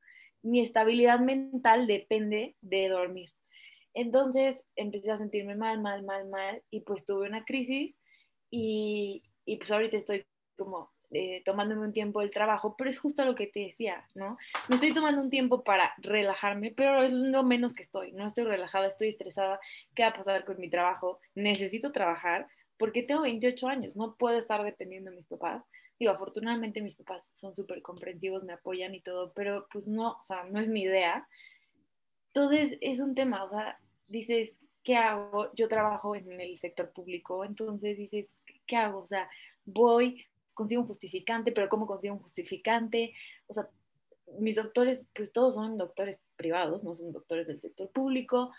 mi 0.46 0.62
estabilidad 0.62 1.20
mental 1.20 1.88
depende 1.88 2.56
de 2.62 2.90
dormir. 2.90 3.34
Entonces 3.94 4.64
empecé 4.76 5.12
a 5.12 5.18
sentirme 5.18 5.56
mal, 5.56 5.82
mal, 5.82 6.04
mal, 6.04 6.28
mal 6.28 6.62
y 6.70 6.82
pues 6.82 7.06
tuve 7.06 7.28
una 7.28 7.46
crisis 7.46 7.96
y, 8.52 9.24
y 9.46 9.58
pues 9.58 9.72
ahorita 9.72 9.98
estoy 9.98 10.26
como 10.56 10.92
eh, 11.12 11.42
tomándome 11.46 11.86
un 11.86 11.94
tiempo 11.94 12.20
del 12.20 12.32
trabajo, 12.32 12.76
pero 12.78 12.90
es 12.90 13.00
justo 13.00 13.24
lo 13.26 13.36
que 13.36 13.48
te 13.48 13.62
decía, 13.62 14.06
¿no? 14.16 14.38
Me 14.68 14.76
estoy 14.76 14.94
tomando 14.94 15.22
un 15.22 15.30
tiempo 15.30 15.64
para 15.64 15.94
relajarme, 15.98 16.74
pero 16.76 17.04
es 17.04 17.12
lo 17.12 17.44
menos 17.44 17.74
que 17.74 17.84
estoy, 17.84 18.12
no 18.12 18.28
estoy 18.28 18.44
relajada, 18.44 18.88
estoy 18.88 19.10
estresada, 19.10 19.60
¿qué 19.96 20.04
va 20.04 20.10
a 20.10 20.14
pasar 20.14 20.46
con 20.46 20.60
mi 20.60 20.70
trabajo? 20.70 21.20
Necesito 21.34 21.92
trabajar, 21.92 22.48
porque 22.78 23.04
tengo 23.04 23.22
28 23.22 23.68
años, 23.68 23.96
no 23.96 24.16
puedo 24.16 24.38
estar 24.38 24.64
dependiendo 24.64 25.10
de 25.10 25.16
mis 25.16 25.28
papás. 25.28 25.64
Digo, 26.00 26.12
afortunadamente 26.12 26.82
mis 26.82 26.96
papás 26.96 27.32
son 27.36 27.56
súper 27.56 27.82
comprensivos, 27.82 28.44
me 28.44 28.54
apoyan 28.54 28.94
y 28.96 29.02
todo, 29.02 29.32
pero 29.34 29.68
pues 29.72 29.88
no, 29.88 30.18
o 30.22 30.26
sea, 30.26 30.44
no 30.44 30.60
es 30.60 30.70
mi 30.70 30.82
idea. 30.82 31.28
Entonces 32.28 32.78
es 32.82 33.00
un 33.00 33.16
tema, 33.16 33.44
o 33.46 33.50
sea, 33.50 33.80
dices, 34.08 34.58
¿qué 34.84 34.98
hago? 34.98 35.54
Yo 35.56 35.68
trabajo 35.68 36.16
en 36.16 36.40
el 36.40 36.58
sector 36.58 36.92
público, 36.92 37.46
entonces 37.46 37.98
dices, 37.98 38.36
¿qué 38.68 38.76
hago? 38.76 39.00
O 39.00 39.08
sea, 39.08 39.30
voy, 39.66 40.26
consigo 40.54 40.82
un 40.82 40.88
justificante, 40.88 41.52
pero 41.52 41.70
¿cómo 41.70 41.88
consigo 41.88 42.16
un 42.16 42.22
justificante? 42.22 43.14
O 43.48 43.54
sea, 43.54 43.70
mis 44.40 44.56
doctores, 44.56 45.04
pues 45.14 45.32
todos 45.32 45.56
son 45.56 45.78
doctores 45.78 46.20
privados, 46.36 46.84
no 46.84 46.96
son 46.96 47.12
doctores 47.12 47.48
del 47.48 47.62
sector 47.62 47.90
público. 47.90 48.52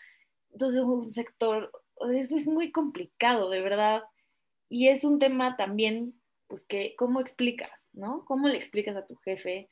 Entonces, 0.52 0.80
un 0.80 1.04
sector, 1.04 1.70
eso 2.12 2.36
es 2.36 2.46
muy 2.46 2.72
complicado, 2.72 3.50
de 3.50 3.60
verdad. 3.60 4.02
Y 4.68 4.88
es 4.88 5.04
un 5.04 5.18
tema 5.18 5.56
también, 5.56 6.14
pues 6.48 6.66
que, 6.66 6.94
¿cómo 6.96 7.20
explicas, 7.20 7.90
no? 7.92 8.24
¿Cómo 8.26 8.48
le 8.48 8.56
explicas 8.56 8.96
a 8.96 9.06
tu 9.06 9.16
jefe? 9.16 9.68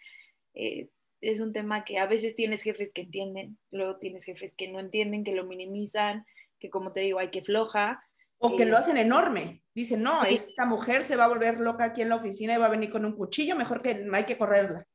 Eh, 0.54 0.88
es 1.20 1.40
un 1.40 1.52
tema 1.52 1.84
que 1.84 1.98
a 1.98 2.06
veces 2.06 2.36
tienes 2.36 2.62
jefes 2.62 2.92
que 2.92 3.02
entienden, 3.02 3.58
luego 3.70 3.96
tienes 3.96 4.24
jefes 4.24 4.54
que 4.54 4.68
no 4.68 4.80
entienden, 4.80 5.24
que 5.24 5.34
lo 5.34 5.44
minimizan, 5.44 6.26
que 6.58 6.70
como 6.70 6.92
te 6.92 7.00
digo, 7.00 7.18
hay 7.18 7.30
que 7.30 7.42
floja. 7.42 8.02
O 8.38 8.56
que 8.56 8.66
lo 8.66 8.76
hacen 8.76 8.98
enorme. 8.98 9.62
Dicen, 9.74 10.02
no, 10.02 10.24
esta 10.24 10.66
mujer 10.66 11.02
se 11.04 11.16
va 11.16 11.24
a 11.24 11.28
volver 11.28 11.60
loca 11.60 11.84
aquí 11.84 12.02
en 12.02 12.10
la 12.10 12.16
oficina 12.16 12.54
y 12.54 12.58
va 12.58 12.66
a 12.66 12.70
venir 12.70 12.90
con 12.90 13.04
un 13.04 13.16
cuchillo, 13.16 13.56
mejor 13.56 13.80
que 13.80 14.06
hay 14.12 14.24
que 14.26 14.36
correrla. 14.36 14.86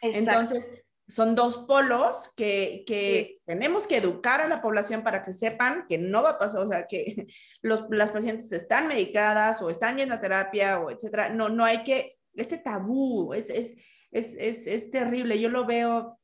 Entonces, 0.00 0.83
son 1.08 1.34
dos 1.34 1.58
polos 1.58 2.32
que, 2.36 3.34
tenemos 3.44 3.86
que 3.86 3.98
educar 3.98 4.40
a 4.40 4.48
la 4.48 4.62
población 4.62 5.02
para 5.02 5.22
que 5.22 5.32
sepan 5.32 5.86
que 5.88 5.98
no 5.98 6.22
va 6.22 6.30
a 6.30 6.38
pasar, 6.38 6.62
o 6.62 6.66
sea, 6.66 6.86
que 6.86 7.26
los, 7.62 7.84
las 7.90 8.10
pacientes 8.10 8.50
están 8.52 8.88
medicadas 8.88 9.60
o 9.62 9.70
están 9.70 9.98
yendo 9.98 10.14
a 10.14 10.20
terapia 10.20 10.80
o 10.80 10.90
etcétera. 10.90 11.28
No, 11.28 11.48
no 11.48 11.64
hay 11.64 11.84
que, 11.84 12.18
este 12.34 12.58
tabú 12.58 13.34
es, 13.34 13.50
es, 13.50 13.76
es, 14.12 14.66
es, 14.66 14.90
terrible. 14.90 15.40
Yo 15.40 15.50
lo 15.50 15.66
veo, 15.66 16.18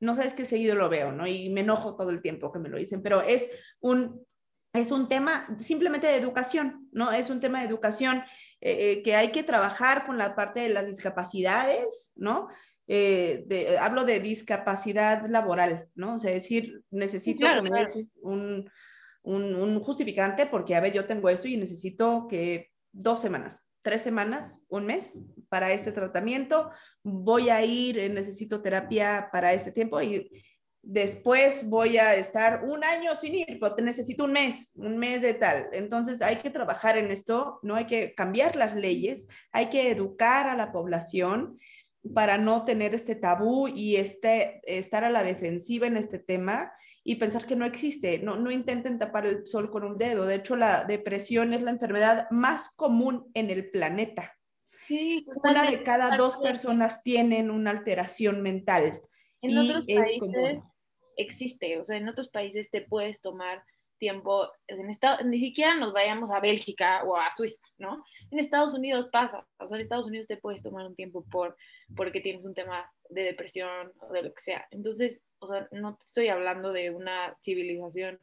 no 0.00 0.14
sabes 0.14 0.34
qué 0.34 0.44
seguido 0.44 0.74
lo 0.74 0.88
veo, 0.88 1.12
¿no? 1.12 1.26
Y 1.26 1.50
me 1.50 1.60
enojo 1.60 1.96
todo 1.96 2.10
el 2.10 2.20
tiempo 2.22 2.50
que 2.50 2.58
me 2.58 2.68
lo 2.68 2.78
dicen, 2.78 3.02
pero 3.02 3.22
es 3.22 3.48
un, 3.80 4.26
es 4.72 4.90
un 4.90 5.08
tema 5.08 5.46
simplemente 5.58 6.08
de 6.08 6.16
educación, 6.16 6.88
¿no? 6.90 7.12
Es 7.12 7.30
un 7.30 7.40
tema 7.40 7.60
de 7.60 7.66
educación 7.66 8.24
eh, 8.60 8.92
eh, 8.92 9.02
que 9.02 9.14
hay 9.14 9.30
que 9.30 9.44
trabajar 9.44 10.04
con 10.04 10.18
la 10.18 10.34
parte 10.34 10.60
de 10.60 10.70
las 10.70 10.86
discapacidades, 10.86 12.12
¿no? 12.16 12.48
Eh, 12.86 13.76
hablo 13.80 14.04
de 14.04 14.20
discapacidad 14.20 15.26
laboral, 15.28 15.88
¿no? 15.94 16.14
O 16.14 16.18
sea, 16.18 16.32
decir, 16.32 16.82
necesito 16.90 17.46
Un, 18.20 18.68
un, 19.22 19.80
justificante 19.80 20.46
porque, 20.46 20.74
a 20.74 20.80
ver, 20.80 20.92
yo 20.92 21.06
tengo 21.06 21.30
esto 21.30 21.48
y 21.48 21.56
necesito 21.56 22.26
que 22.28 22.70
dos 22.92 23.20
semanas, 23.20 23.66
tres 23.80 24.02
semanas, 24.02 24.60
un 24.68 24.84
mes 24.84 25.24
para 25.48 25.72
este 25.72 25.92
tratamiento, 25.92 26.70
voy 27.02 27.48
a 27.48 27.64
ir, 27.64 27.98
eh, 27.98 28.08
necesito 28.10 28.60
terapia 28.60 29.28
para 29.32 29.54
este 29.54 29.72
tiempo 29.72 30.02
y 30.02 30.30
después 30.82 31.66
voy 31.68 31.96
a 31.96 32.14
estar 32.14 32.64
un 32.64 32.84
año 32.84 33.14
sin 33.16 33.34
ir, 33.34 33.58
pero 33.58 33.76
necesito 33.76 34.24
un 34.24 34.32
mes, 34.32 34.72
un 34.76 34.98
mes 34.98 35.22
de 35.22 35.32
tal. 35.32 35.68
Entonces 35.72 36.20
hay 36.20 36.36
que 36.36 36.50
trabajar 36.50 36.98
en 36.98 37.10
esto, 37.10 37.60
no 37.62 37.76
hay 37.76 37.86
que 37.86 38.14
cambiar 38.14 38.56
las 38.56 38.74
leyes, 38.74 39.28
hay 39.52 39.70
que 39.70 39.90
educar 39.90 40.46
a 40.48 40.56
la 40.56 40.72
población 40.72 41.58
para 42.12 42.36
no 42.36 42.64
tener 42.64 42.94
este 42.94 43.14
tabú 43.14 43.68
y 43.68 43.96
este, 43.96 44.60
estar 44.66 45.04
a 45.04 45.10
la 45.10 45.22
defensiva 45.22 45.86
en 45.86 45.96
este 45.96 46.18
tema 46.18 46.72
y 47.02 47.16
pensar 47.16 47.46
que 47.46 47.56
no 47.56 47.64
existe. 47.64 48.18
No, 48.18 48.36
no 48.36 48.50
intenten 48.50 48.98
tapar 48.98 49.26
el 49.26 49.46
sol 49.46 49.70
con 49.70 49.84
un 49.84 49.96
dedo. 49.96 50.26
De 50.26 50.36
hecho, 50.36 50.56
la 50.56 50.84
depresión 50.84 51.54
es 51.54 51.62
la 51.62 51.70
enfermedad 51.70 52.28
más 52.30 52.70
común 52.70 53.30
en 53.34 53.50
el 53.50 53.70
planeta. 53.70 54.34
Sí, 54.80 55.26
una 55.42 55.70
de 55.70 55.82
cada 55.82 56.16
dos 56.16 56.36
personas 56.36 57.02
tienen 57.02 57.50
una 57.50 57.70
alteración 57.70 58.42
mental. 58.42 59.00
En 59.40 59.56
otros 59.56 59.86
países 59.86 60.62
existe, 61.16 61.78
o 61.78 61.84
sea, 61.84 61.96
en 61.96 62.08
otros 62.08 62.28
países 62.28 62.70
te 62.70 62.82
puedes 62.82 63.20
tomar 63.20 63.62
tiempo, 64.04 64.50
en 64.66 64.86
ni 65.30 65.38
siquiera 65.38 65.74
nos 65.76 65.94
vayamos 65.94 66.30
a 66.30 66.40
Bélgica 66.40 67.02
o 67.04 67.16
a 67.16 67.32
Suiza, 67.32 67.58
¿no? 67.78 68.04
En 68.30 68.38
Estados 68.38 68.74
Unidos 68.74 69.08
pasa, 69.10 69.46
o 69.58 69.66
sea, 69.66 69.78
en 69.78 69.82
Estados 69.82 70.06
Unidos 70.06 70.26
te 70.26 70.36
puedes 70.36 70.62
tomar 70.62 70.86
un 70.86 70.94
tiempo 70.94 71.24
por, 71.30 71.56
porque 71.96 72.20
tienes 72.20 72.44
un 72.44 72.52
tema 72.52 72.92
de 73.08 73.22
depresión 73.22 73.92
o 74.00 74.12
de 74.12 74.24
lo 74.24 74.34
que 74.34 74.42
sea. 74.42 74.68
Entonces, 74.70 75.22
o 75.38 75.46
sea, 75.46 75.66
no 75.72 75.98
estoy 76.04 76.28
hablando 76.28 76.70
de 76.70 76.90
una 76.90 77.34
civilización 77.42 78.20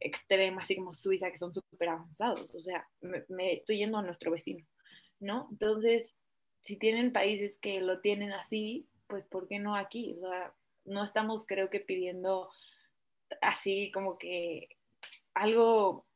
extrema, 0.00 0.62
así 0.62 0.74
como 0.74 0.94
Suiza, 0.94 1.30
que 1.30 1.38
son 1.38 1.54
súper 1.54 1.90
avanzados, 1.90 2.52
o 2.52 2.60
sea, 2.60 2.88
me, 3.00 3.24
me 3.28 3.52
estoy 3.52 3.78
yendo 3.78 3.98
a 3.98 4.02
nuestro 4.02 4.32
vecino. 4.32 4.66
¿no? 5.20 5.46
Entonces, 5.52 6.16
si 6.58 6.76
tienen 6.76 7.12
países 7.12 7.56
que 7.60 7.80
lo 7.80 8.00
tienen 8.00 8.32
así, 8.32 8.88
pues 9.06 9.24
¿por 9.24 9.46
qué 9.46 9.60
no 9.60 9.76
aquí? 9.76 10.16
O 10.16 10.20
sea, 10.20 10.54
no 10.84 11.04
estamos 11.04 11.46
creo 11.46 11.70
que 11.70 11.80
pidiendo 11.80 12.50
así 13.40 13.90
como 13.92 14.18
que 14.18 14.68
algo 15.34 16.06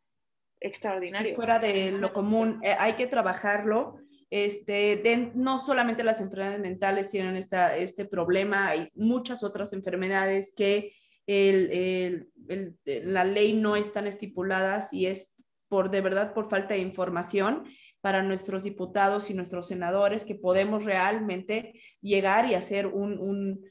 extraordinario. 0.61 1.37
Fuera 1.37 1.59
de 1.59 1.93
lo 1.93 2.13
común, 2.13 2.61
eh, 2.63 2.75
hay 2.79 2.95
que 2.95 3.07
trabajarlo. 3.07 3.99
Este, 4.31 5.31
no 5.35 5.59
solamente 5.59 6.03
las 6.03 6.21
enfermedades 6.21 6.61
mentales 6.61 7.09
tienen 7.09 7.37
esta, 7.37 7.77
este 7.77 8.05
problema, 8.05 8.69
hay 8.69 8.89
muchas 8.95 9.45
otras 9.45 9.73
enfermedades 9.73 10.53
que 10.57 10.93
el, 11.27 12.29
el, 12.49 12.77
la 12.87 13.25
ley 13.25 13.53
no 13.53 13.77
están 13.77 14.07
estipuladas 14.07 14.93
y 14.93 15.07
es 15.07 15.37
por 15.69 15.91
de 15.91 16.01
verdad 16.01 16.35
por 16.35 16.49
falta 16.49 16.75
de 16.75 16.81
información 16.81 17.65
para 18.01 18.23
nuestros 18.23 18.65
diputados 18.65 19.31
y 19.31 19.35
nuestros 19.35 19.69
senadores 19.69 20.25
que 20.25 20.35
podemos 20.35 20.85
realmente 20.85 21.81
llegar 22.01 22.51
y 22.51 22.55
hacer 22.55 22.87
un, 22.87 23.19
un 23.19 23.65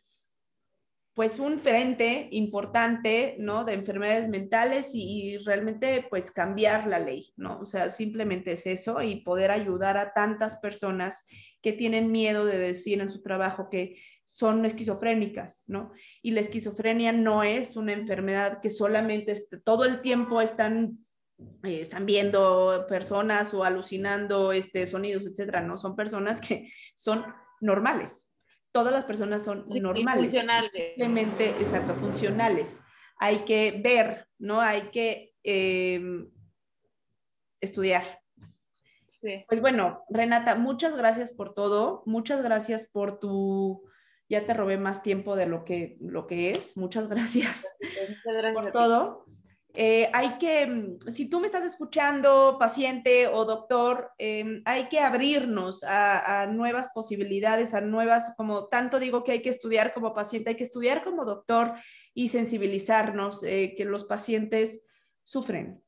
pues 1.13 1.39
un 1.39 1.59
frente 1.59 2.27
importante, 2.31 3.35
¿no? 3.37 3.65
De 3.65 3.73
enfermedades 3.73 4.27
mentales 4.27 4.91
y, 4.93 5.37
realmente 5.45 6.05
pues 6.09 6.31
cambiar 6.31 6.87
la 6.87 6.99
ley, 6.99 7.33
¿no? 7.35 7.59
O 7.59 7.65
sea, 7.65 7.89
simplemente 7.89 8.53
es 8.53 8.65
eso 8.65 9.01
y 9.01 9.21
poder 9.21 9.51
ayudar 9.51 9.97
a 9.97 10.13
tantas 10.13 10.55
personas 10.57 11.25
que 11.61 11.73
tienen 11.73 12.11
miedo 12.11 12.45
de 12.45 12.57
decir 12.57 12.99
en 12.99 13.09
su 13.09 13.21
trabajo 13.21 13.69
que 13.69 13.97
son 14.25 14.65
esquizofrénicas, 14.65 15.65
¿no? 15.67 15.91
Y 16.23 16.31
la 16.31 16.41
esquizofrenia 16.41 17.11
no 17.11 17.43
es 17.43 17.77
una 17.77 17.93
enfermedad 17.93 18.59
que 18.61 18.69
solamente 18.71 19.35
todo 19.63 19.85
el 19.85 20.01
tiempo 20.01 20.41
están 20.41 20.99
eh, 21.63 21.81
están 21.81 22.05
viendo 22.05 22.85
personas 22.87 23.53
o 23.53 23.63
alucinando 23.63 24.51
este, 24.51 24.87
sonidos, 24.87 25.25
etcétera, 25.27 25.61
¿no? 25.61 25.77
Son 25.77 25.95
personas 25.95 26.41
que 26.41 26.69
son 26.95 27.23
normales. 27.61 28.32
Todas 28.73 28.93
las 28.93 29.05
personas 29.05 29.43
son 29.43 29.65
normales. 29.81 30.23
Funcionales. 30.23 30.71
Simplemente, 30.71 31.51
exacto, 31.51 31.95
funcionales. 31.95 32.81
Hay 33.17 33.45
que 33.45 33.79
ver, 33.81 34.27
¿no? 34.37 34.59
Hay 34.59 34.89
que 34.89 35.33
em, 35.43 36.29
estudiar. 37.61 38.19
Sí. 39.07 39.45
Pues 39.47 39.61
bueno, 39.61 40.03
Renata, 40.09 40.55
muchas 40.55 40.97
gracias 40.97 41.31
por 41.31 41.53
todo. 41.53 42.03
Muchas 42.05 42.43
gracias 42.43 42.89
por 42.91 43.19
tu 43.19 43.87
ya 44.33 44.45
te 44.45 44.53
robé 44.53 44.77
más 44.77 45.03
tiempo 45.03 45.35
de 45.35 45.45
lo 45.45 45.63
que, 45.63 45.97
lo 46.01 46.25
que 46.25 46.51
es. 46.51 46.75
Muchas 46.75 47.07
gracias, 47.07 47.67
Muchas 47.79 48.33
gracias 48.33 48.53
por 48.53 48.71
todo. 48.71 49.25
Eh, 49.75 50.07
hay 50.13 50.37
que, 50.37 50.67
mm, 50.67 50.99
si 51.09 51.27
tú 51.27 51.39
me 51.39 51.47
estás 51.47 51.63
escuchando, 51.63 52.57
paciente 52.59 53.27
o 53.27 53.43
doctor, 53.43 54.11
em, 54.19 54.61
hay 54.65 54.87
que 54.87 54.99
abrirnos 54.99 55.83
a, 55.83 56.45
nuevas 56.47 56.89
posibilidades, 56.93 57.73
a 57.73 57.81
nuevas, 57.81 58.35
como 58.37 58.67
tanto 58.67 58.99
digo 58.99 59.23
que 59.23 59.31
hay 59.31 59.41
que 59.41 59.49
estudiar 59.49 59.93
como 59.93 60.13
paciente, 60.13 60.51
hay 60.51 60.55
que 60.57 60.63
estudiar 60.63 61.03
como 61.03 61.25
doctor 61.25 61.73
y 62.13 62.29
sensibilizarnos 62.29 63.43
eh, 63.43 63.73
que 63.75 63.85
los 63.85 64.03
pacientes 64.03 64.85
sufren 65.23 65.81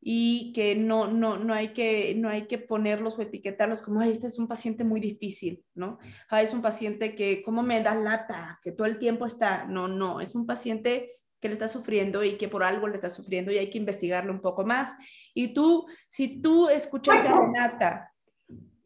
y 0.00 0.52
que 0.52 0.74
no, 0.74 1.08
no, 1.08 1.38
no, 1.38 1.54
hay 1.54 1.72
que, 1.72 2.14
no 2.16 2.28
hay 2.28 2.46
que 2.46 2.58
ponerlos 2.58 3.18
o 3.18 3.22
etiquetarlos 3.22 3.82
como, 3.82 4.00
Ay, 4.00 4.12
este 4.12 4.28
es 4.28 4.38
un 4.38 4.48
paciente 4.48 4.84
muy 4.84 5.00
difícil, 5.00 5.64
¿no? 5.74 5.98
es 6.30 6.52
un 6.52 6.62
paciente 6.62 7.14
que, 7.14 7.42
¿cómo 7.42 7.62
me 7.62 7.82
da 7.82 7.94
lata? 7.94 8.58
Que 8.62 8.72
todo 8.72 8.86
el 8.86 8.98
tiempo 8.98 9.26
está, 9.26 9.64
no, 9.64 9.88
no, 9.88 10.20
es 10.20 10.34
un 10.34 10.46
paciente 10.46 11.08
que 11.40 11.48
le 11.48 11.54
está 11.54 11.68
sufriendo 11.68 12.24
y 12.24 12.36
que 12.36 12.48
por 12.48 12.64
algo 12.64 12.88
le 12.88 12.96
está 12.96 13.10
sufriendo 13.10 13.52
y 13.52 13.58
hay 13.58 13.70
que 13.70 13.78
investigarlo 13.78 14.32
un 14.32 14.40
poco 14.40 14.64
más. 14.64 14.94
Y 15.34 15.48
tú, 15.48 15.86
si 16.08 16.40
tú 16.40 16.68
escuchas 16.68 17.24
a 17.24 17.38
Renata 17.38 18.12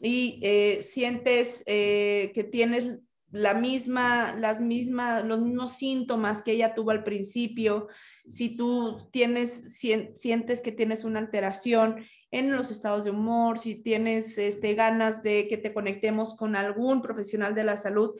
y 0.01 0.41
eh, 0.43 0.83
sientes 0.83 1.63
eh, 1.67 2.33
que 2.35 2.45
tienes 2.45 2.99
la 3.31 3.55
misma, 3.55 4.35
las 4.35 4.61
mismas, 4.61 5.25
los 5.25 5.41
mismos 5.41 5.77
síntomas 5.77 6.43
que 6.43 6.53
ella 6.53 6.75
tuvo 6.75 6.91
al 6.91 7.03
principio, 7.03 7.89
si 8.29 8.57
tú 8.57 9.09
tienes, 9.11 9.79
sientes 10.15 10.61
que 10.61 10.73
tienes 10.73 11.05
una 11.05 11.19
alteración 11.19 12.05
en 12.31 12.53
los 12.53 12.71
estados 12.71 13.05
de 13.05 13.11
humor, 13.11 13.59
si 13.59 13.75
tienes 13.75 14.39
este, 14.39 14.75
ganas 14.75 15.23
de 15.23 15.49
que 15.49 15.59
te 15.59 15.73
conectemos 15.73 16.35
con 16.35 16.57
algún 16.57 17.03
profesional 17.03 17.55
de 17.55 17.65
la 17.65 17.77
salud, 17.77 18.13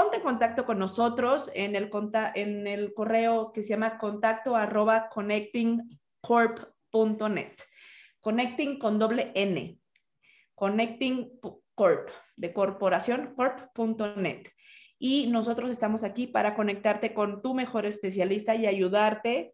ponte 0.00 0.16
en 0.16 0.22
contacto 0.22 0.64
con 0.64 0.78
nosotros 0.78 1.50
en 1.54 1.76
el, 1.76 1.90
en 2.34 2.66
el 2.66 2.94
correo 2.94 3.52
que 3.52 3.62
se 3.62 3.68
llama 3.70 3.98
contacto 3.98 4.56
arroba 4.56 5.10
connectingcorp.net. 5.10 7.52
Connecting 8.20 8.78
con 8.78 8.98
doble 8.98 9.30
N. 9.34 9.78
Connecting 10.54 11.38
Corp, 11.74 12.08
de 12.34 12.54
corporación 12.54 13.34
corp.net. 13.36 14.48
Y 14.98 15.26
nosotros 15.26 15.70
estamos 15.70 16.02
aquí 16.02 16.26
para 16.26 16.54
conectarte 16.54 17.12
con 17.12 17.42
tu 17.42 17.52
mejor 17.52 17.84
especialista 17.84 18.54
y 18.54 18.66
ayudarte 18.66 19.52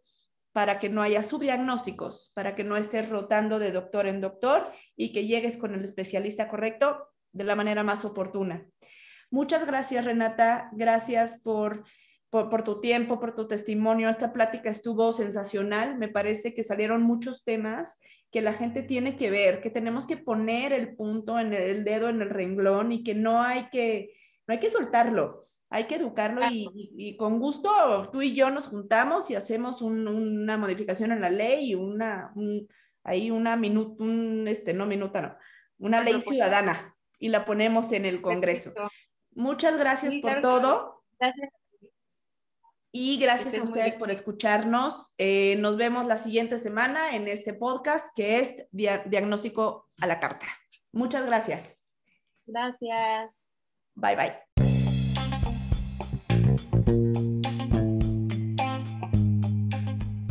para 0.53 0.78
que 0.78 0.88
no 0.88 1.03
haya 1.03 1.24
subdiagnósticos, 1.24 2.30
para 2.36 2.55
que 2.55 2.62
no 2.62 2.76
estés 2.76 3.09
rotando 3.09 3.59
de 3.59 3.72
doctor 3.72 4.07
en 4.07 4.20
doctor 4.20 4.70
y 4.97 5.12
que 5.12 5.26
llegues 5.26 5.57
con 5.57 5.74
el 5.74 5.82
especialista 5.82 6.49
correcto 6.49 7.09
de 7.32 7.42
la 7.42 7.57
manera 7.57 7.82
más 7.82 8.05
oportuna. 8.05 8.64
Muchas 9.31 9.66
gracias, 9.66 10.05
Renata. 10.05 10.68
Gracias 10.72 11.41
por, 11.43 11.85
por, 12.31 12.62
tu 12.62 12.81
tiempo, 12.81 13.18
por 13.18 13.35
tu 13.35 13.49
testimonio. 13.49 14.09
Esta 14.09 14.33
plática 14.33 14.70
estuvo 14.70 15.12
sensacional. 15.12 15.99
Me 15.99 16.09
parece 16.09 16.55
que 16.55 16.62
salieron 16.62 17.03
muchos 17.03 17.45
temas 17.45 17.99
que 18.31 18.43
la 18.43 18.53
gente 18.53 18.83
tiene 18.83 19.16
que 19.16 19.31
ver, 19.31 19.61
que 19.61 19.70
tenemos 19.70 20.07
que 20.07 20.16
poner 20.16 20.72
el 20.72 20.95
punto 20.97 21.39
en 21.39 21.53
el, 21.53 21.85
dedo 21.85 22.09
en 22.09 22.20
el 22.20 22.31
renglón 22.31 22.93
y 22.93 23.03
que 23.03 23.14
no 23.14 23.43
hay 23.43 23.68
que, 23.70 24.12
no 24.47 24.55
hay 24.55 24.61
que 24.61 24.70
soltarlo. 24.70 25.43
Hay 25.68 25.87
que 25.87 25.97
educarlo 25.97 26.43
y, 26.49 27.16
con 27.16 27.41
gusto 27.41 28.09
tú 28.12 28.22
y 28.22 28.35
yo 28.37 28.51
nos 28.51 28.68
juntamos 28.68 29.31
y 29.31 29.35
hacemos 29.35 29.83
una 29.83 30.57
modificación 30.57 31.11
en 31.11 31.20
la 31.20 31.29
ley 31.29 31.70
y 31.70 31.74
una, 31.74 32.33
ahí 33.03 33.33
una 33.33 33.57
minuta, 33.57 34.03
un, 34.03 34.47
este, 34.47 34.72
no 34.74 34.87
minuta, 34.87 35.20
no, 35.20 35.37
una 35.79 36.03
ley 36.03 36.20
ciudadana 36.20 36.95
y 37.18 37.29
la 37.29 37.45
ponemos 37.45 37.91
en 37.93 38.05
el 38.05 38.20
Congreso. 38.20 38.72
Muchas 39.37 39.76
gracias 39.76 40.16
por 40.16 40.41
todo. 40.41 41.05
Gracias. 41.20 41.51
Y 42.91 43.18
gracias 43.18 43.55
a 43.59 43.62
ustedes 43.62 43.95
por 43.95 44.11
escucharnos. 44.11 45.14
Eh, 45.18 45.57
nos 45.59 45.76
vemos 45.76 46.07
la 46.07 46.16
siguiente 46.16 46.57
semana 46.59 47.14
en 47.14 47.28
este 47.28 47.53
podcast 47.53 48.07
que 48.16 48.41
es 48.41 48.66
Diagnóstico 48.72 49.91
a 50.01 50.07
la 50.07 50.18
Carta. 50.18 50.47
Muchas 50.93 51.26
gracias. 51.26 51.76
Gracias. 52.47 53.45
Bye 53.95 54.16
bye. 54.16 54.34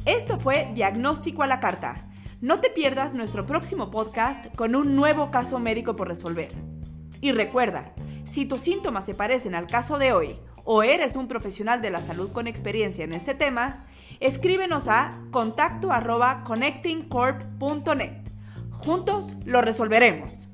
Esto 0.07 0.39
fue 0.39 0.71
Diagnóstico 0.73 1.43
a 1.43 1.47
la 1.47 1.59
Carta. 1.59 2.09
No 2.41 2.59
te 2.59 2.71
pierdas 2.71 3.13
nuestro 3.13 3.45
próximo 3.45 3.91
podcast 3.91 4.47
con 4.55 4.75
un 4.75 4.95
nuevo 4.95 5.29
caso 5.29 5.59
médico 5.59 5.95
por 5.95 6.07
resolver. 6.07 6.51
Y 7.21 7.31
recuerda, 7.31 7.93
si 8.25 8.45
tus 8.45 8.61
síntomas 8.61 9.05
se 9.05 9.13
parecen 9.13 9.55
al 9.55 9.67
caso 9.67 9.97
de 9.97 10.13
hoy 10.13 10.39
o 10.63 10.83
eres 10.83 11.15
un 11.15 11.27
profesional 11.27 11.81
de 11.81 11.91
la 11.91 12.01
salud 12.01 12.31
con 12.31 12.47
experiencia 12.47 13.03
en 13.03 13.13
este 13.13 13.35
tema, 13.35 13.85
escríbenos 14.19 14.87
a 14.87 15.11
contacto 15.31 15.91
arroba 15.91 16.43
connectingcorp.net. 16.43 18.25
Juntos 18.71 19.35
lo 19.45 19.61
resolveremos. 19.61 20.49